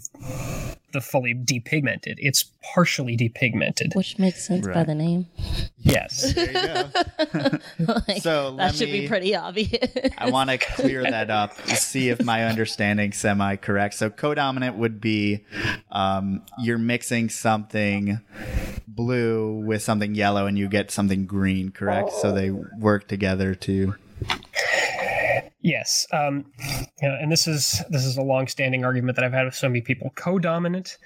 [0.93, 2.15] the fully depigmented.
[2.19, 3.95] It's partially depigmented.
[3.95, 5.27] Which makes sense by the name.
[5.79, 6.33] Yes.
[6.41, 7.59] There you go.
[8.09, 9.89] Like, So, that should me- be pretty obvious.
[10.19, 13.95] I want to clear that up, to see if my understanding semi correct.
[13.95, 15.45] So codominant would be
[15.91, 18.21] um, you're mixing something
[18.87, 22.13] blue with something yellow, and you get something green, correct?
[22.13, 23.95] So they work together to.
[25.63, 26.51] Yes, um,
[27.03, 29.69] you know, and this is this is a long-standing argument that I've had with so
[29.69, 30.11] many people.
[30.15, 30.97] Co-dominant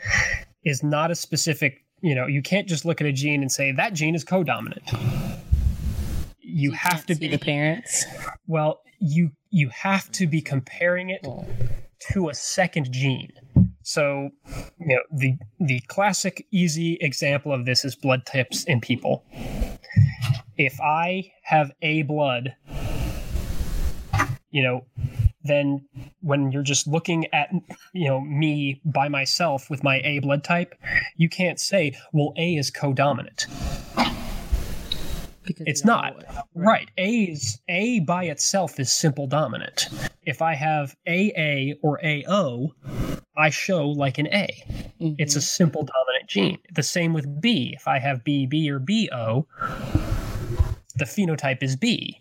[0.65, 1.85] is not a specific.
[2.03, 4.83] You know, you can't just look at a gene and say that gene is co-dominant.
[6.41, 8.05] You, have Can't to be the parents.
[8.47, 8.81] well.
[9.01, 11.27] You you have to be comparing it
[12.13, 13.33] to a second gene.
[13.83, 14.31] So,
[14.79, 19.25] you know, the the classic easy example of this is blood types in people.
[20.57, 22.55] If I have A blood,
[24.55, 24.85] you know,
[25.43, 25.85] then
[26.21, 27.51] when you're just looking at
[27.93, 30.77] you know me by myself with my A blood type,
[31.17, 33.47] you can't say, well, A is co-dominant.
[35.43, 36.23] Because It's not.
[36.23, 36.43] know.
[36.55, 36.89] Right.
[36.97, 39.89] A is A by itself is simple dominant.
[40.25, 42.71] If I have AA or AO,
[43.37, 44.49] I show like an A.
[45.01, 45.17] Mhm.
[45.19, 46.59] It's a simple dominant gene.
[46.73, 47.73] The same with B.
[47.77, 49.47] If I have BB or BO,
[50.97, 52.21] the phenotype is B.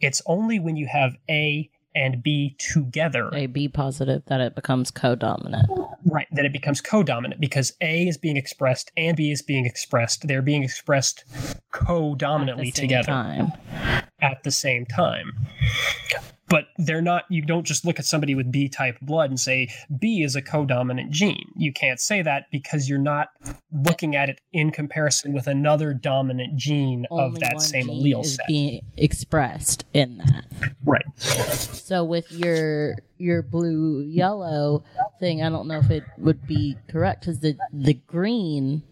[0.00, 4.90] It's only when you have A and B together, A B positive that it becomes
[4.90, 5.68] co-dominant.
[6.06, 10.26] right, that it becomes co-dominant because A is being expressed and B is being expressed.
[10.28, 11.24] They're being expressed
[11.72, 13.52] co-dominantly At the same together Time.
[14.20, 15.32] at the same time.
[16.50, 19.68] But they're not, you don't just look at somebody with B type blood and say
[20.00, 21.48] B is a co-dominant gene.
[21.56, 23.28] You can't say that because you're not
[23.72, 28.02] looking at it in comparison with another dominant gene of Only that one same gene
[28.16, 28.46] allele is set.
[28.48, 30.44] being expressed in that.
[30.84, 31.04] right.
[31.18, 34.82] So with your your blue yellow
[35.20, 38.82] thing, I don't know if it would be correct because the the green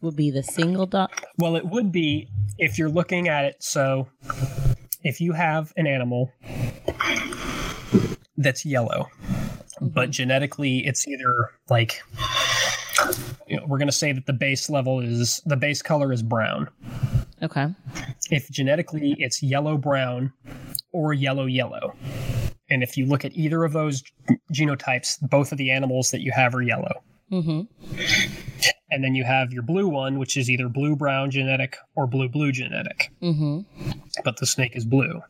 [0.00, 1.10] would be the single dot.
[1.38, 2.28] Well, it would be
[2.58, 3.62] if you're looking at it.
[3.62, 4.08] So,
[5.02, 6.32] if you have an animal
[8.36, 9.08] that's yellow,
[9.80, 12.02] but genetically it's either like,
[13.46, 16.22] you know, we're going to say that the base level is the base color is
[16.22, 16.68] brown.
[17.42, 17.68] Okay.
[18.30, 20.32] If genetically it's yellow brown
[20.92, 21.94] or yellow yellow.
[22.68, 24.02] And if you look at either of those
[24.52, 27.02] genotypes, both of the animals that you have are yellow.
[27.32, 27.62] Mm-hmm.
[28.90, 32.28] And then you have your blue one, which is either blue brown genetic or blue
[32.28, 33.10] blue genetic.
[33.22, 33.60] Mm-hmm.
[34.24, 35.22] but the snake is blue.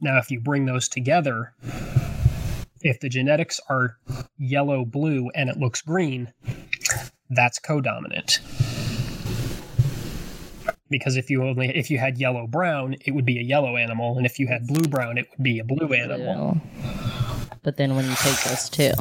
[0.00, 1.54] Now, if you bring those together,
[2.82, 3.96] if the genetics are
[4.36, 6.32] yellow blue and it looks green,
[7.30, 8.40] that's codominant.
[10.90, 14.16] Because if you only if you had yellow brown, it would be a yellow animal,
[14.16, 16.60] and if you had blue brown, it would be a blue animal.
[17.62, 18.92] But then when you take those two,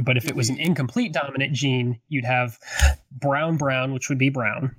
[0.00, 2.58] But if it was an incomplete dominant gene, you'd have
[3.10, 4.74] brown brown, which would be brown,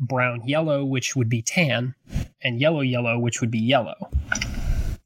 [0.00, 1.94] brown yellow, which would be tan,
[2.42, 4.10] and yellow yellow, which would be yellow.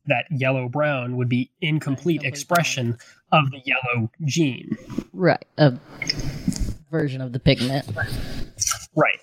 [0.07, 2.99] That yellow brown would be incomplete Incomplete expression
[3.31, 4.77] of the yellow gene.
[5.13, 5.79] right, a
[6.93, 7.85] version of the pigment.
[8.95, 9.19] Right.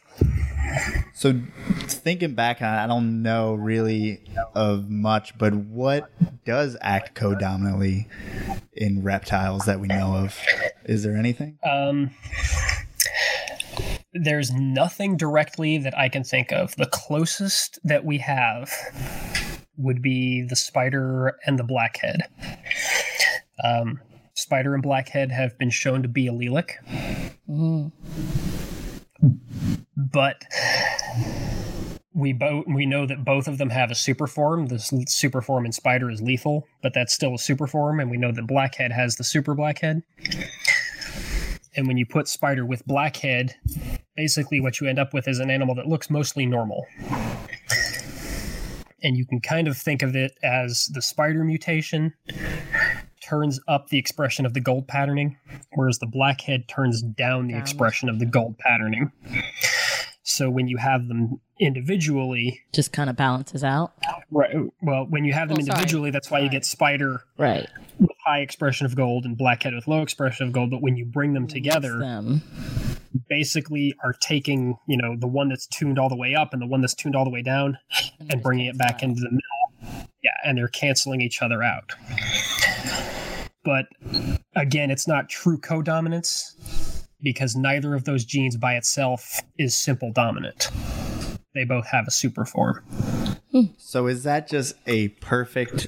[1.14, 1.40] So
[1.84, 4.24] thinking back, I don't know really
[4.56, 6.12] of much, but what
[6.46, 8.08] does act co-dominantly
[8.74, 10.38] in reptiles that we know of?
[10.86, 11.58] Is there anything?
[11.64, 12.12] Um,
[14.14, 16.76] there's nothing directly that I can think of.
[16.76, 18.74] The closest that we have
[19.78, 22.24] would be the spider and the blackhead.
[23.64, 24.00] Um,
[24.40, 26.72] spider and blackhead have been shown to be allelic,
[27.50, 27.92] Mm.
[29.96, 30.44] but
[32.14, 34.68] we both we know that both of them have a super form.
[34.68, 38.18] The super form in spider is lethal, but that's still a super form, and we
[38.18, 40.04] know that blackhead has the super blackhead.
[41.76, 43.56] And when you put spider with blackhead,
[44.16, 46.86] basically what you end up with is an animal that looks mostly normal.
[49.02, 52.14] And you can kind of think of it as the spider mutation
[53.30, 55.38] turns up the expression of the gold patterning,
[55.74, 57.62] whereas the blackhead turns down the Down.
[57.62, 59.12] expression of the gold patterning.
[60.24, 63.94] So when you have them individually, Just kind of balances out.
[64.32, 64.56] right?
[64.82, 65.76] Well, when you have them Well, sorry.
[65.78, 67.68] individually, that's why you get spider Right.
[68.00, 70.70] with high expression of gold and blackhead with low expression of gold.
[70.72, 72.42] But when you bring them together, Them.
[73.28, 76.68] basically are taking you know the one that's tuned all the way up and the
[76.68, 77.78] one that's tuned all the way down
[78.20, 81.64] and just bringing it back cancel into the middle yeah and they're canceling each other
[81.64, 81.94] out
[83.70, 83.86] but
[84.56, 90.72] again it's not true codominance because neither of those genes by itself is simple dominant.
[91.54, 92.84] They both have a super form.
[93.78, 95.88] So is that just a perfect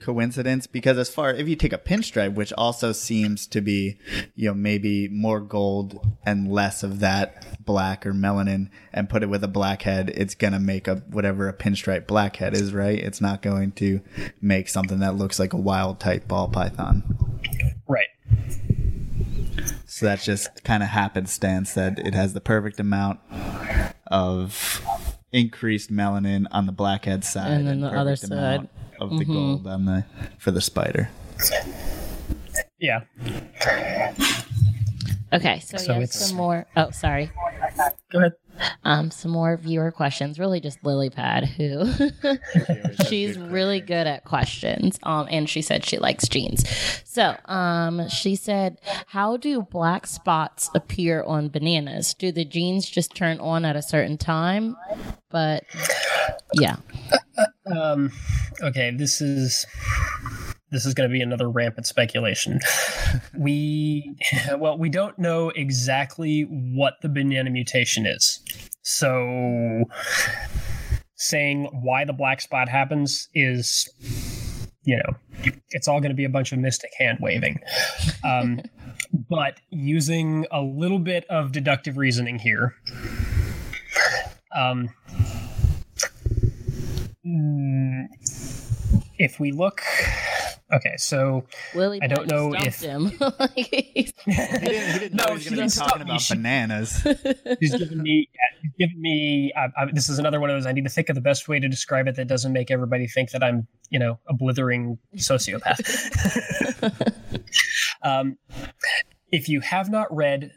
[0.00, 0.66] coincidence?
[0.66, 3.98] Because as far if you take a pinstripe, which also seems to be,
[4.34, 9.28] you know, maybe more gold and less of that black or melanin, and put it
[9.28, 12.98] with a blackhead, it's gonna make a whatever a pinstripe blackhead is, right?
[12.98, 14.00] It's not going to
[14.40, 17.02] make something that looks like a wild type ball python.
[17.86, 18.08] right
[19.86, 23.20] So that's just kind of happenstance that it has the perfect amount
[24.06, 24.82] of
[25.32, 28.79] increased melanin on the blackhead side, And then the other perfect amount side.
[29.00, 29.68] Of the gold mm-hmm.
[29.68, 30.04] on the
[30.38, 31.10] for the spider.
[32.78, 33.00] yeah
[35.32, 36.66] Okay, so, So we have some more.
[36.76, 37.30] Oh, sorry.
[38.10, 38.32] go ahead
[38.84, 40.38] Um, some more viewer questions.
[40.38, 41.92] Really, just Lily Pad, who
[43.08, 44.98] she's really good at questions.
[45.02, 46.68] Um, and she said she likes genes.
[47.04, 52.14] So, um, she said, "How do black spots appear on bananas?
[52.14, 54.76] Do the genes just turn on at a certain time?"
[55.30, 55.64] But
[56.54, 56.76] yeah,
[57.66, 58.10] Um,
[58.62, 59.64] okay, this is
[60.70, 62.60] this is going to be another rampant speculation.
[63.38, 64.16] we
[64.56, 68.40] well, we don't know exactly what the banana mutation is,
[68.82, 69.84] so
[71.16, 73.88] saying why the black spot happens is,
[74.84, 77.60] you know, it's all going to be a bunch of mystic hand waving.
[78.24, 78.62] Um,
[79.28, 82.74] but using a little bit of deductive reasoning here.
[84.56, 84.88] Um,
[89.18, 89.82] if we look,
[90.72, 91.44] okay, so
[91.74, 93.10] Willie I don't know if- him.
[93.38, 93.84] Like, He
[94.26, 96.10] didn't, he didn't know No, he was going to be talking me.
[96.10, 97.00] about She- bananas.
[97.60, 98.28] He's given me.
[98.62, 99.52] He's given me.
[99.56, 100.66] I, I, this is another one of those.
[100.66, 103.06] I need to think of the best way to describe it that doesn't make everybody
[103.06, 105.80] think that I'm, you know, a blithering sociopath.
[108.02, 108.36] um,
[109.32, 110.52] if you have not read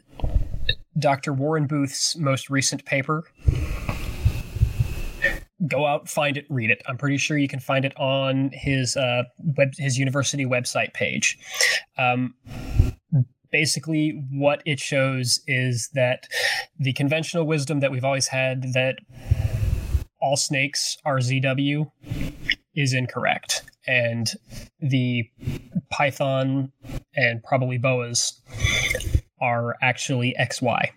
[0.98, 1.32] Dr.
[1.32, 3.24] Warren Booth's most recent paper,
[5.66, 6.82] go out, find it, read it.
[6.86, 11.38] I'm pretty sure you can find it on his uh, web, his university website page.
[11.96, 12.34] Um,
[13.54, 16.26] basically what it shows is that
[16.78, 18.96] the conventional wisdom that we've always had that
[20.20, 21.88] all snakes are ZW
[22.74, 23.62] is incorrect.
[23.86, 24.32] And
[24.80, 25.30] the
[25.90, 26.72] python
[27.14, 28.40] and probably boas
[29.40, 30.88] are actually XY.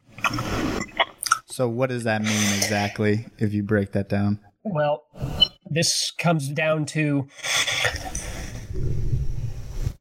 [1.45, 4.39] So what does that mean exactly if you break that down?
[4.69, 5.03] Well,
[5.69, 7.27] this comes down to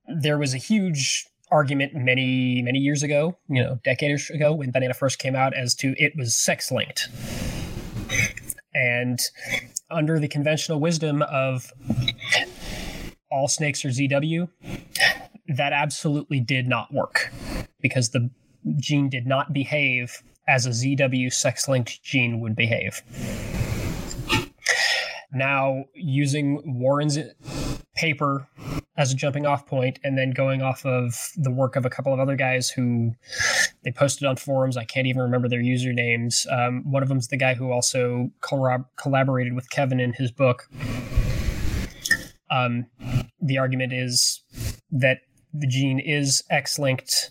[0.09, 4.95] there was a huge argument many many years ago, you know, decades ago when banana
[4.95, 7.09] first came out as to it was sex linked.
[8.75, 9.19] And
[9.91, 11.73] under the conventional wisdom of
[13.31, 14.49] all snakes are ZW,
[15.49, 17.33] that absolutely did not work
[17.81, 18.31] because the
[18.79, 23.03] gene did not behave as a ZW sex linked gene would behave.
[25.37, 27.19] Now, using Warren's
[27.95, 28.49] paper
[28.97, 32.15] as a jumping off point and then going off of the work of a couple
[32.15, 33.13] of other guys who
[33.85, 34.77] they posted on forums.
[34.77, 36.51] I can't even remember their usernames.
[36.51, 40.69] Um, one of them's the guy who also collab- collaborated with Kevin in his book.
[42.51, 42.87] Um,
[43.41, 44.43] the argument is
[44.91, 45.19] that
[45.53, 47.31] the gene is X linked,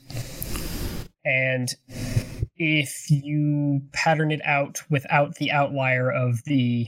[1.23, 1.69] and
[2.57, 6.88] if you pattern it out without the outlier of the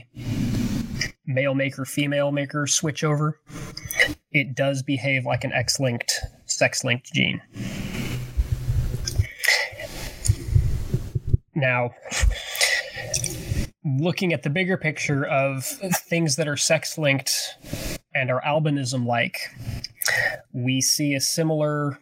[1.28, 3.38] male maker female maker switch over,
[4.32, 7.40] it does behave like an X linked, sex linked gene.
[11.54, 11.90] Now,
[13.84, 17.56] looking at the bigger picture of things that are sex linked
[18.14, 19.38] and are albinism like,
[20.52, 21.98] we see a similar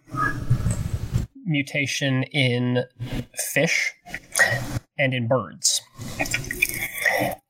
[1.44, 2.84] mutation in
[3.34, 3.92] fish
[4.98, 5.80] and in birds.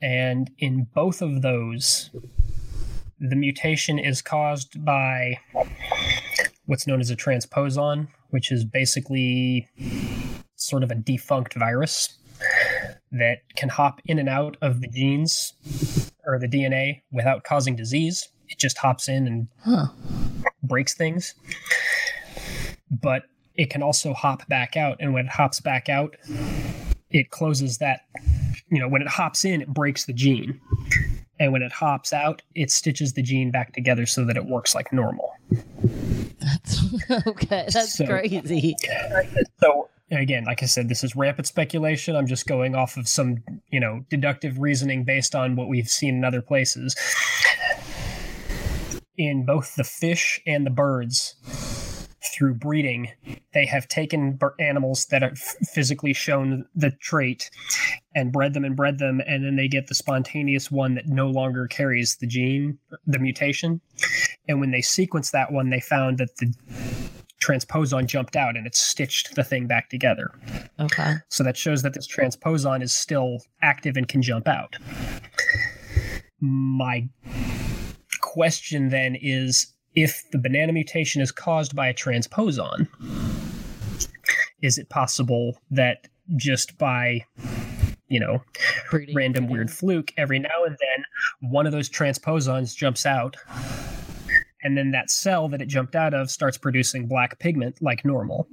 [0.00, 2.10] And in both of those,
[3.18, 5.38] the mutation is caused by
[6.66, 9.68] what's known as a transposon, which is basically
[10.56, 12.16] sort of a defunct virus
[13.12, 15.54] that can hop in and out of the genes
[16.26, 18.28] or the DNA without causing disease.
[18.48, 19.86] It just hops in and Huh.
[20.62, 21.34] breaks things.
[22.90, 23.22] But
[23.54, 24.96] it can also hop back out.
[25.00, 26.16] And when it hops back out,
[27.10, 28.00] it closes that,
[28.70, 30.60] you know, when it hops in, it breaks the gene.
[31.38, 34.74] And when it hops out, it stitches the gene back together so that it works
[34.74, 35.32] like normal.
[35.50, 36.84] That's
[37.26, 37.66] okay.
[37.72, 38.74] That's So- crazy.
[39.60, 42.16] So again, like I said, this is rampant speculation.
[42.16, 46.16] I'm just going off of some, you know, deductive reasoning based on what we've seen
[46.16, 46.94] in other places.
[49.18, 51.36] In both the fish and the birds,
[52.36, 53.08] through breeding,
[53.54, 57.50] they have taken animals that are f- physically shown the trait
[58.14, 61.28] and bred them and bred them, and then they get the spontaneous one that no
[61.28, 63.80] longer carries the gene, the mutation.
[64.48, 66.52] And when they sequence that one, they found that the
[67.40, 70.30] transposon jumped out and it stitched the thing back together.
[70.80, 71.14] Okay.
[71.28, 74.76] So that shows that this transposon is still active and can jump out.
[76.40, 77.08] My
[78.20, 82.86] question then is if the banana mutation is caused by a transposon,
[84.62, 86.06] is it possible that
[86.36, 87.24] just by,
[88.08, 88.42] you know,
[88.90, 89.56] Breeding, random breeding.
[89.56, 93.36] weird fluke, every now and then one of those transposons jumps out,
[94.62, 98.46] and then that cell that it jumped out of starts producing black pigment like normal.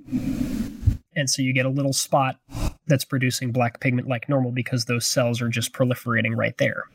[1.16, 2.40] And so you get a little spot
[2.88, 6.86] that's producing black pigment like normal because those cells are just proliferating right there.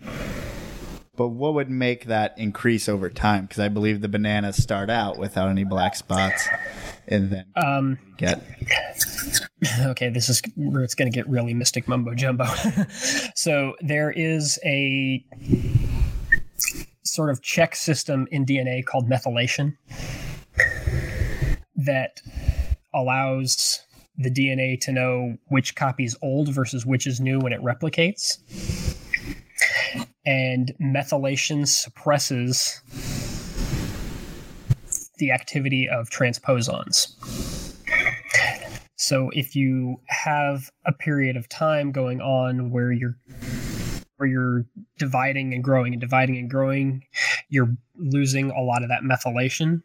[1.19, 3.47] But what would make that increase over time?
[3.47, 6.47] Because I believe the bananas start out without any black spots,
[7.09, 8.41] and then Um, get
[9.81, 12.45] okay, this is where it's going to get really mystic mumbo jumbo.
[13.35, 15.25] so there is a
[17.03, 19.77] sort of check system in DNA called methylation
[21.75, 22.21] that
[22.95, 23.81] allows
[24.17, 28.39] the DNA to know which copy is old versus which is new when it replicates.
[30.29, 32.83] And methylation suppresses
[35.17, 37.15] the activity of transposons.
[38.97, 43.17] So if you have a period of time going on where you're
[44.19, 44.67] where you're
[44.99, 47.05] dividing and growing and dividing and growing,
[47.49, 49.83] you're losing a lot of that methylation,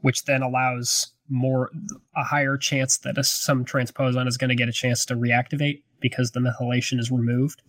[0.00, 1.70] which then allows more
[2.16, 5.82] a higher chance that a, some transposon is going to get a chance to reactivate
[6.00, 7.60] because the methylation is removed.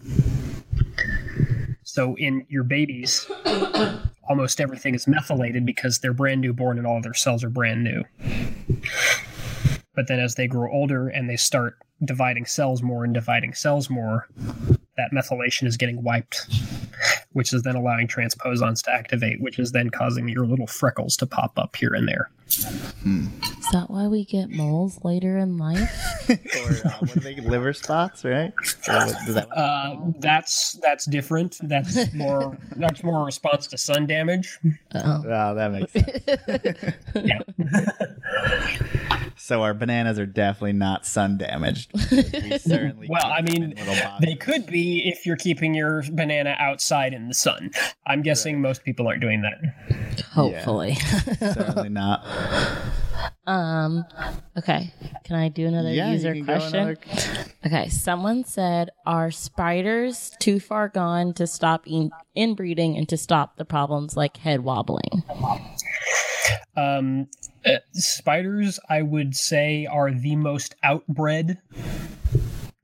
[1.92, 3.30] So in your babies,
[4.24, 7.84] almost everything is methylated because they're brand new born and all their cells are brand
[7.84, 8.06] new.
[9.94, 13.90] But then as they grow older and they start dividing cells more and dividing cells
[13.90, 14.30] more,
[14.96, 16.48] that methylation is getting wiped,
[17.34, 21.26] which is then allowing transposons to activate, which is then causing your little freckles to
[21.26, 22.32] pop up here and there.
[22.66, 25.92] Is that why we get moles later in life?
[26.30, 27.36] or uh, what are they?
[27.36, 28.52] Liver spots, right?
[28.88, 31.58] Or what- does that- Uh, that's that's different.
[31.64, 34.60] That's more that's more a response to sun damage.
[34.96, 35.24] Oh.
[35.26, 36.96] oh, that makes sense.
[37.26, 37.40] Yeah.
[39.44, 41.92] So our bananas are definitely not sun damaged.
[42.12, 44.20] We certainly Well, I mean, in little boxes.
[44.22, 47.72] They could be if you're keeping your banana outside in the sun.
[48.06, 50.24] I'm guessing most people aren't doing that.
[50.34, 50.96] Hopefully.
[51.40, 52.24] certainly not.
[53.48, 54.06] um.
[54.58, 54.94] Okay.
[55.26, 56.76] Can I do another Yeah, user question?
[56.80, 56.98] another-
[57.66, 57.90] Okay.
[57.90, 63.66] Someone said, "Are spiders too far gone to stop in- inbreeding and to stop the
[63.66, 65.24] problems like head wobbling?"
[66.78, 67.28] Um,
[67.66, 71.58] uh, spiders, I would say, are the most outbred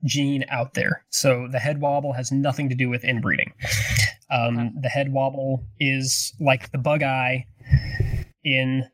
[0.04, 1.04] gene out there.
[1.10, 3.52] So the head wobble has nothing to do with inbreeding.
[4.30, 7.46] Um, The head wobble is like the bug eye
[8.44, 8.88] in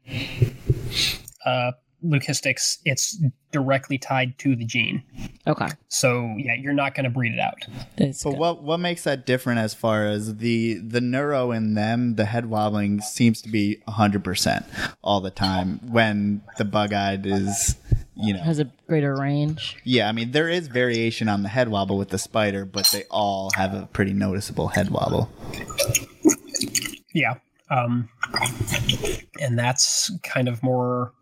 [1.45, 1.73] uh,
[2.05, 2.79] leucistics.
[2.85, 3.19] It's
[3.51, 5.03] directly tied to the gene.
[5.47, 5.69] Okay.
[5.89, 7.65] So yeah, you're not going to breed it out.
[7.97, 8.39] That's But good.
[8.39, 12.47] what what makes that different as far as the the neuro in them, the head
[12.47, 14.65] wobbling seems to be 100%
[15.03, 17.77] all the time when the bug-eyed is,
[18.17, 18.41] you know.
[18.41, 19.77] has a greater range.
[19.85, 23.05] Yeah, I mean there is variation on the head wobble with the spider, but they
[23.11, 25.31] all have a pretty noticeable head wobble.
[27.13, 27.35] Yeah.
[27.71, 28.09] Um,
[29.41, 31.13] and that's kind of more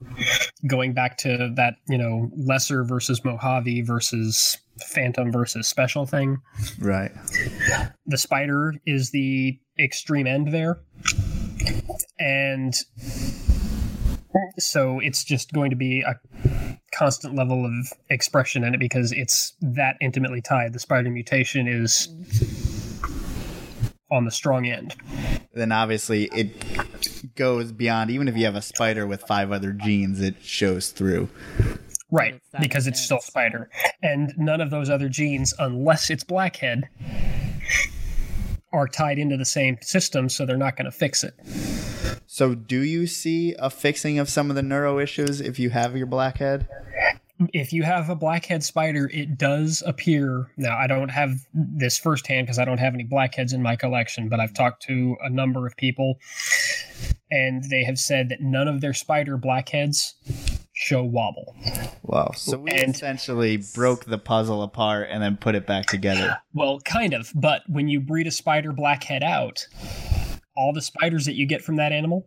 [0.66, 6.38] going back to that, you know, lesser versus Mojave versus Phantom versus special thing.
[6.78, 7.12] Right.
[8.06, 10.80] The spider is the extreme end there.
[12.18, 12.74] And
[14.58, 16.20] so it's just going to be a
[16.94, 17.72] constant level of
[18.10, 20.72] expression in it because it's that intimately tied.
[20.72, 22.08] The spider mutation is
[24.12, 24.94] on the strong end.
[25.54, 30.20] Then obviously it goes beyond even if you have a spider with five other genes,
[30.20, 31.28] it shows through.
[32.10, 33.26] Right, Makes that because it's still sense.
[33.26, 33.70] spider.
[34.02, 36.88] And none of those other genes, unless it's blackhead,
[38.72, 41.34] are tied into the same system, so they're not going to fix it.
[42.26, 45.96] So do you see a fixing of some of the neuro issues if you have
[45.96, 46.68] your blackhead?
[47.52, 50.50] If you have a blackhead spider, it does appear.
[50.56, 54.28] Now, I don't have this firsthand because I don't have any blackheads in my collection,
[54.28, 56.18] but I've talked to a number of people,
[57.30, 60.14] and they have said that none of their spider blackheads
[60.74, 61.54] show wobble.
[62.02, 62.32] Wow.
[62.34, 66.38] So we And- essentially broke the puzzle apart and then put it back together.
[66.54, 69.66] Well, kind of, but when you breed a spider blackhead out,
[70.56, 72.26] all the spiders that you get from that animal,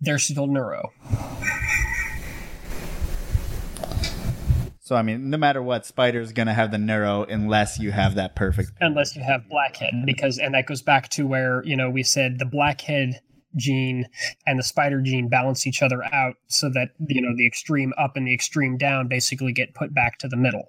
[0.00, 0.90] they're still neuro.
[4.92, 8.36] So I mean, no matter what, spider's gonna have the neuro unless you have that
[8.36, 8.72] perfect.
[8.82, 12.38] unless you have blackhead because and that goes back to where you know we said
[12.38, 13.18] the blackhead
[13.56, 14.06] gene
[14.46, 18.18] and the spider gene balance each other out so that you know the extreme up
[18.18, 20.68] and the extreme down basically get put back to the middle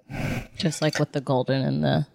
[0.56, 2.06] Just like with the golden and the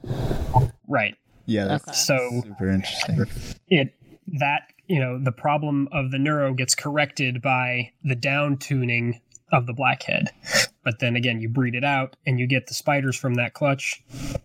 [0.88, 1.16] right
[1.46, 1.94] Yeah, that's Okay.
[1.94, 3.24] so super interesting.
[3.68, 3.94] it
[4.40, 9.22] that you know the problem of the neuro gets corrected by the down tuning
[9.52, 10.30] of the blackhead
[10.90, 14.02] but then again you breed it out and you get the spiders from that clutch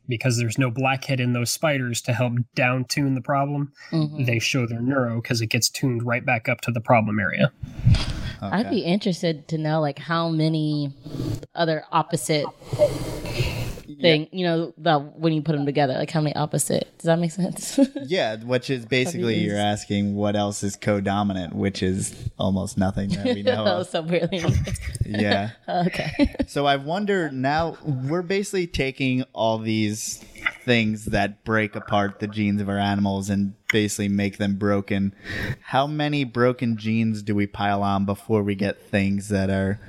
[0.06, 3.72] because there's no blackhead in those spiders to help down tune the problem.
[3.90, 4.26] Mhm.
[4.26, 7.50] they show their neuro because it gets tuned right back up to the problem area.
[8.42, 10.92] I'd be interested to know like how many
[11.54, 12.44] other opposite
[14.00, 16.92] thing, you know, the when you put them together, like how many opposite.
[16.98, 17.78] Does that make sense?
[18.06, 23.24] Yeah, which is basically you're asking what else is co-dominant, which is almost nothing that
[23.24, 24.44] we know oh, so really.
[25.06, 25.50] Yeah.
[25.68, 26.34] okay.
[26.46, 30.22] So I wonder now we're basically taking all these
[30.64, 35.12] things that break apart the genes of our animals and basically make them broken.
[35.60, 39.80] How many broken genes do we pile on before we get things that are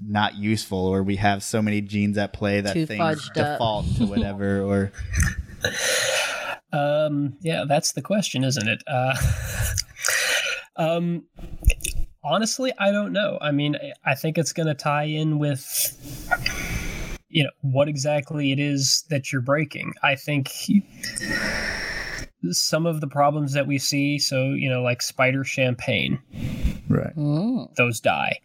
[0.00, 3.34] not useful or we have so many genes at play that Too things fudged up.
[3.58, 4.92] default to whatever or
[6.72, 8.84] Um, yeah, that's the question, isn't it?
[8.86, 9.16] Uh,
[10.76, 11.24] um,
[12.22, 13.36] honestly, I don't know.
[13.40, 15.64] I mean, I- I think it's going to tie in with
[17.30, 19.92] you know what exactly it is that you're breaking.
[20.04, 20.50] I think
[22.52, 26.18] some of the problems that we see, so you know, like spider champagne,
[26.88, 27.14] Right.
[27.16, 27.74] Mm.
[27.76, 28.40] those die.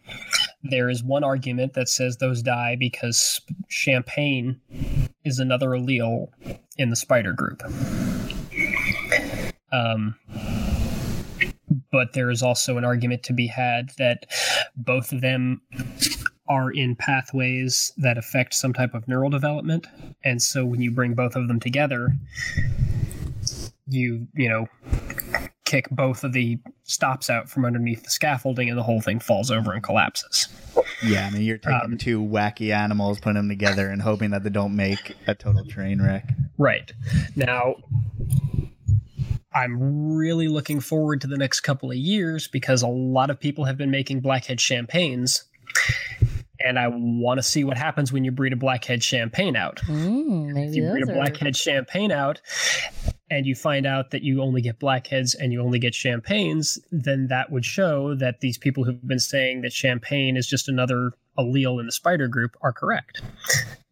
[0.62, 4.60] There is one argument that says those die because champagne
[5.24, 6.28] is another allele
[6.76, 7.62] in the spider group.
[9.72, 10.14] Um,
[11.90, 14.26] but there is also an argument to be had that
[14.76, 15.60] both of them
[16.48, 19.86] are in pathways that affect some type of neural development.
[20.24, 22.14] And so when you bring both of them together,
[23.86, 24.66] you, you know,
[25.64, 29.50] kick both of the stops out from underneath the scaffolding and the whole thing falls
[29.50, 30.48] over and collapses.
[31.02, 34.42] Yeah, I mean, you're taking Um, two wacky animals, putting them together, and hoping that
[34.42, 36.28] they don't make a total train wreck.
[36.58, 36.92] Right.
[37.36, 37.76] Now,
[39.54, 43.64] I'm really looking forward to the next couple of years because a lot of people
[43.64, 45.44] have been making blackhead champagnes.
[46.64, 49.76] And I want to see what happens when you breed a blackhead champagne out.
[49.86, 51.18] Mm, If you breed a those are.
[51.18, 52.40] blackhead champagne out
[53.30, 57.26] and you find out that you only get blackheads and you only get champagnes, then
[57.28, 61.80] that would show that these people who've been saying that champagne is just another allele
[61.80, 63.20] in the spider group are correct.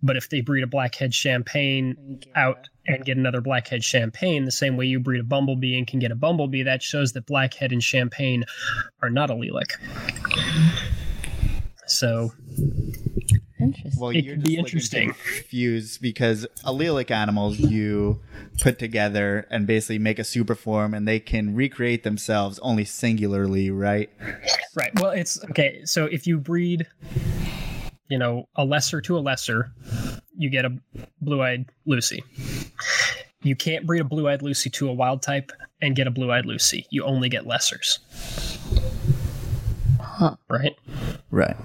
[0.02, 4.76] But if they breed a blackhead champagne out and get another blackhead champagne, the same
[4.76, 7.82] way you breed a bumblebee and can get a bumblebee, that shows that blackhead and
[7.82, 8.44] champagne
[9.02, 9.72] are not allelic.
[11.86, 12.32] So
[13.62, 14.00] Interesting.
[14.00, 15.12] Well, It you're could just be looking interesting.
[15.12, 18.20] Fuse because allelic animals you
[18.60, 23.70] put together and basically make a super form, and they can recreate themselves only singularly,
[23.70, 24.10] right?
[24.74, 24.90] Right.
[25.00, 25.82] Well, it's okay.
[25.84, 26.86] So if you breed,
[28.08, 29.72] you know, a lesser to a lesser,
[30.36, 30.76] you get a
[31.20, 32.24] blue-eyed Lucy.
[33.42, 36.86] You can't breed a blue-eyed Lucy to a wild type and get a blue-eyed Lucy.
[36.90, 37.98] You only get lessers.
[40.22, 40.36] Huh.
[40.48, 40.76] Right.
[41.32, 41.56] Right.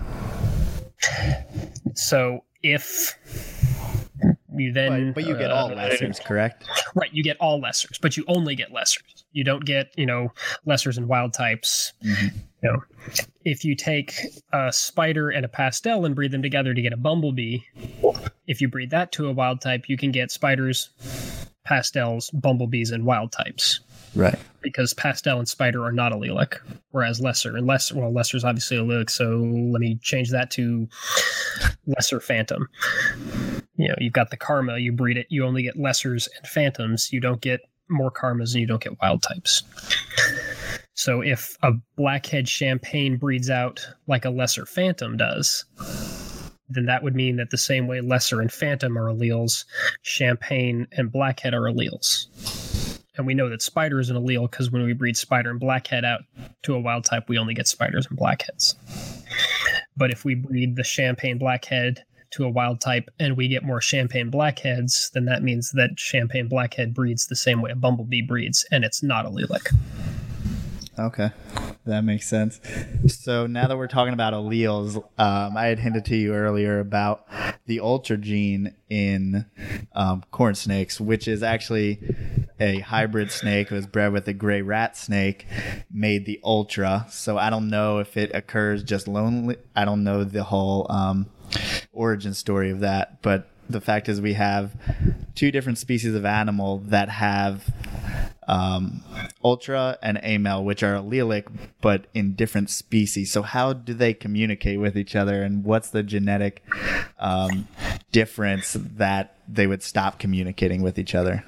[1.93, 3.15] So if
[4.55, 6.67] you then, But, but you get all uh, lessers, correct?
[6.95, 7.13] right?
[7.13, 9.25] You get all lessers, but you only get lessers.
[9.31, 10.33] You don't get you know
[10.65, 11.93] lessers and wild types.
[12.03, 12.33] Mhm.
[12.63, 12.83] You know,
[13.45, 14.15] if you take
[14.51, 17.59] a spider and a pastel and breed them together to get a bumblebee,
[18.47, 20.89] if you breed that to a wild type, you can get spiders,
[21.63, 23.81] pastels, bumblebees, and wild types
[24.17, 24.37] Right.
[24.61, 26.57] because pastel and spider are not allelic,
[26.91, 29.37] whereas lesser and lesser, well, lesser is obviously allelic, so
[29.71, 30.87] let me change that to
[31.85, 32.67] lesser phantom.
[33.77, 37.13] You know, you've got the karma, you breed it, you only get lessers and phantoms,
[37.13, 39.63] you don't get more karmas and you don't get wild types.
[40.95, 45.63] So if a blackhead champagne breeds out like a lesser phantom does,
[46.69, 49.63] then that would mean that the same way lesser and phantom are alleles,
[50.01, 52.25] champagne and blackhead are alleles.
[53.17, 56.05] And we know that spider is an allele because when we breed spider and blackhead
[56.05, 56.21] out
[56.63, 58.75] to a wild type, we only get spiders and blackheads.
[59.95, 63.81] But if we breed the champagne blackhead to a wild type and we get more
[63.81, 68.65] champagne blackheads, then that means that champagne blackhead breeds the same way a bumblebee breeds,
[68.71, 69.73] and it's not allelic.
[70.99, 71.29] Okay,
[71.85, 72.59] that makes sense.
[73.07, 77.27] So now that we're talking about alleles, um, I had hinted to you earlier about
[77.67, 79.45] the ultra gene in
[79.93, 81.99] um, corn snakes, which is actually
[82.59, 85.45] a hybrid snake that was bred with a gray rat snake,
[85.91, 87.05] made the ultra.
[87.11, 89.57] So I don't know if it occurs just lonely.
[89.75, 91.27] I don't know the whole um,
[91.93, 94.71] origin story of that, but the fact is we have
[95.35, 97.69] two different species of animal that have
[98.47, 99.03] um,
[99.43, 101.47] ultra and amel, which are allelic
[101.81, 103.31] but in different species.
[103.31, 106.63] So how do they communicate with each other, and what's the genetic
[107.19, 107.67] um,
[108.11, 111.43] difference that they would stop communicating with each other?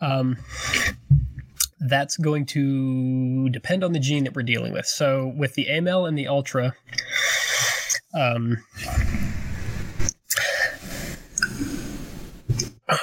[0.00, 0.38] Um,
[1.80, 4.86] that's going to depend on the gene that we're dealing with.
[4.86, 6.74] So with the amel and the ultra,
[8.14, 8.58] um,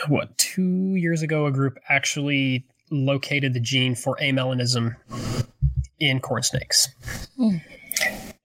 [0.08, 4.96] what two years ago, a group actually located the gene for amelanism
[6.00, 6.90] in corn snakes,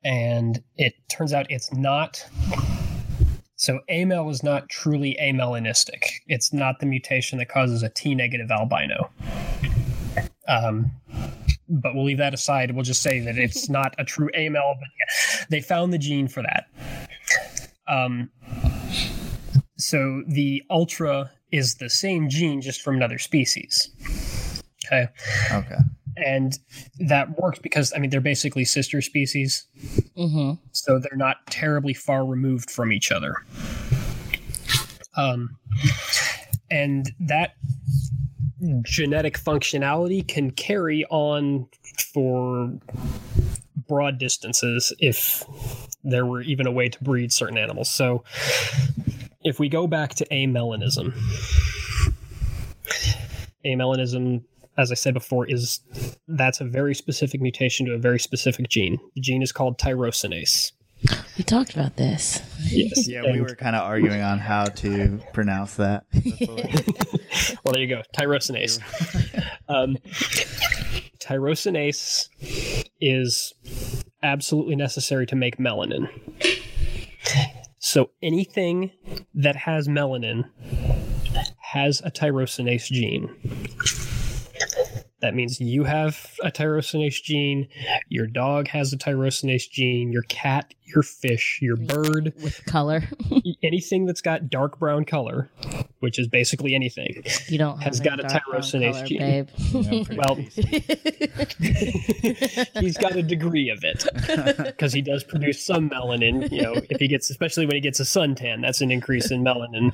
[0.04, 2.24] and it turns out it's not
[3.56, 6.04] so amel is not truly amelanistic.
[6.26, 9.10] It's not the mutation that causes a T negative albino.
[10.46, 10.90] Um,
[11.68, 12.72] but we'll leave that aside.
[12.72, 16.28] We'll just say that it's not a true amel, but yeah, they found the gene
[16.28, 16.66] for that.
[17.88, 18.30] Um,
[19.78, 23.90] so the ultra is the same gene, just from another species.
[24.86, 25.08] Okay.
[25.52, 25.76] Okay.
[26.16, 26.58] And
[27.00, 29.66] that works because, I mean, they're basically sister species
[30.16, 30.52] Mm-hmm.
[30.70, 33.34] so they're not terribly far removed from each other.
[35.16, 35.56] Um,
[36.70, 37.54] and that
[38.82, 41.66] genetic functionality can carry on
[42.12, 42.72] for
[43.88, 45.44] broad distances if
[46.04, 47.90] there were even a way to breed certain animals.
[47.90, 48.22] So
[49.44, 51.12] if we go back to amelanism,
[53.64, 54.42] amelanism,
[54.76, 55.80] as I said before, is
[56.26, 58.98] that's a very specific mutation to a very specific gene.
[59.14, 60.72] The gene is called tyrosinase.
[61.36, 62.40] We talked about this.
[62.70, 63.06] Yes.
[63.14, 66.04] Yeah, we were kind of arguing on how to pronounce that.
[67.64, 68.02] Well, there you go.
[68.16, 68.78] Tyrosinase.
[69.68, 69.96] um,
[71.18, 72.28] tyrosinase
[73.00, 73.52] is
[74.22, 76.08] absolutely necessary to make melanin.
[77.86, 78.92] So anything
[79.34, 80.48] that has melanin
[81.60, 83.28] has a tyrosinase gene.
[85.24, 87.66] That means you have a tyrosinase gene,
[88.10, 93.04] your dog has a tyrosinase gene, your cat, your fish, your bird, With color,
[93.62, 95.48] anything that's got dark brown color,
[96.00, 99.18] which is basically anything, you don't Has got a tyrosinase color, gene.
[99.18, 99.48] babe.
[100.14, 100.36] Well,
[102.80, 104.04] he's got a degree of it
[104.66, 106.52] because he does produce some melanin.
[106.52, 109.42] You know, if he gets, especially when he gets a suntan, that's an increase in
[109.42, 109.90] melanin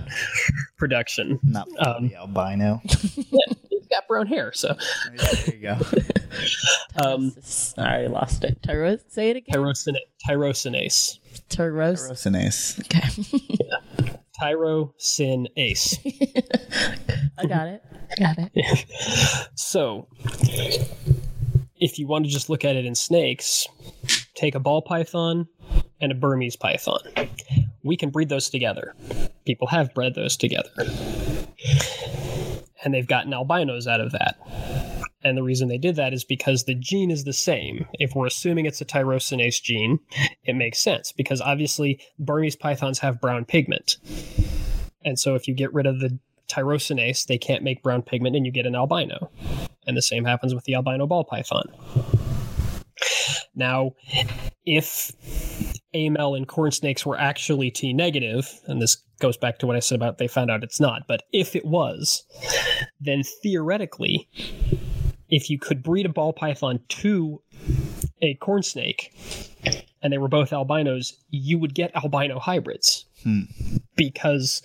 [0.77, 1.39] production.
[1.45, 2.81] Not Um, the albino.
[2.85, 3.27] He's
[3.91, 4.75] got brown hair, so
[5.17, 5.79] There you go.
[7.05, 8.61] um, Sorry, I lost it.
[8.63, 9.55] Tyros, say it again.
[9.55, 11.19] tyrosina- tyrosinase,
[11.49, 12.11] Tyros.
[12.11, 12.81] Tyrosinase.
[12.87, 15.99] Okay, tyrosinase.
[17.39, 17.83] I got it.
[18.13, 18.87] I Got it.
[19.55, 20.09] So,
[21.77, 23.67] if you want to just look at it in snakes,
[24.35, 25.47] take a ball python
[26.01, 27.01] and a Burmese python.
[27.85, 28.95] We can breed those together.
[29.47, 30.71] People have bred those together.
[32.85, 34.39] And they've gotten albinos out of that.
[35.23, 37.87] And the reason they did that is because the gene is the same.
[37.95, 39.99] If we're assuming it's a tyrosinase gene,
[40.45, 43.97] it makes sense because obviously Burmese pythons have brown pigment.
[45.05, 48.47] And so if you get rid of the tyrosinase, they can't make brown pigment and
[48.47, 49.31] you get an albino.
[49.87, 51.69] And the same happens with the albino ball python.
[53.55, 53.93] Now,
[54.65, 55.13] if
[55.95, 59.81] amel and corn snakes were actually T negative, and this goes back to what I
[59.81, 62.25] said about they found out it's not, but if it was,
[63.01, 64.29] then theoretically,
[65.29, 67.43] if you could breed a ball python to
[68.23, 69.15] a corn snake
[70.03, 73.43] and they were both albinos, you would get albino hybrids Hmm.
[73.97, 74.63] because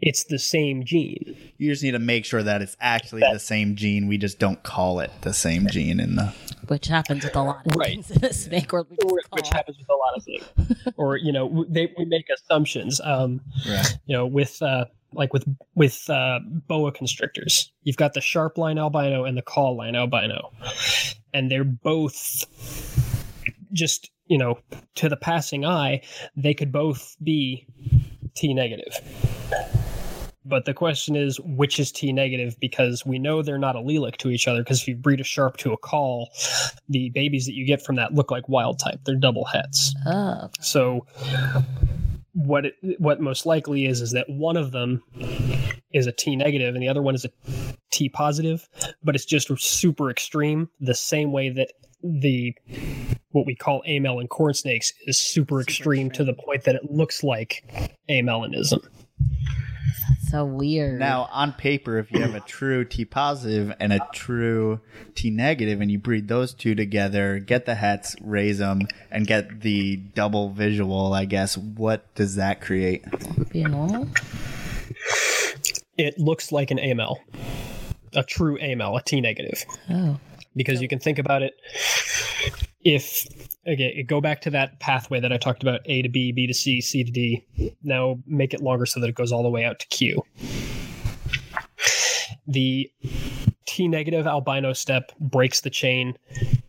[0.00, 1.36] it's the same gene.
[1.58, 4.08] You just need to make sure that it's actually the same gene.
[4.08, 6.32] We just don't call it the same gene in the.
[6.68, 7.88] Which happens with a lot of Right.
[8.02, 8.86] things in the snake world.
[8.90, 10.94] Or- call which happens with a lot of things.
[10.96, 13.00] or you know, they we make assumptions.
[13.04, 13.98] Um, Right.
[14.06, 18.78] you know, with uh, like with with uh, boa constrictors, you've got the sharp line
[18.78, 20.52] albino and the Kahl line albino,
[21.34, 22.46] and they're both
[23.72, 24.58] just you know
[24.94, 26.00] to the passing eye,
[26.36, 27.66] they could both be
[28.34, 28.94] T negative.
[30.46, 32.58] But the question is, which is T negative?
[32.58, 34.62] Because we know they're not allelic to each other.
[34.62, 36.30] Because if you breed a sharp to a Kahl,
[36.88, 39.00] the babies that you get from that look like wild type.
[39.04, 39.94] They're double hets.
[40.06, 41.06] Oh, So
[42.32, 45.02] what it, what most likely is is that one of them
[45.92, 47.30] is a T negative and the other one is a
[47.90, 48.68] T positive,
[49.02, 50.68] but it's just super extreme.
[50.80, 52.54] The same way that the
[53.32, 56.90] what we call amel in corn snakes is super, extreme, to the point that it
[56.90, 57.64] looks like
[58.08, 58.84] amelanism.
[60.28, 60.98] so weird.
[60.98, 64.80] Now, on paper, if you have a true T positive and a true
[65.14, 69.60] T negative, and you breed those two together, get the hets, raise them, and get
[69.60, 73.04] the double visual, I guess, what does that create?
[73.50, 74.08] be normal.
[75.96, 77.20] It looks like an amel,
[78.14, 79.64] a true amel, a T negative.
[79.90, 80.18] Oh,
[80.56, 81.54] because you can think about it
[82.82, 83.26] if
[83.68, 86.54] okay go back to that pathway that i talked about a to b b to
[86.54, 87.44] c c to d.
[87.82, 90.24] Now make it longer so that it goes all the way out to q.
[92.46, 92.90] The
[93.66, 96.16] t negative albino step breaks the chain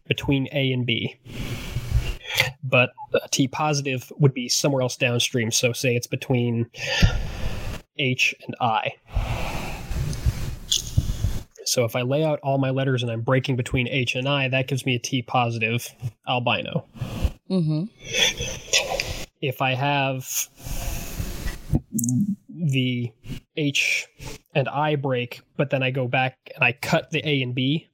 [0.07, 1.17] between a and b
[2.63, 2.91] but
[3.31, 5.51] t positive would be somewhere else downstream.
[5.51, 6.69] So say it's between
[7.97, 8.91] h and i
[11.72, 14.49] so if I lay out all my letters and I'm breaking between H and I,
[14.49, 15.88] that gives me a T positive
[16.27, 16.85] albino.
[17.49, 17.85] mm-hmm.
[19.41, 20.30] If I have
[22.49, 23.14] the
[23.56, 24.10] H
[24.53, 27.88] and I break, but then I go back and I cut the A and B,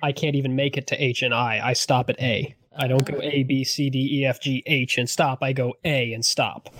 [0.00, 1.60] I can't even make it to H and I.
[1.64, 2.54] I stop at A.
[2.78, 5.42] I don't go A, B, C, D, E, F, G, H and stop.
[5.42, 6.72] I go A and stop.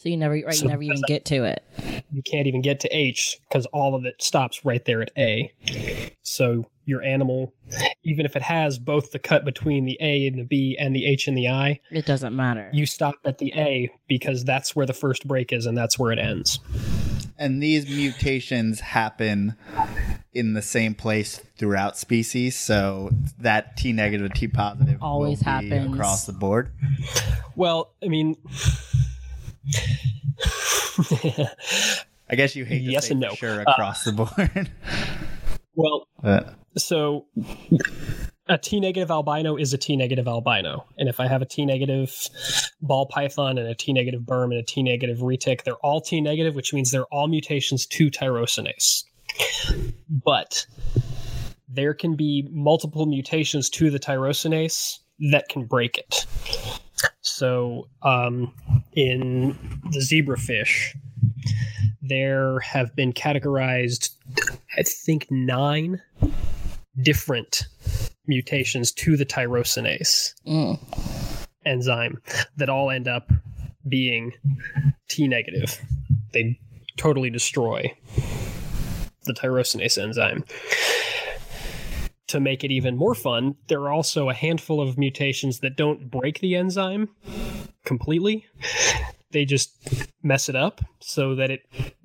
[0.00, 0.54] So you never, right?
[0.54, 1.62] So you never even get to it.
[2.10, 5.52] you can't even get to H because all of it stops right there at A.
[6.22, 7.52] So your animal,
[8.02, 11.04] even if it has both the cut between the A and the B and the
[11.04, 12.70] H and the I, It doesn't matter.
[12.72, 16.12] you stop at the A because that's where the first break is and that's where
[16.12, 16.60] it ends.
[17.36, 19.54] And these mutations happen
[20.32, 25.68] in the same place throughout species, so that T negative, T positive Always will be
[25.68, 25.94] happens.
[25.94, 26.70] across the board.
[27.54, 28.36] Well, I mean,
[32.30, 33.34] I guess you hate Yes and no.
[33.34, 34.70] sure uh, across the board.
[35.74, 37.26] well, but so
[38.48, 41.64] a T negative albino is a T negative albino, and if I have a T
[41.66, 42.28] negative
[42.80, 46.20] ball python and a T negative berm and a T negative retic, they're all T
[46.20, 49.04] negative, which means they're all mutations to tyrosinase.
[50.08, 50.66] But
[51.68, 54.98] there can be multiple mutations to the tyrosinase
[55.30, 56.26] that can break it.
[57.22, 58.52] So, um,
[58.94, 59.56] in
[59.92, 60.96] the zebrafish,
[62.02, 64.10] there have been categorized,
[64.76, 66.00] I think, nine
[67.02, 67.66] different
[68.26, 70.78] mutations to the tyrosinase Mm.
[71.64, 72.20] enzyme
[72.56, 73.30] that all end up
[73.88, 74.32] being
[75.08, 75.80] T negative.
[76.32, 76.58] They
[76.96, 77.92] totally destroy
[79.24, 80.44] the tyrosinase enzyme.
[82.30, 86.08] To make it even more fun, there are also a handful of mutations that don't
[86.12, 87.08] break the enzyme
[87.84, 88.46] completely.
[89.32, 89.70] They just
[90.24, 91.60] mess it up so that it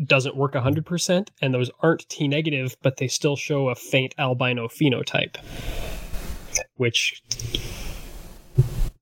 [0.06, 4.68] doesn't work 100%, and those aren't T negative, but they still show a faint albino
[4.68, 5.36] phenotype.
[6.76, 7.24] Which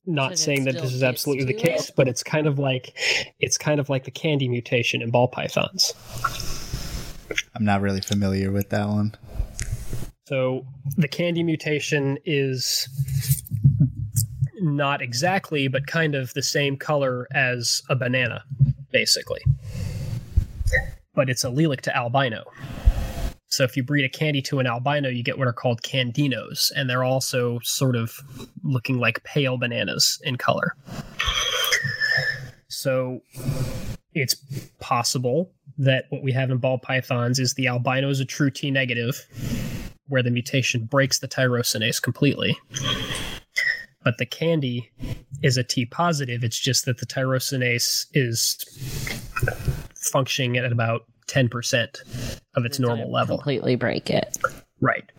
[0.05, 1.75] not Should it saying that this is absolutely the to it?
[1.75, 2.97] case, but it's kind of like
[3.41, 5.93] it's kind of like the candy mutation in ball pythons.
[7.55, 9.15] I'm not really familiar with that one.
[10.33, 10.65] So
[10.97, 12.87] the candy mutation is
[14.61, 18.43] not exactly, but kind of the same color as a banana,
[18.91, 19.41] basically.
[21.13, 22.45] But it's allelic to albino.
[23.45, 26.71] So if you breed a candy to an albino, you get what are called candinos,
[26.75, 28.19] and they're also sort of
[28.63, 30.75] looking like pale bananas in color.
[32.69, 33.21] So
[34.15, 34.33] it's
[34.79, 38.71] possible that what we have in ball pythons is the albino is a true T
[38.71, 39.27] negative,
[40.07, 42.57] where the mutation breaks the tyrosinase completely.
[44.03, 44.91] But the candy
[45.41, 46.43] is a T positive.
[46.43, 48.57] It's just that the tyrosinase is
[49.95, 53.37] functioning at about 10% of its normal level.
[53.37, 54.37] Completely break it.
[54.81, 55.09] Right.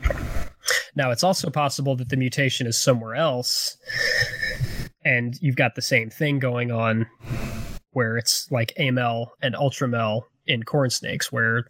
[0.94, 3.76] Now, it's also possible that the mutation is somewhere else,
[5.04, 7.06] and you've got the same thing going on
[7.92, 11.66] where it's like amel and ultramel in corn snakes, where,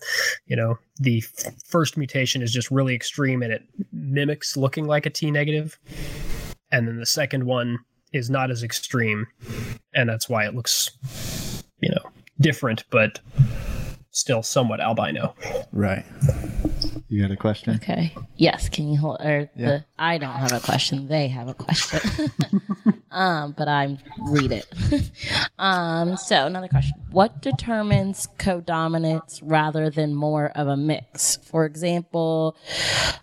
[0.47, 1.23] you know, the
[1.65, 5.79] first mutation is just really extreme and it mimics looking like a T negative,
[6.71, 7.79] and then the second one
[8.13, 9.27] is not as extreme,
[9.95, 10.91] and that's why it looks,
[11.81, 12.11] you know,
[12.41, 13.21] different, but
[14.11, 15.35] still somewhat albino.
[15.73, 16.05] Right.
[17.15, 17.77] You got a question?
[17.77, 18.13] Okay.
[18.35, 18.69] Yes.
[18.69, 19.21] Can you hold?
[19.21, 19.69] Or Yeah.
[19.69, 21.07] the I don't have a question.
[21.07, 22.01] They have a question.
[23.13, 24.67] um, but I read it.
[25.61, 26.17] um.
[26.17, 31.37] So another question: What determines codominance rather than more of a mix?
[31.37, 32.57] For example,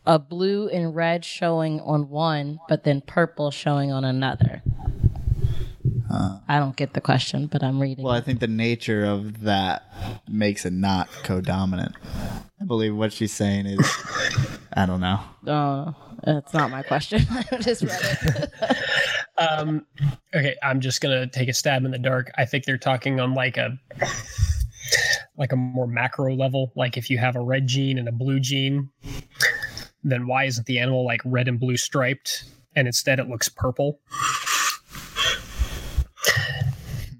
[0.05, 4.63] a blue and red showing on one, but then purple showing on another.
[6.11, 8.03] I don't get the question, but I'm reading.
[8.03, 9.91] Well, I think the nature of that
[10.27, 11.93] makes it not codominant.
[12.61, 13.79] I believe what she's saying is,
[14.73, 15.19] I don't know.
[15.47, 17.25] Oh, that's not my question.
[17.51, 18.51] I just read it.
[19.37, 19.87] Um,
[20.35, 22.29] okay, I'm just gonna take a stab in the dark.
[22.37, 23.75] I think they're talking on like a
[25.35, 26.71] like a more macro level.
[26.75, 28.89] Like if you have a red gene and a blue gene,
[30.03, 32.43] then why isn't the animal like red and blue striped,
[32.75, 33.99] and instead it looks purple?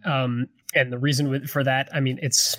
[0.06, 2.58] Um, and the reason for that, I mean, it's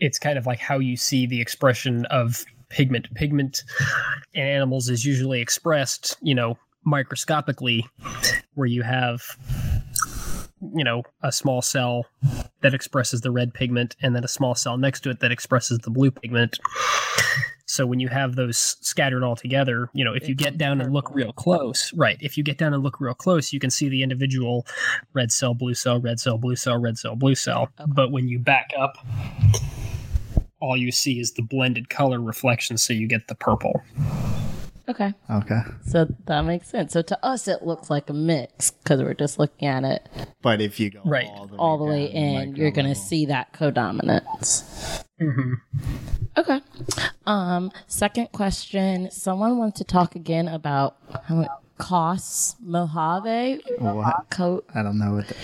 [0.00, 3.12] it's kind of like how you see the expression of pigment.
[3.14, 3.62] Pigment
[4.34, 7.86] in animals is usually expressed, you know, microscopically,
[8.54, 9.22] where you have,
[10.74, 12.06] you know, a small cell
[12.62, 15.78] that expresses the red pigment and then a small cell next to it that expresses
[15.80, 16.58] the blue pigment.
[17.72, 20.92] So when you have those scattered all together, you know, if you get down and
[20.92, 23.88] look real close, right, if you get down and look real close, you can see
[23.88, 24.66] the individual
[25.14, 27.70] red cell, blue cell, red cell, blue cell, red cell, blue cell.
[27.88, 28.98] But when you back up,
[30.60, 33.82] all you see is the blended color reflection, so you get the purple.
[34.88, 35.14] Okay.
[35.30, 35.60] Okay.
[35.86, 36.92] So that makes sense.
[36.92, 40.08] So to us, it looks like a mix because we're just looking at it
[40.42, 41.26] But if you go Right.
[41.26, 45.04] all the way, all the way down, in, micro you're going to see that codominance.
[45.18, 45.54] hmm
[46.36, 46.60] Okay.
[47.26, 49.10] Um, second question.
[49.10, 51.46] Someone wants to talk again about how
[51.82, 53.60] Cos Mojave.
[53.78, 54.26] What?
[54.30, 55.26] Co- I don't know what.
[55.26, 55.34] The,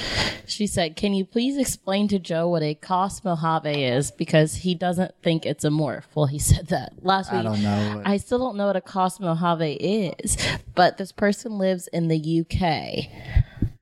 [0.47, 4.13] she said, Can you please explain to Joe what a Cos Mojave is?
[4.13, 6.05] Because he doesn't think it's a morph.
[6.15, 7.41] Well, he said that last week.
[7.41, 7.97] I don't know.
[7.97, 10.37] What, I still don't know what a Cos Mojave is,
[10.77, 13.11] but this person lives in the UK.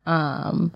[0.07, 0.73] Um,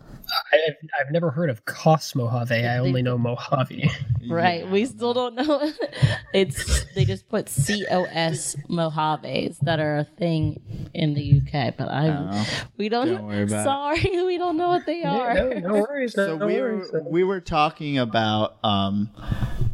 [0.53, 2.55] I've, I've never heard of Cos Mojave.
[2.67, 3.91] I only know Mojave.
[4.29, 4.69] Right.
[4.69, 5.71] We still don't know.
[6.35, 10.61] it's they just put COS Mojaves that are a thing
[10.95, 12.47] in the UK, but I Oh.
[12.77, 13.09] we don't.
[13.09, 13.65] Don't worry about it.
[14.05, 15.35] sorry, we don't know what they are.
[15.35, 16.15] no, no worries.
[16.15, 16.91] so no we worries.
[16.93, 19.11] were we were talking about um,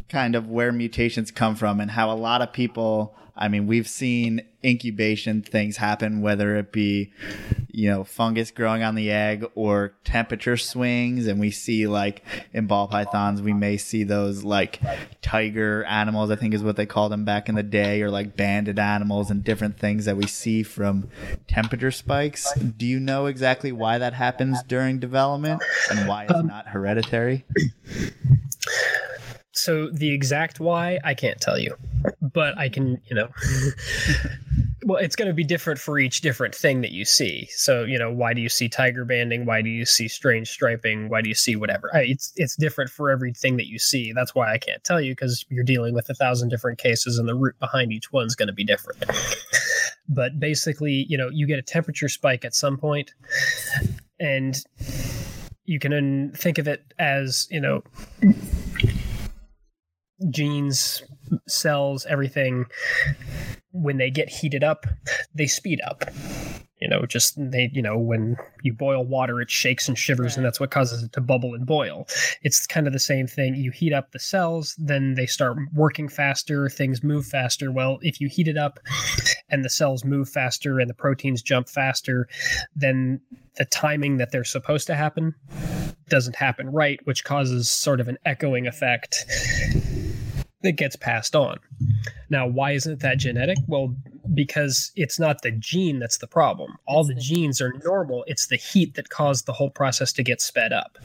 [0.09, 3.15] kind of where mutations come from and how a lot of people.
[3.39, 7.13] I mean, we've seen incubation things happen, whether it be,
[7.71, 11.27] you know, fungus growing on the egg or temperature swings.
[11.27, 12.25] And we see, like,
[12.55, 14.81] in ball pythons, we may see those, like,
[15.21, 18.37] tiger animals, I think is what they called them back in the day, or like
[18.37, 21.11] banded animals and different things that we see from
[21.47, 22.53] temperature spikes.
[22.55, 27.45] Do you know exactly why that happens during development and why it's um, not hereditary?
[29.57, 31.77] So the exact why I can't tell you,
[32.21, 33.29] but I can, you know.
[34.85, 37.49] well, it's going to be different for each different thing that you see.
[37.51, 39.47] So, you know, why do you see tiger banding?
[39.47, 41.09] Why do you see strange striping?
[41.09, 41.91] Why do you see whatever?
[41.95, 44.13] It's it's different for everything that you see.
[44.13, 47.29] That's why I can't tell you because you're dealing with a thousand different cases, and
[47.29, 49.05] the root behind each one's going to be different.
[50.09, 53.15] but basically, you know, you get a temperature spike at some point,
[54.21, 54.63] and
[55.65, 57.83] you can think of it as you know
[60.31, 61.03] genes,
[61.47, 62.67] cells, everything,
[63.73, 64.87] when they get heated up,
[65.35, 66.05] they speed up.
[66.81, 70.45] You know, just they, you know, when you boil water, it shakes and shivers, and
[70.45, 72.07] that's what causes it to bubble and boil.
[72.43, 73.55] It's kind of the same thing.
[73.55, 77.73] You heat up the cells, then they start working faster, things move faster.
[77.73, 78.79] Well, if you heat it up
[79.49, 82.29] and the cells move faster and the proteins jump faster,
[82.75, 83.23] then
[83.57, 85.35] the timing that they're supposed to happen
[86.11, 89.25] doesn't happen right, which causes sort of an echoing effect
[90.67, 91.59] that gets passed on.
[92.29, 93.59] Now, why isn't that genetic?
[93.67, 93.95] Well,
[94.35, 96.77] because it's not the gene that's the problem.
[96.87, 98.25] All the genes are normal.
[98.27, 100.99] It's the heat that caused the whole process to get sped up.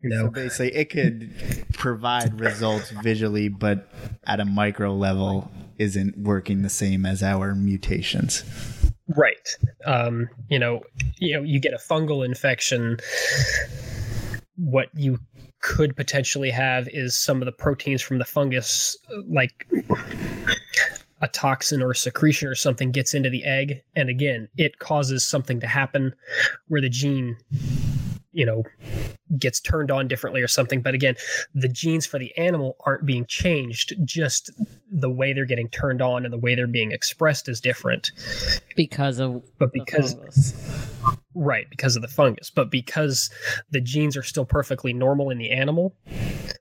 [0.00, 1.30] You So know, basically, it could
[1.74, 3.88] provide results visually, but
[4.24, 8.44] at a micro level, isn't working the same as our mutations.
[9.16, 9.48] right?
[9.84, 10.82] Um, you know,
[11.18, 12.98] you know, you get a fungal infection.
[14.56, 15.18] What you
[15.62, 19.66] could potentially have is some of the proteins from the fungus, uh, like
[21.20, 23.82] a toxin or a secretion or something gets into the egg.
[23.96, 26.14] And again it causes something to happen
[26.68, 27.36] where the gene
[28.32, 28.64] you know
[29.38, 31.14] gets turned on differently or something but again
[31.54, 34.50] the genes for the animal aren't being changed just
[34.90, 38.12] the way they're getting turned on and the way they're being expressed is different
[38.76, 40.54] because of but because
[41.34, 43.30] right because of the fungus but because
[43.70, 45.94] the genes are still perfectly normal in the animal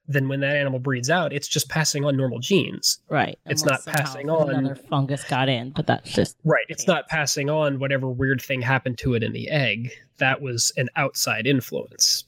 [0.08, 3.86] then when that animal breeds out it's just passing on normal genes right, It's unless
[3.86, 6.66] not passing on- Another fungus got in, but that's just Right.
[6.70, 9.92] It's not passing on whatever weird thing happened to it in the egg.
[10.18, 12.24] That was an outside influence.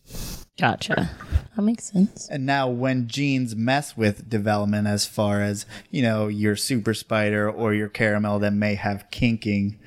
[0.60, 1.10] Gotcha.
[1.56, 2.28] That makes sense.
[2.30, 7.50] And now, when genes mess with development, as far as you know, your super spider
[7.50, 9.80] or your caramel that may have kinking,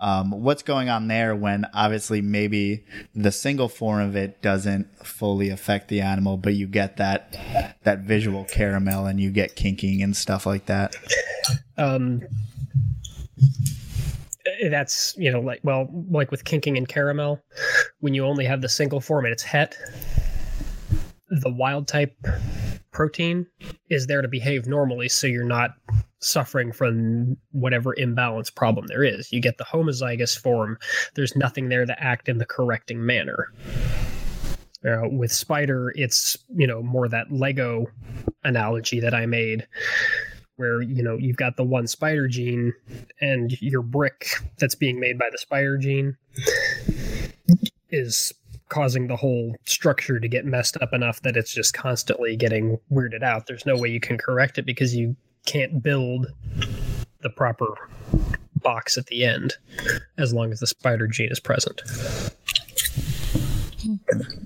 [0.00, 1.36] um, what's going on there?
[1.36, 2.84] When obviously maybe
[3.14, 7.36] the single form of it doesn't fully affect the animal, but you get that
[7.84, 10.96] that visual caramel and you get kinking and stuff like that.
[11.78, 12.22] Um,
[14.70, 17.42] that's you know like well like with kinking and caramel
[18.00, 19.76] when you only have the single form and it's het
[21.28, 22.14] the wild type
[22.92, 23.46] protein
[23.90, 25.72] is there to behave normally so you're not
[26.26, 29.32] suffering from whatever imbalance problem there is.
[29.32, 30.78] You get the homozygous form.
[31.14, 33.52] There's nothing there to act in the correcting manner.
[34.86, 37.86] Uh, with spider it's you know more that lego
[38.44, 39.66] analogy that i made
[40.56, 42.72] where you know you've got the one spider gene
[43.20, 44.28] and your brick
[44.58, 46.16] that's being made by the spider gene
[47.90, 48.32] is
[48.68, 53.22] causing the whole structure to get messed up enough that it's just constantly getting weirded
[53.22, 55.14] out there's no way you can correct it because you
[55.44, 56.26] can't build
[57.20, 57.66] the proper
[58.62, 59.54] box at the end
[60.18, 61.82] as long as the spider gene is present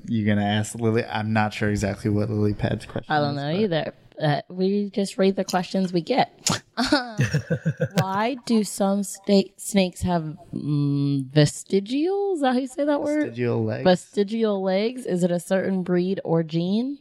[0.07, 1.05] You're gonna ask Lily.
[1.05, 3.15] I'm not sure exactly what Lily Pad's question.
[3.15, 3.95] I don't know but- either.
[4.21, 6.31] Uh, we just read the questions we get.
[7.95, 12.35] Why do some sta- snakes have mm, vestigial?
[12.35, 13.29] Is that how you say that word?
[13.29, 13.85] Vestigial legs.
[13.85, 15.07] Vestigial legs.
[15.07, 16.99] Is it a certain breed or gene?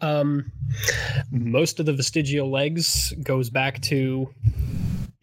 [0.00, 0.52] Um,
[1.30, 4.32] most of the vestigial legs goes back to,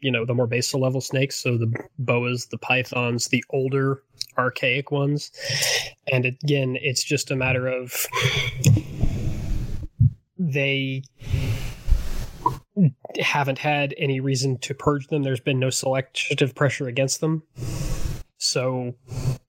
[0.01, 1.35] you know, the more basal level snakes.
[1.35, 4.03] So the boas, the pythons, the older
[4.37, 5.31] archaic ones.
[6.11, 8.05] And again, it's just a matter of
[10.55, 11.03] they
[13.19, 15.23] haven't had any reason to purge them.
[15.23, 17.43] There's been no selective pressure against them.
[18.37, 18.95] So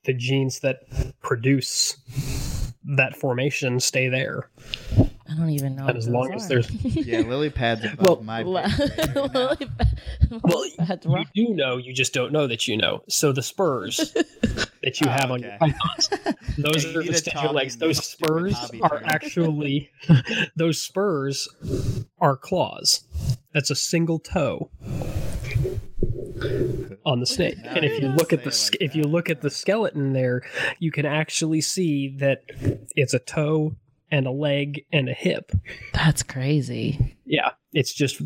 [0.05, 0.81] the genes that
[1.20, 1.97] produce
[2.97, 4.51] that formation stay there.
[5.28, 5.86] I don't even know.
[5.86, 9.15] And as long as there's Yeah, lily pads above Well, my Le- right.
[9.15, 9.98] Lily pad-
[10.44, 11.32] well, pad's you rough.
[11.35, 13.03] do know, you just don't know that you know.
[13.09, 13.97] So the spurs
[14.82, 15.73] that you Oh, have on your okay.
[15.73, 16.09] pythons,
[16.59, 17.77] those Yeah, you are need the a vestigial talking legs.
[17.77, 19.03] Those spurs are term.
[19.05, 19.90] actually
[20.55, 21.48] those spurs
[22.20, 23.05] are claws.
[23.53, 24.70] That's a single toe
[27.05, 27.57] on the snake.
[27.65, 29.31] Now And if you you look at the say it sk- like if you look
[29.31, 30.43] at the skeleton there,
[30.78, 32.43] you can actually see that
[32.94, 33.77] it's a toe
[34.11, 35.53] and a leg and a hip.
[35.93, 37.16] That's crazy.
[37.24, 38.23] Yeah, it's just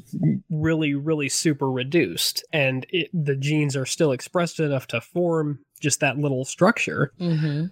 [0.50, 6.00] really, really super reduced, and it, the genes are still expressed enough to form just
[6.00, 7.66] that little structure, hmm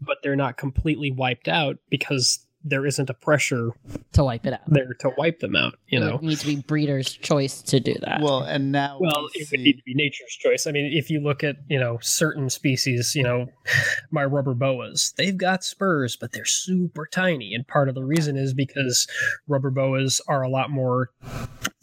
[0.00, 3.70] but they're not completely wiped out because there isn't a pressure
[4.12, 4.60] To wipe it out.
[4.66, 5.74] there to wipe them out.
[5.88, 6.12] You It know.
[6.12, 8.20] would need to be breeder's choice to do that.
[8.20, 10.66] Well, and now Well, we it would need to be nature's choice.
[10.66, 13.46] I mean, if you look at you know certain species, you know,
[14.10, 18.36] my rubber boas, they've got spurs, but they're super tiny, and part of the reason
[18.36, 19.06] is because
[19.46, 21.10] rubber boas are a lot more,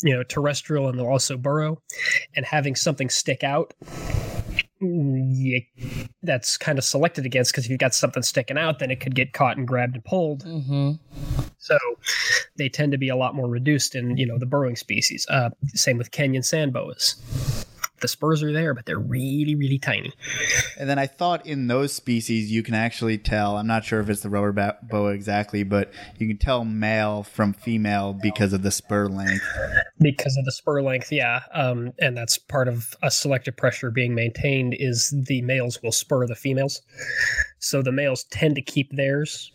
[0.04, 1.82] you know, terrestrial, and they'll also burrow,
[2.36, 3.74] and having something stick out.
[4.86, 5.60] Yeah,
[6.24, 9.16] that's kind of selected against because if you've got something sticking out, then it could
[9.16, 10.44] get caught and grabbed and pulled.
[10.44, 10.94] hmm
[11.58, 11.78] So
[12.58, 15.26] they tend to be a lot more reduced in, you know, the burrowing species.
[15.30, 17.65] Uh, same with Kenyan sand boas.
[18.02, 20.14] The spurs are there, but they're really, really tiny.
[20.78, 23.58] and then I thought in those species you can actually tell.
[23.58, 27.54] I'm not sure if it's the rubber boa exactly, but you can tell male from
[27.54, 29.44] female because of the spur length.
[30.00, 31.42] Because of the spur length, yeah.
[31.54, 36.28] Um, and that's part of a selective pressure being maintained is the males will spur
[36.28, 36.82] the females.
[37.60, 39.52] So the males tend to keep theirs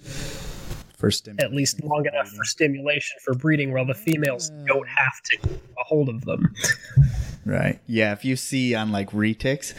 [0.96, 1.50] For stimulation.
[1.52, 5.48] at least long enough for stimulation for breeding, while the females don't have to
[5.78, 6.52] a hold of them.
[7.46, 7.80] Right.
[7.86, 8.12] Yeah.
[8.12, 9.74] If you see on like retics,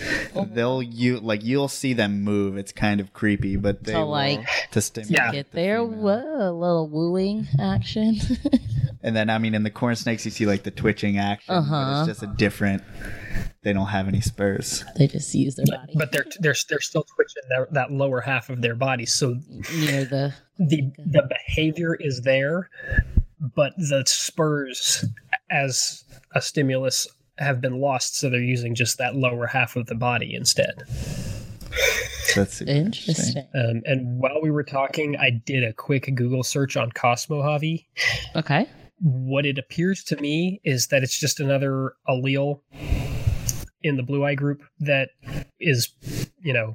[0.54, 2.58] they'll you like you'll see them move.
[2.58, 5.12] It's kind of creepy, but they So, will like, to stimulate.
[5.18, 5.32] Yeah.
[5.32, 5.98] Get the there, female.
[6.02, 8.18] whoa, a little wooing action.
[9.04, 12.06] And then I mean, in the corn snakes, you see like the twitching action, Uh-huh.
[12.08, 12.84] it's just a different.
[13.64, 14.86] They don't have any spurs.
[14.96, 18.52] they just use their body But they're they're they're still twitching their, that lower half
[18.52, 19.38] of their body, so
[19.74, 20.36] near the.
[20.60, 22.70] the the behavior is there,
[23.56, 25.04] but the spurs
[25.50, 26.04] as
[26.36, 27.08] a stimulus
[27.42, 30.84] have been lost, so they're using just that lower half of the body instead.
[32.36, 33.48] That's Interesting.
[33.56, 37.86] Um, and while we were talking, I did a quick Google search on Cosmo Cosmohavi.
[38.36, 38.68] Okay.
[39.00, 42.62] What it appears to me is that it's just another allele
[43.84, 45.10] in the blue eye group that
[45.60, 45.90] is,
[46.42, 46.74] you know,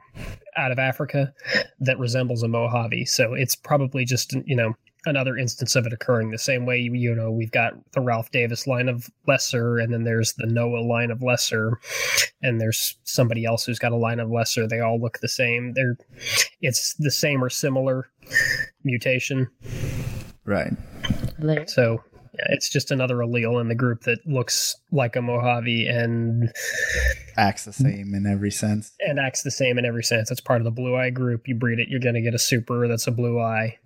[0.56, 1.32] out of Africa
[1.80, 3.04] that resembles a Mojave.
[3.04, 4.74] So it's probably just, you know,
[5.06, 8.66] another instance of it occurring the same way, you know, we've got the Ralph Davis
[8.66, 11.78] line of lesser, and then there's the Noah line of lesser,
[12.42, 14.66] and there's somebody else who's got a line of lesser.
[14.66, 15.72] They all look the same.
[15.72, 15.96] They're,
[16.60, 18.08] it's the same or similar
[18.84, 19.48] mutation.
[21.38, 21.70] Right.
[21.70, 22.02] So
[22.36, 26.52] yeah, it's just another allele in the group that looks like a Mojave and
[27.36, 28.92] Acts the same in every sense.
[29.00, 30.30] and acts the same in every sense.
[30.30, 31.48] It's part of the blue eye group.
[31.48, 33.78] You breed it, you're going to get a super that's a blue eye.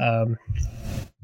[0.00, 0.38] Um,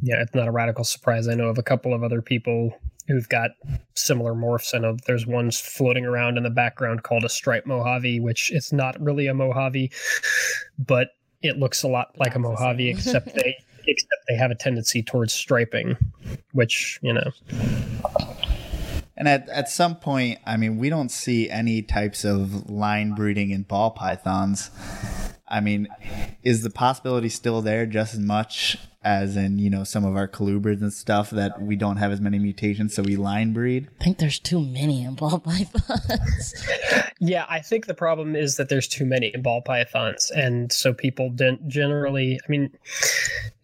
[0.03, 1.29] yeah, it's not a radical surprise.
[1.29, 2.73] I know of a couple of other people
[3.09, 3.51] who've got
[3.95, 4.75] similar morphs.
[4.75, 8.73] I know there's ones floating around in the background called a striped Mojave, which it's
[8.73, 9.91] not really a Mojave,
[10.79, 11.09] but
[11.43, 13.57] it looks a lot like a Mojave, except they
[13.91, 15.97] except they have a tendency towards striping,
[16.53, 17.31] which you know
[19.17, 23.51] And at, at some point, I mean, we don't see any types of line breeding
[23.51, 24.71] in ball pythons.
[25.51, 25.89] I mean,
[26.43, 30.29] is the possibility still there just as much as in, you know, some of our
[30.29, 33.89] colubrids and stuff that we don't have as many mutations, so we line breed?
[34.01, 36.55] I think there's too many in ball pythons.
[37.19, 41.31] Yeah, I think the problem is that there's too many ball pythons, and so people
[41.31, 42.39] didn't generally.
[42.43, 42.71] I mean,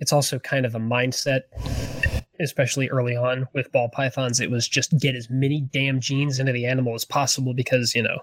[0.01, 1.43] it's also kind of a mindset,
[2.41, 4.41] especially early on with ball pythons.
[4.41, 8.03] It was just get as many damn genes into the animal as possible because you
[8.03, 8.19] know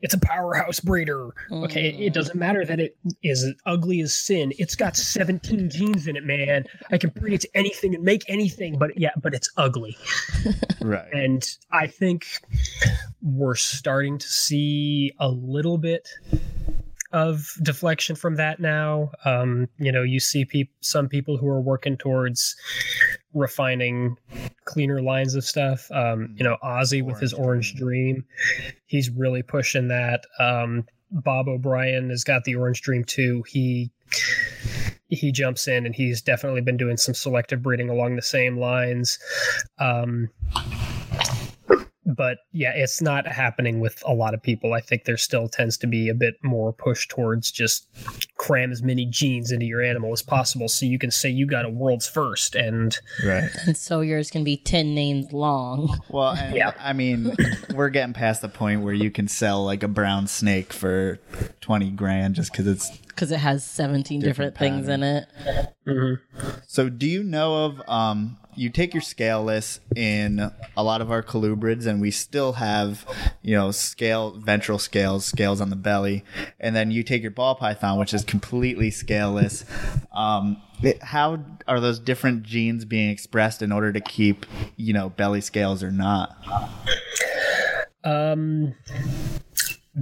[0.00, 1.30] it's a powerhouse breeder.
[1.50, 4.52] Okay, it, it doesn't matter that it is ugly as sin.
[4.58, 6.64] It's got 17 genes in it, man.
[6.90, 9.96] I can breed it to anything and make anything, but yeah, but it's ugly.
[10.84, 11.10] Right.
[11.14, 12.26] And I think
[13.22, 16.10] we're starting to see a little bit
[17.14, 19.10] of deflection from that now.
[19.24, 22.56] Um, you know, you see peop- some people who are working towards
[23.32, 24.16] refining
[24.66, 25.90] cleaner lines of stuff.
[25.90, 28.24] Um, you know, Ozzy with his Orange Orange Dream,
[28.86, 30.24] he's really pushing that.
[30.40, 33.44] Um, Bob O'Brien has got the Orange Dream too.
[33.46, 33.92] He
[35.08, 39.18] he jumps in and he's definitely been doing some selective breeding along the same lines.
[39.78, 40.30] Um,
[42.06, 44.72] but yeah, it's not happening with a lot of people.
[44.72, 47.88] I think there still tends to be a bit more push towards just
[48.36, 51.64] cram as many genes into your animal as possible so you can say you got
[51.64, 53.48] a world's first and right.
[53.66, 55.98] And so yours can be 10 names long.
[56.10, 56.72] Well and, yeah.
[56.78, 57.34] I mean
[57.74, 61.18] we're getting past the point where you can sell like a brown snake for
[61.60, 65.28] 20 grand just because it's because it has 17 different, different things in it
[65.86, 66.50] mm-hmm.
[66.66, 71.22] so do you know of um you take your scaleless in a lot of our
[71.22, 73.04] colubrids, and we still have,
[73.42, 76.24] you know, scale ventral scales, scales on the belly,
[76.60, 79.64] and then you take your ball python, which is completely scaleless.
[80.12, 84.46] Um, it, how are those different genes being expressed in order to keep,
[84.76, 86.36] you know, belly scales or not?
[88.04, 88.74] Um,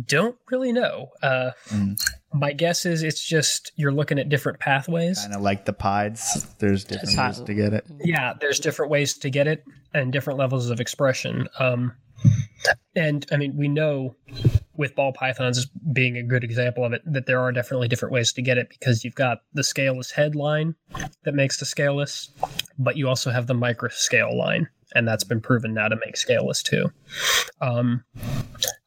[0.06, 1.10] don't really know.
[1.22, 1.96] Uh, mm.
[2.34, 5.20] My guess is it's just you're looking at different pathways.
[5.20, 6.54] Kind of like the pieds.
[6.58, 7.86] There's different ways to get it.
[8.04, 9.64] Yeah, there's different ways to get it
[9.94, 11.48] and different levels of expression.
[11.58, 11.92] Um,
[12.94, 14.16] and I mean, we know
[14.76, 18.32] with ball pythons being a good example of it that there are definitely different ways
[18.32, 20.74] to get it because you've got the scaleless head line
[21.24, 22.30] that makes the scaleless,
[22.78, 26.16] but you also have the micro scale line and that's been proven now to make
[26.16, 26.90] scaleless too.
[27.60, 28.04] Um,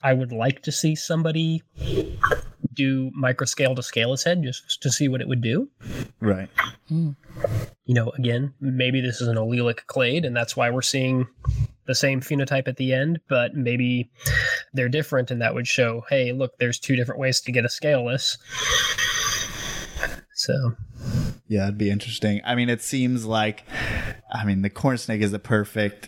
[0.04, 1.64] I would like to see somebody
[2.74, 5.70] do microscale to scaleless head just to see what it would do.
[6.20, 6.50] Right.
[6.90, 7.16] You
[7.94, 11.28] know, again, maybe this is an allelic clade, and that's why we're seeing
[11.86, 14.12] the same phenotype at the end, but maybe
[14.74, 17.70] they're different, and that would show, hey, look, there's two different ways to get a
[17.70, 18.38] scaleless.
[20.46, 20.76] So,
[21.48, 22.40] yeah, it'd be interesting.
[22.46, 23.64] I mean, it seems like,
[24.32, 26.08] I mean, the corn snake is the perfect,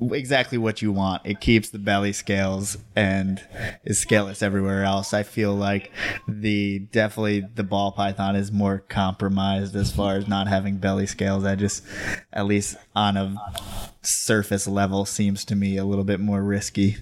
[0.00, 1.22] exactly what you want.
[1.24, 3.42] It keeps the belly scales and
[3.84, 5.12] is scaleless everywhere else.
[5.12, 5.90] I feel like
[6.28, 11.44] the definitely the ball python is more compromised as far as not having belly scales.
[11.44, 11.82] I just,
[12.32, 13.36] at least on a
[14.02, 16.96] surface level, seems to me a little bit more risky.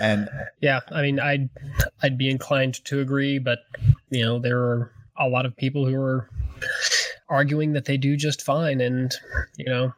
[0.00, 0.28] And
[0.60, 1.48] yeah, I mean, I'd
[2.02, 3.60] I'd be inclined to agree, but
[4.10, 6.28] you know, there are a lot of people who are
[7.28, 9.14] arguing that they do just fine, and
[9.56, 9.92] you know,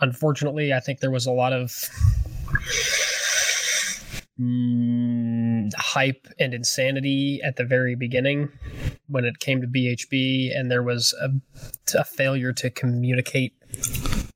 [0.00, 1.72] unfortunately, I think there was a lot of
[4.40, 8.50] mm, hype and insanity at the very beginning
[9.08, 11.30] when it came to BHB, and there was a,
[11.98, 13.54] a failure to communicate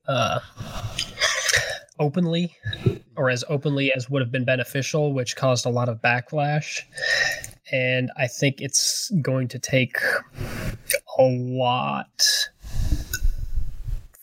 [0.06, 0.40] uh,
[1.98, 2.56] openly
[3.16, 6.82] or as openly as would have been beneficial, which caused a lot of backlash.
[7.72, 9.96] And I think it's going to take
[11.18, 12.28] a lot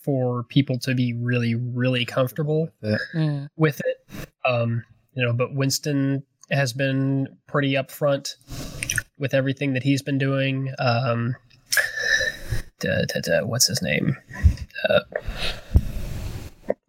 [0.02, 3.48] for people to be really, really comfortable mm.
[3.56, 4.28] with it.
[4.44, 4.84] Um,
[5.14, 8.34] you know, but Winston has been pretty upfront
[9.18, 10.72] with everything that he's been doing.
[10.78, 11.36] Um,
[12.80, 14.16] da, da, da, what's his name?
[14.88, 15.00] Uh,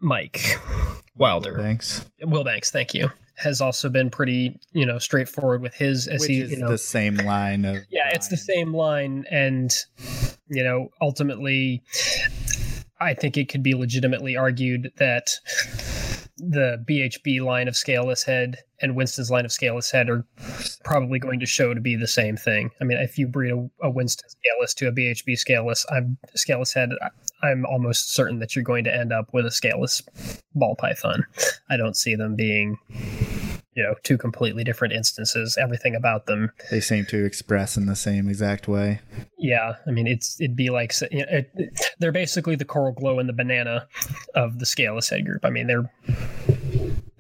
[0.06, 0.60] Mike
[1.18, 1.58] Wilder.
[1.58, 2.06] Thanks.
[2.22, 3.10] Will Banks, thank you.
[3.38, 6.70] Has also been pretty, you know, straightforward with his as Which he, is you know,
[6.70, 9.76] the same line of Yeah, it's the same line and
[10.48, 11.84] you know, ultimately
[13.02, 15.32] I think it could be legitimately argued that
[16.38, 20.26] the BHB line of scaleless head and Winston's line of scaleless head are
[20.84, 22.72] probably going to show to be the same thing.
[22.80, 26.18] I mean, if you breed a, a Winston scaleless to a BHB scaleless, I'm um,
[26.36, 26.90] scaleless head.
[27.46, 30.02] I'm almost certain that you're going to end up with a scaleless
[30.54, 31.26] ball python.
[31.70, 32.78] I don't see them being
[33.76, 35.58] you know two completely different instances.
[35.58, 39.02] Everything about them they seem to express in the same exact way.
[39.38, 42.94] yeah i mean it's it'd be like you know, it, it, they're basically the coral
[42.94, 43.88] glow and the banana
[44.34, 45.92] of the scaleless head group i mean they're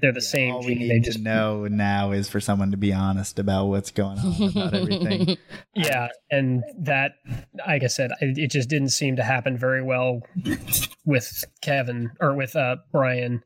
[0.06, 2.78] they're the yeah, same all we need they just know now is for someone to
[2.78, 5.38] be honest about what's going on about everything.
[5.74, 7.14] Yeah and that
[7.68, 10.22] like i said it just didn't seem to happen very well
[11.06, 13.44] with kevin or with uh brian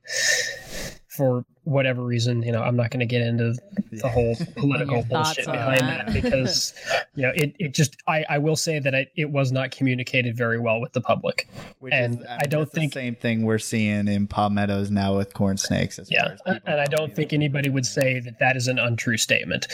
[1.07, 3.55] for whatever reason, you know, I'm not going to get into
[3.91, 6.07] the whole political bullshit behind that.
[6.07, 6.13] that.
[6.13, 6.73] because,
[7.15, 10.35] you know, it, it just, I, I will say that it, it was not communicated
[10.35, 11.47] very well with the public.
[11.79, 15.15] Which and is, I, mean, I don't think same thing we're seeing in palmettos now
[15.15, 15.99] with corn snakes.
[16.09, 16.35] yeah.
[16.45, 19.67] and I don't think anybody would say that that is an untrue statement.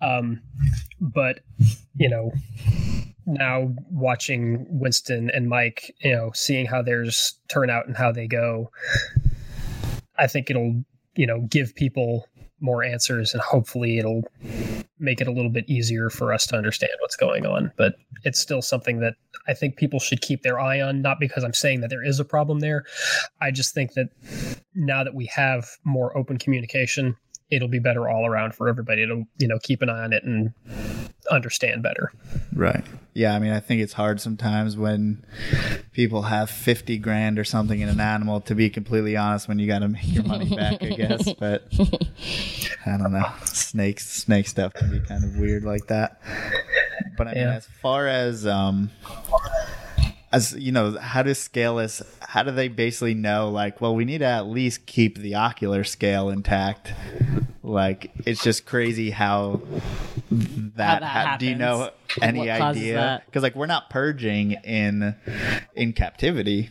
[0.00, 0.40] Um,
[1.00, 1.40] but,
[1.96, 2.32] you know,
[3.26, 8.26] now watching Winston and Mike, you know, seeing how theirs turn out and how they
[8.26, 8.70] go,
[10.16, 10.84] I think it'll
[11.16, 12.28] you know give people
[12.60, 14.22] more answers and hopefully it'll
[14.98, 17.70] make it a little bit easier for us to understand what's going on.
[17.76, 19.14] But it's still something that
[19.46, 22.18] i think people should keep their eye on not because i'm saying that there is
[22.18, 22.84] a problem there.
[23.40, 24.08] I just think that
[24.74, 27.16] now that we have more open communication
[27.50, 30.24] it'll be better all around for everybody to you know keep an eye on it
[30.24, 30.52] and
[31.30, 32.12] understand better.
[32.54, 32.84] Right.
[33.14, 35.24] Yeah, I mean, I think it's hard sometimes when
[35.92, 39.68] people have 50 grand or something in an animal, to be completely honest, when you
[39.68, 41.32] got to make your money back, I guess.
[41.38, 41.68] But
[42.86, 43.30] I don't know.
[43.44, 46.20] Snakes, snake stuff can be kind of weird like that.
[47.16, 47.54] But I mean, Yeah.
[47.54, 48.90] as far as, um,
[50.34, 54.18] as you know, how does Scaleless, how do they basically know, like, well, we need
[54.18, 56.92] to at least keep the ocular scale intact?
[57.62, 59.62] Like, it's just crazy how
[60.30, 61.90] that, that ha- do you know
[62.20, 63.22] any What idea?
[63.26, 65.14] because like we're not purging in
[65.74, 66.70] in captivity.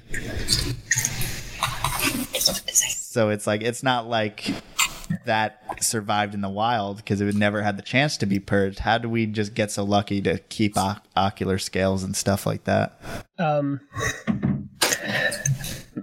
[2.37, 4.53] So it's like it's not like
[5.25, 8.79] that survived in the wild because it would never had the chance to be purged.
[8.79, 12.63] How do we just get so lucky to keep oc- ocular scales and stuff like
[12.65, 12.99] that
[13.39, 13.79] Um,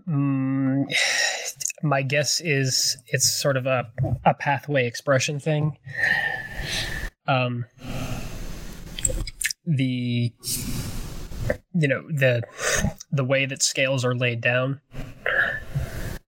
[0.09, 0.85] mm,
[1.83, 3.91] my guess is it's sort of a,
[4.25, 5.79] a pathway expression thing.
[7.27, 7.67] Um,
[9.67, 10.33] the
[11.75, 12.43] you know the
[13.13, 14.81] the way that scales are laid down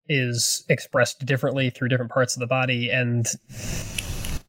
[0.09, 3.27] is expressed differently through different parts of the body and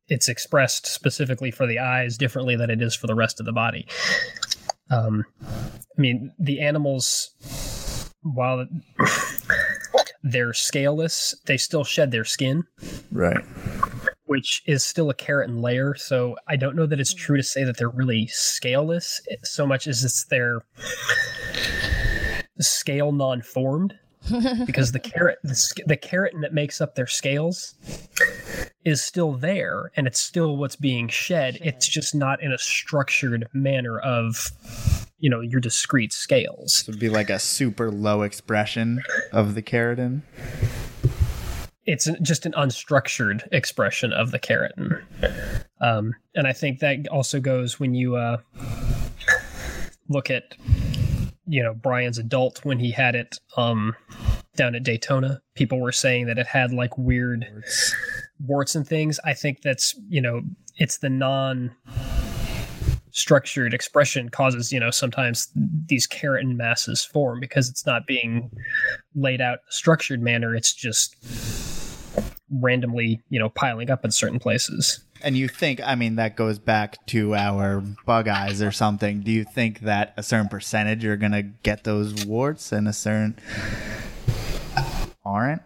[0.09, 3.53] it's expressed specifically for the eyes differently than it is for the rest of the
[3.53, 3.87] body
[4.89, 7.31] um, I mean, the animals,
[8.21, 8.65] while
[10.23, 12.63] they're scaleless, they still shed their skin,
[13.11, 13.43] right.
[14.25, 15.95] Which is still a keratin layer.
[15.95, 19.21] So I don't know that it's true to say that they're really scaleless.
[19.43, 20.61] So much as it's they're
[22.59, 23.95] scale non-formed.
[24.65, 27.75] Because the carrot the, the keratin that makes up their scales
[28.85, 31.57] is still there and it's still what's being shed.
[31.61, 34.51] It's just not in a structured manner of
[35.19, 36.83] you know your discrete scales.
[36.87, 39.01] It would be like a super low expression
[39.31, 40.21] of the keratin?
[41.85, 45.01] It's just an unstructured expression of the keratin.
[45.81, 48.37] Um, and i think that also goes when you uh,
[50.09, 50.55] look at
[51.45, 53.95] you know brian's adult when he had it um,
[54.55, 57.45] down at daytona people were saying that it had like weird
[58.45, 58.75] warts.
[58.75, 59.19] and things.
[59.23, 60.41] I think that's you know
[60.75, 61.75] it's the non
[63.11, 68.49] structured expression causes you know sometimes these keratin masses form because it's not being
[69.15, 70.55] laid out in a structured manner.
[70.55, 71.15] It's just
[72.51, 75.03] randomly you know piling up in certain places.
[75.25, 79.21] And you think, I mean, that goes back to our bug eyes or something.
[79.21, 82.93] Do you think that a certain percentage are going to get those warts and a
[82.93, 83.39] certain
[85.25, 85.61] aren't?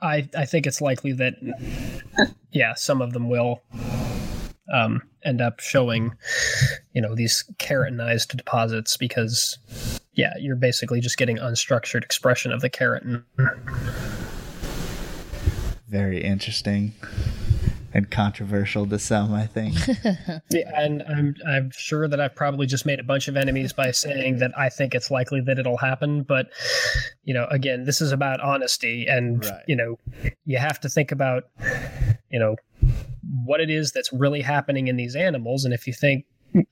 [0.00, 1.34] I I think it's likely that
[2.52, 3.62] yeah, some of them will
[4.72, 6.14] um, end up showing
[6.92, 9.58] you know these keratinized deposits because
[10.14, 13.24] yeah, you're basically just getting unstructured expression of the keratin.
[15.88, 16.94] Very interesting
[17.96, 19.74] and controversial to some, I think.
[20.50, 23.90] Yeah, and I'm I'm sure that I've probably just made a bunch of enemies by
[23.90, 26.48] saying that I think it's likely that it'll happen, but
[27.24, 29.62] you know, again, this is about honesty and Right.
[29.66, 29.98] you know,
[30.44, 31.44] you have to think about
[32.30, 32.56] you know
[33.44, 36.26] what it is that's really happening in these animals and if you think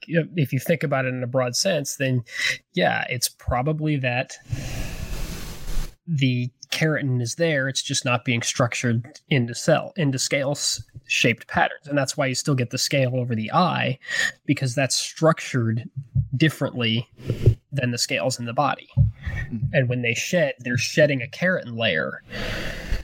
[0.07, 2.23] if you think about it in a broad sense, then
[2.75, 4.35] yeah, it's probably that
[6.07, 7.69] the keratin is there.
[7.69, 10.57] It's just not being structured into cell into scale
[11.07, 13.99] shaped patterns, and that's why you still get the scale over the eye
[14.47, 15.89] because that's structured
[16.37, 17.09] differently
[17.73, 18.89] than the scales in the body.
[18.97, 19.57] Mm-hmm.
[19.73, 22.23] And when they shed, they're shedding a keratin layer.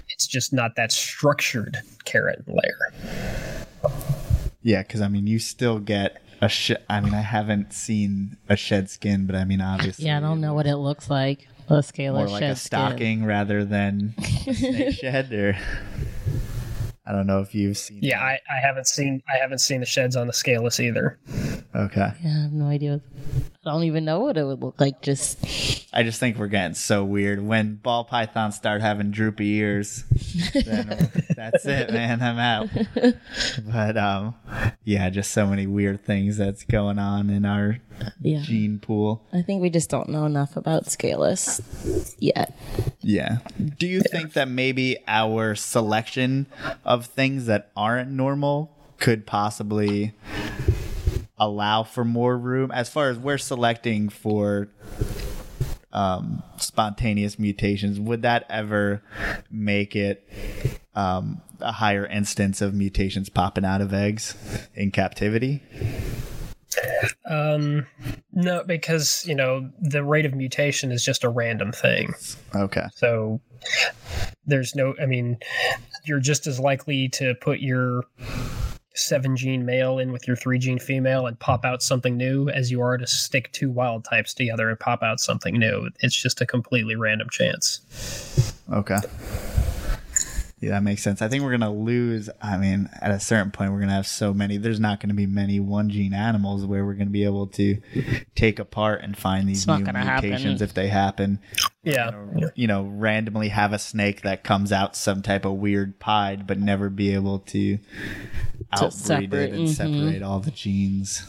[0.08, 3.90] It's just not that structured keratin layer.
[4.62, 8.56] yeah, because I mean, you still get a sh I mean, I haven't seen a
[8.56, 10.06] shed skin, but I mean, obviously.
[10.06, 11.46] Yeah, I don't know what it looks like.
[11.70, 15.56] A scale More like a stocking rather than a snake shed, or
[17.06, 18.00] I don't know if you've seen.
[18.02, 21.18] Yeah, I, I haven't seen I haven't seen the sheds on the scaleless either.
[21.74, 22.12] Okay.
[22.22, 23.00] Yeah, I have no idea.
[23.64, 25.00] I don't even know what it would look like.
[25.02, 25.38] Just
[25.92, 27.40] I just think we're getting so weird.
[27.42, 30.04] When ball pythons start having droopy ears,
[30.52, 32.22] then that's it, man.
[32.22, 32.68] I'm out.
[33.64, 34.34] But um,
[34.84, 37.78] yeah, just so many weird things that's going on in our
[38.20, 38.40] yeah.
[38.42, 39.26] gene pool.
[39.32, 41.60] I think we just don't know enough about scaleless
[42.18, 42.56] yet.
[43.10, 43.38] Yeah.
[43.78, 46.46] Do you think that maybe our selection
[46.84, 50.12] of things that aren't normal could possibly
[51.36, 54.68] allow for more room as far as we're selecting for
[55.92, 57.98] um, spontaneous mutations?
[57.98, 59.02] Would that ever
[59.50, 60.28] make it
[60.94, 64.36] um, a higher instance of mutations popping out of eggs
[64.74, 65.64] in captivity?
[67.26, 67.86] Um,
[68.32, 72.14] no, because you know the rate of mutation is just a random thing.
[72.54, 72.86] Okay.
[72.94, 73.40] So
[74.46, 75.38] there's no i mean
[76.04, 78.04] you're just as likely to put your
[78.94, 82.70] seven gene male in with your three gene female and pop out something new as
[82.70, 86.40] you are to stick two wild types together and pop out something new it's just
[86.40, 87.80] a completely random chance
[88.72, 88.98] Okay.
[90.60, 91.22] Yeah, that makes sense.
[91.22, 92.28] I think we're gonna lose.
[92.42, 94.58] I mean, at a certain point, we're gonna have so many.
[94.58, 97.78] There's not gonna be many one gene animals where we're gonna be able to
[98.34, 100.62] take apart and find these It's new mutations happen.
[100.62, 101.38] if they happen.
[101.82, 102.10] yeah
[102.54, 106.58] You know, randomly have a snake that comes out some type of weird pied, but
[106.58, 107.78] never be able to
[108.72, 109.74] outbreed separate, it and mhm.
[109.74, 111.24] separate all the genes.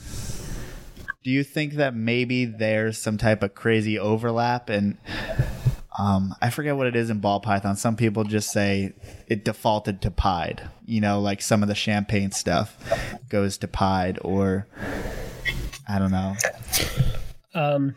[1.23, 4.97] Do you think that maybe there's some type of crazy overlap and
[5.97, 7.75] um, I forget what it is in ball python.
[7.75, 8.93] Some people just say
[9.27, 10.69] it defaulted to pied.
[10.85, 12.77] You know, like some of the champagne stuff
[13.29, 14.67] goes to pied, or
[15.87, 16.35] I don't know.
[17.53, 17.95] Um,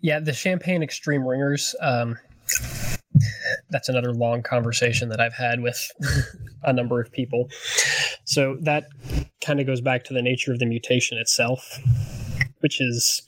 [0.00, 1.74] yeah, the Champagne Extreme Ringers.
[1.80, 2.18] Um,
[3.70, 5.90] that's another long conversation that I've had with
[6.62, 7.48] a number of people.
[8.24, 8.88] So that
[9.40, 11.78] kind of goes back to the nature of the mutation itself,
[12.60, 13.22] which is,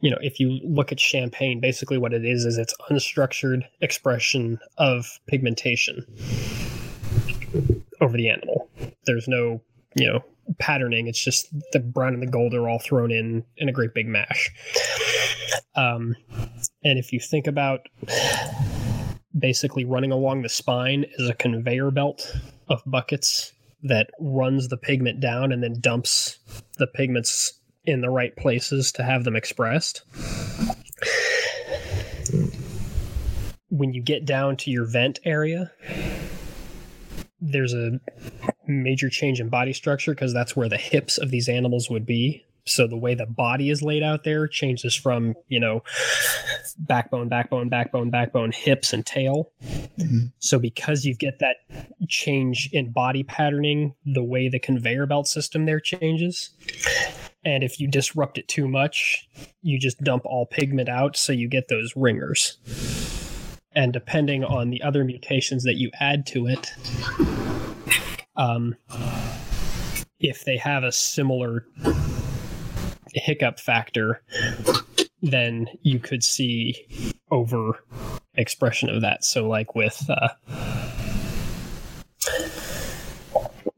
[0.00, 4.58] you know, if you look at Champagne, basically what it is is it's unstructured expression
[4.78, 6.06] of pigmentation
[8.00, 8.68] over the animal.
[9.04, 9.60] There's no,
[9.94, 10.24] you know,
[10.58, 11.06] patterning.
[11.06, 14.06] It's just the brown and the gold are all thrown in in a great big
[14.06, 14.50] mash.
[15.76, 16.16] Um,
[16.82, 17.88] and if you think about
[19.38, 22.34] basically running along the spine is a conveyor belt
[22.68, 23.52] of buckets
[23.82, 26.38] that runs the pigment down and then dumps
[26.78, 30.02] the pigments in the right places to have them expressed.
[33.68, 35.70] When you get down to your vent area,
[37.40, 38.00] there's a
[38.66, 42.44] major change in body structure because that's where the hips of these animals would be.
[42.66, 45.82] So the way the body is laid out there changes from, you know,
[46.78, 49.50] backbone, backbone, backbone, backbone, hips, and tail.
[49.98, 50.26] Mm-hmm.
[50.38, 51.56] So because you get that
[52.08, 56.50] change in body patterning, the way the conveyor belt system there changes.
[57.44, 59.28] And if you disrupt it too much,
[59.62, 62.58] you just dump all pigment out, so you get those ringers.
[63.72, 66.72] And depending on the other mutations that you add to it,
[68.36, 68.76] um,
[70.18, 71.66] if they have a similar
[73.14, 74.22] hiccup factor,
[75.22, 76.86] then you could see
[77.30, 77.82] over
[78.34, 79.24] expression of that.
[79.24, 80.28] So, like with uh,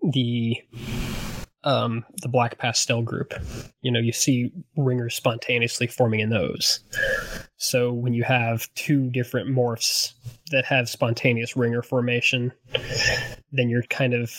[0.03, 0.63] the
[1.65, 3.35] um, the black pastel group,
[3.83, 6.81] you know, you see ringers spontaneously forming in those.
[7.57, 10.13] So when you have two different morphs
[10.51, 12.53] that have spontaneous ringer formation,
[13.53, 14.33] then you're kind of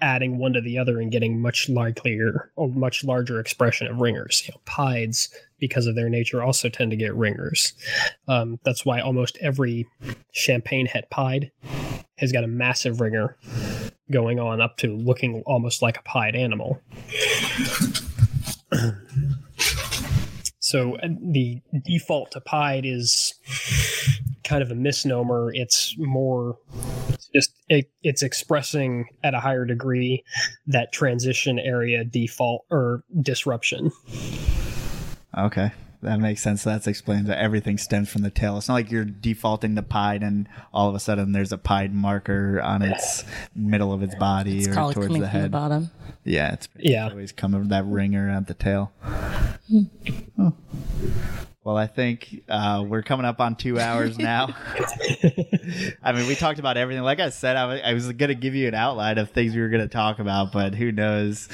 [0.00, 4.42] adding one to the other and getting much likelier or much larger expression of ringers.
[4.44, 7.72] You know, pieds, because of their nature, also tend to get ringers.
[8.26, 9.86] Um, that's why almost every
[10.32, 11.52] champagne het pied
[12.18, 13.36] has got a massive ringer
[14.12, 16.80] going on up to looking almost like a pied animal.
[20.72, 23.34] So uh, the default to pied is
[24.42, 25.50] kind of a misnomer.
[25.52, 26.56] It's more
[27.10, 30.24] it's just it, it's expressing at a higher degree
[30.68, 33.92] that transition area default or disruption.
[35.36, 35.72] Okay.
[36.02, 36.64] That makes sense.
[36.64, 38.58] That explains that everything stems from the tail.
[38.58, 41.94] It's not like you're defaulting to pied and all of a sudden there's a pied
[41.94, 43.24] marker on its
[43.54, 45.50] middle of its body It's or called towards coming the from the head.
[45.52, 45.90] bottom.
[46.24, 47.08] yeah, it's Yeah.
[47.08, 48.90] always coming that ringer at the tail.
[49.68, 49.82] Hmm.
[50.38, 50.54] Oh.
[51.64, 54.48] Well, I think uh, we're coming up on two hours now.
[56.02, 57.04] I mean, we talked about everything.
[57.04, 59.54] Like I said, I was, I was going to give you an outline of things
[59.54, 61.48] we were going to talk about, but who knows?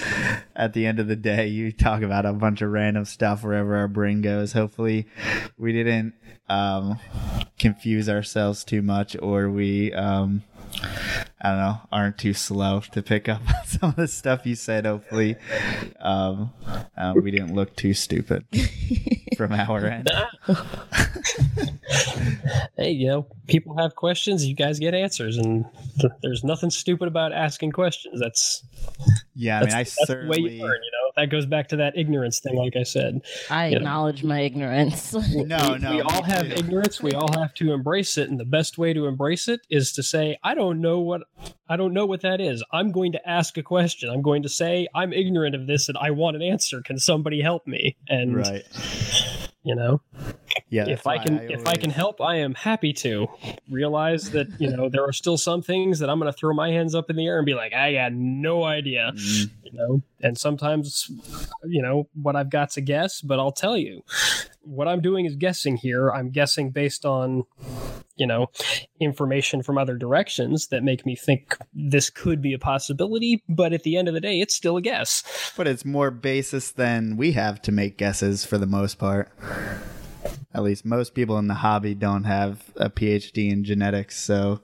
[0.56, 3.76] At the end of the day, you talk about a bunch of random stuff wherever
[3.76, 4.54] our brain goes.
[4.54, 5.06] Hopefully,
[5.58, 6.14] we didn't
[6.48, 6.98] um,
[7.58, 9.92] confuse ourselves too much, or we.
[9.92, 10.42] Um,
[11.40, 14.54] I don't know, aren't too slow to pick up on some of the stuff you
[14.56, 14.86] said.
[14.86, 15.36] Hopefully,
[16.00, 16.52] um,
[16.96, 18.44] uh, we didn't look too stupid
[19.36, 20.10] from our end.
[22.76, 25.64] Hey, you know, people have questions, you guys get answers, and
[26.00, 28.20] th- there's nothing stupid about asking questions.
[28.20, 28.62] That's
[29.34, 30.40] Yeah, I mean, I that's the way certainly.
[30.56, 30.78] you learn.
[30.84, 32.54] You know, that goes back to that ignorance thing.
[32.56, 33.20] Like I said,
[33.50, 33.78] I Yeah.
[33.78, 35.12] acknowledge my ignorance.
[35.12, 36.52] No, no, we all have too.
[36.52, 37.02] ignorance.
[37.02, 40.02] We all have to embrace it, and the best way to embrace it is to
[40.04, 41.22] say, "I don't know what
[41.68, 42.64] I don't know what that is.
[42.72, 44.10] I'm going to ask a question.
[44.10, 46.80] I'm going to say I'm ignorant of this, and I want an answer.
[46.82, 48.64] Can somebody help me?" And Right.
[49.62, 50.00] you know,
[50.68, 50.88] Yeah.
[50.88, 53.28] if I can if I can help, I am happy to.
[53.70, 56.70] Realize that you know there are still some things that I'm going to throw my
[56.70, 59.12] hands up in the air and be like, I got no idea.
[59.14, 61.10] Mm, You know, and sometimes,
[61.66, 64.02] you know, what I've got's a guess, but I'll tell you,
[64.62, 66.10] what I'm doing is guessing here.
[66.10, 67.44] I'm guessing based on
[68.18, 68.50] you know,
[69.00, 73.42] information from other directions that make me think this could be a possibility.
[73.48, 75.22] But at the end of the day, it's still a guess.
[75.56, 79.30] But it's more basis than we have to make guesses for the most part.
[80.54, 84.60] At least most people in the hobby don't have a PhD in genetics, so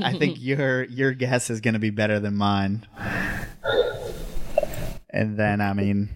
[0.00, 2.86] I think your your guess is going to be better than mine.
[5.10, 6.08] And then, I mean,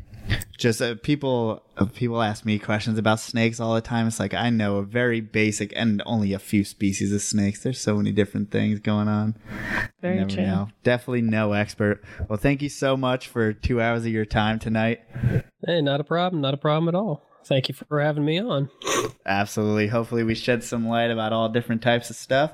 [0.57, 4.07] just uh, people uh, people ask me questions about snakes all the time.
[4.07, 7.63] It's like I know a very basic and only a few species of snakes.
[7.63, 9.37] There's so many different things going on.
[10.01, 10.43] Very Never true.
[10.47, 10.69] know.
[10.83, 12.03] Definitely no expert.
[12.29, 15.03] Well, thank you so much for two hours of your time tonight.
[15.67, 16.41] Hey, not a problem.
[16.41, 17.26] Not a problem at all.
[17.47, 18.71] Thank you for having me on.
[19.25, 19.87] Absolutely.
[19.87, 22.53] Hopefully, we shed some light about all different types of stuff.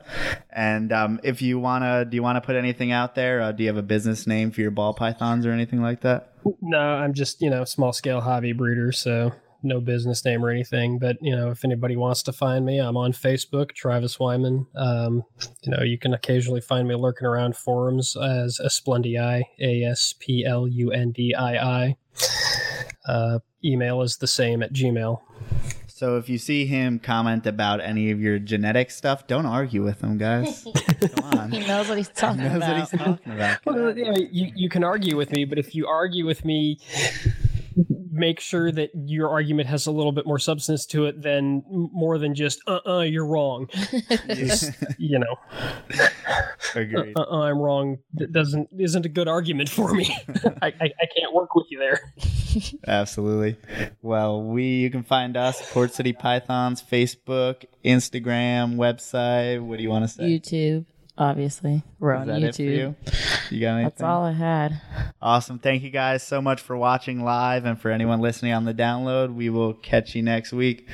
[0.51, 3.41] And um, if you wanna, do you wanna put anything out there?
[3.41, 6.35] Uh, do you have a business name for your ball pythons or anything like that?
[6.61, 9.33] No, I'm just, you know, small scale hobby breeder, so
[9.63, 10.99] no business name or anything.
[10.99, 14.67] But, you know, if anybody wants to find me, I'm on Facebook, Travis Wyman.
[14.75, 15.25] Um,
[15.63, 20.45] you know, you can occasionally find me lurking around forums as Asplundii, A S P
[20.45, 21.97] L U N D I I.
[23.07, 25.21] Uh, email is the same at Gmail.
[25.89, 30.01] So if you see him comment about any of your genetic stuff, don't argue with
[30.03, 30.67] him, guys.
[31.15, 31.51] Come on.
[31.53, 32.91] He knows what he's talking He knows what about.
[32.91, 33.59] he's talking about.
[33.67, 36.81] Well, yeah, you, you can argue with me, but if you argue with me,
[38.11, 42.19] make sure that your argument has a little bit more substance to it than more
[42.19, 43.69] than just uh uh you're wrong.
[44.29, 45.37] Just, you know,
[46.75, 47.15] Agreed.
[47.17, 47.99] uh uh I'm wrong.
[48.15, 50.15] That doesn't isn't a good argument for me.
[50.63, 52.13] I, I I can't work with you there.
[52.87, 53.57] Absolutely.
[54.03, 59.61] Well, we you can find us Port City Pythons, Facebook, Instagram, website.
[59.63, 60.25] What do you want to say?
[60.25, 60.85] YouTube,
[61.23, 61.83] obviously.
[61.99, 62.77] We're Is on that it for YouTube.
[62.77, 62.95] you?
[63.51, 63.85] You got anything?
[63.85, 64.81] That's all I had.
[65.21, 65.59] Awesome.
[65.59, 69.35] Thank you guys so much for watching live and for anyone listening on the download.
[69.35, 70.87] We will catch you next week.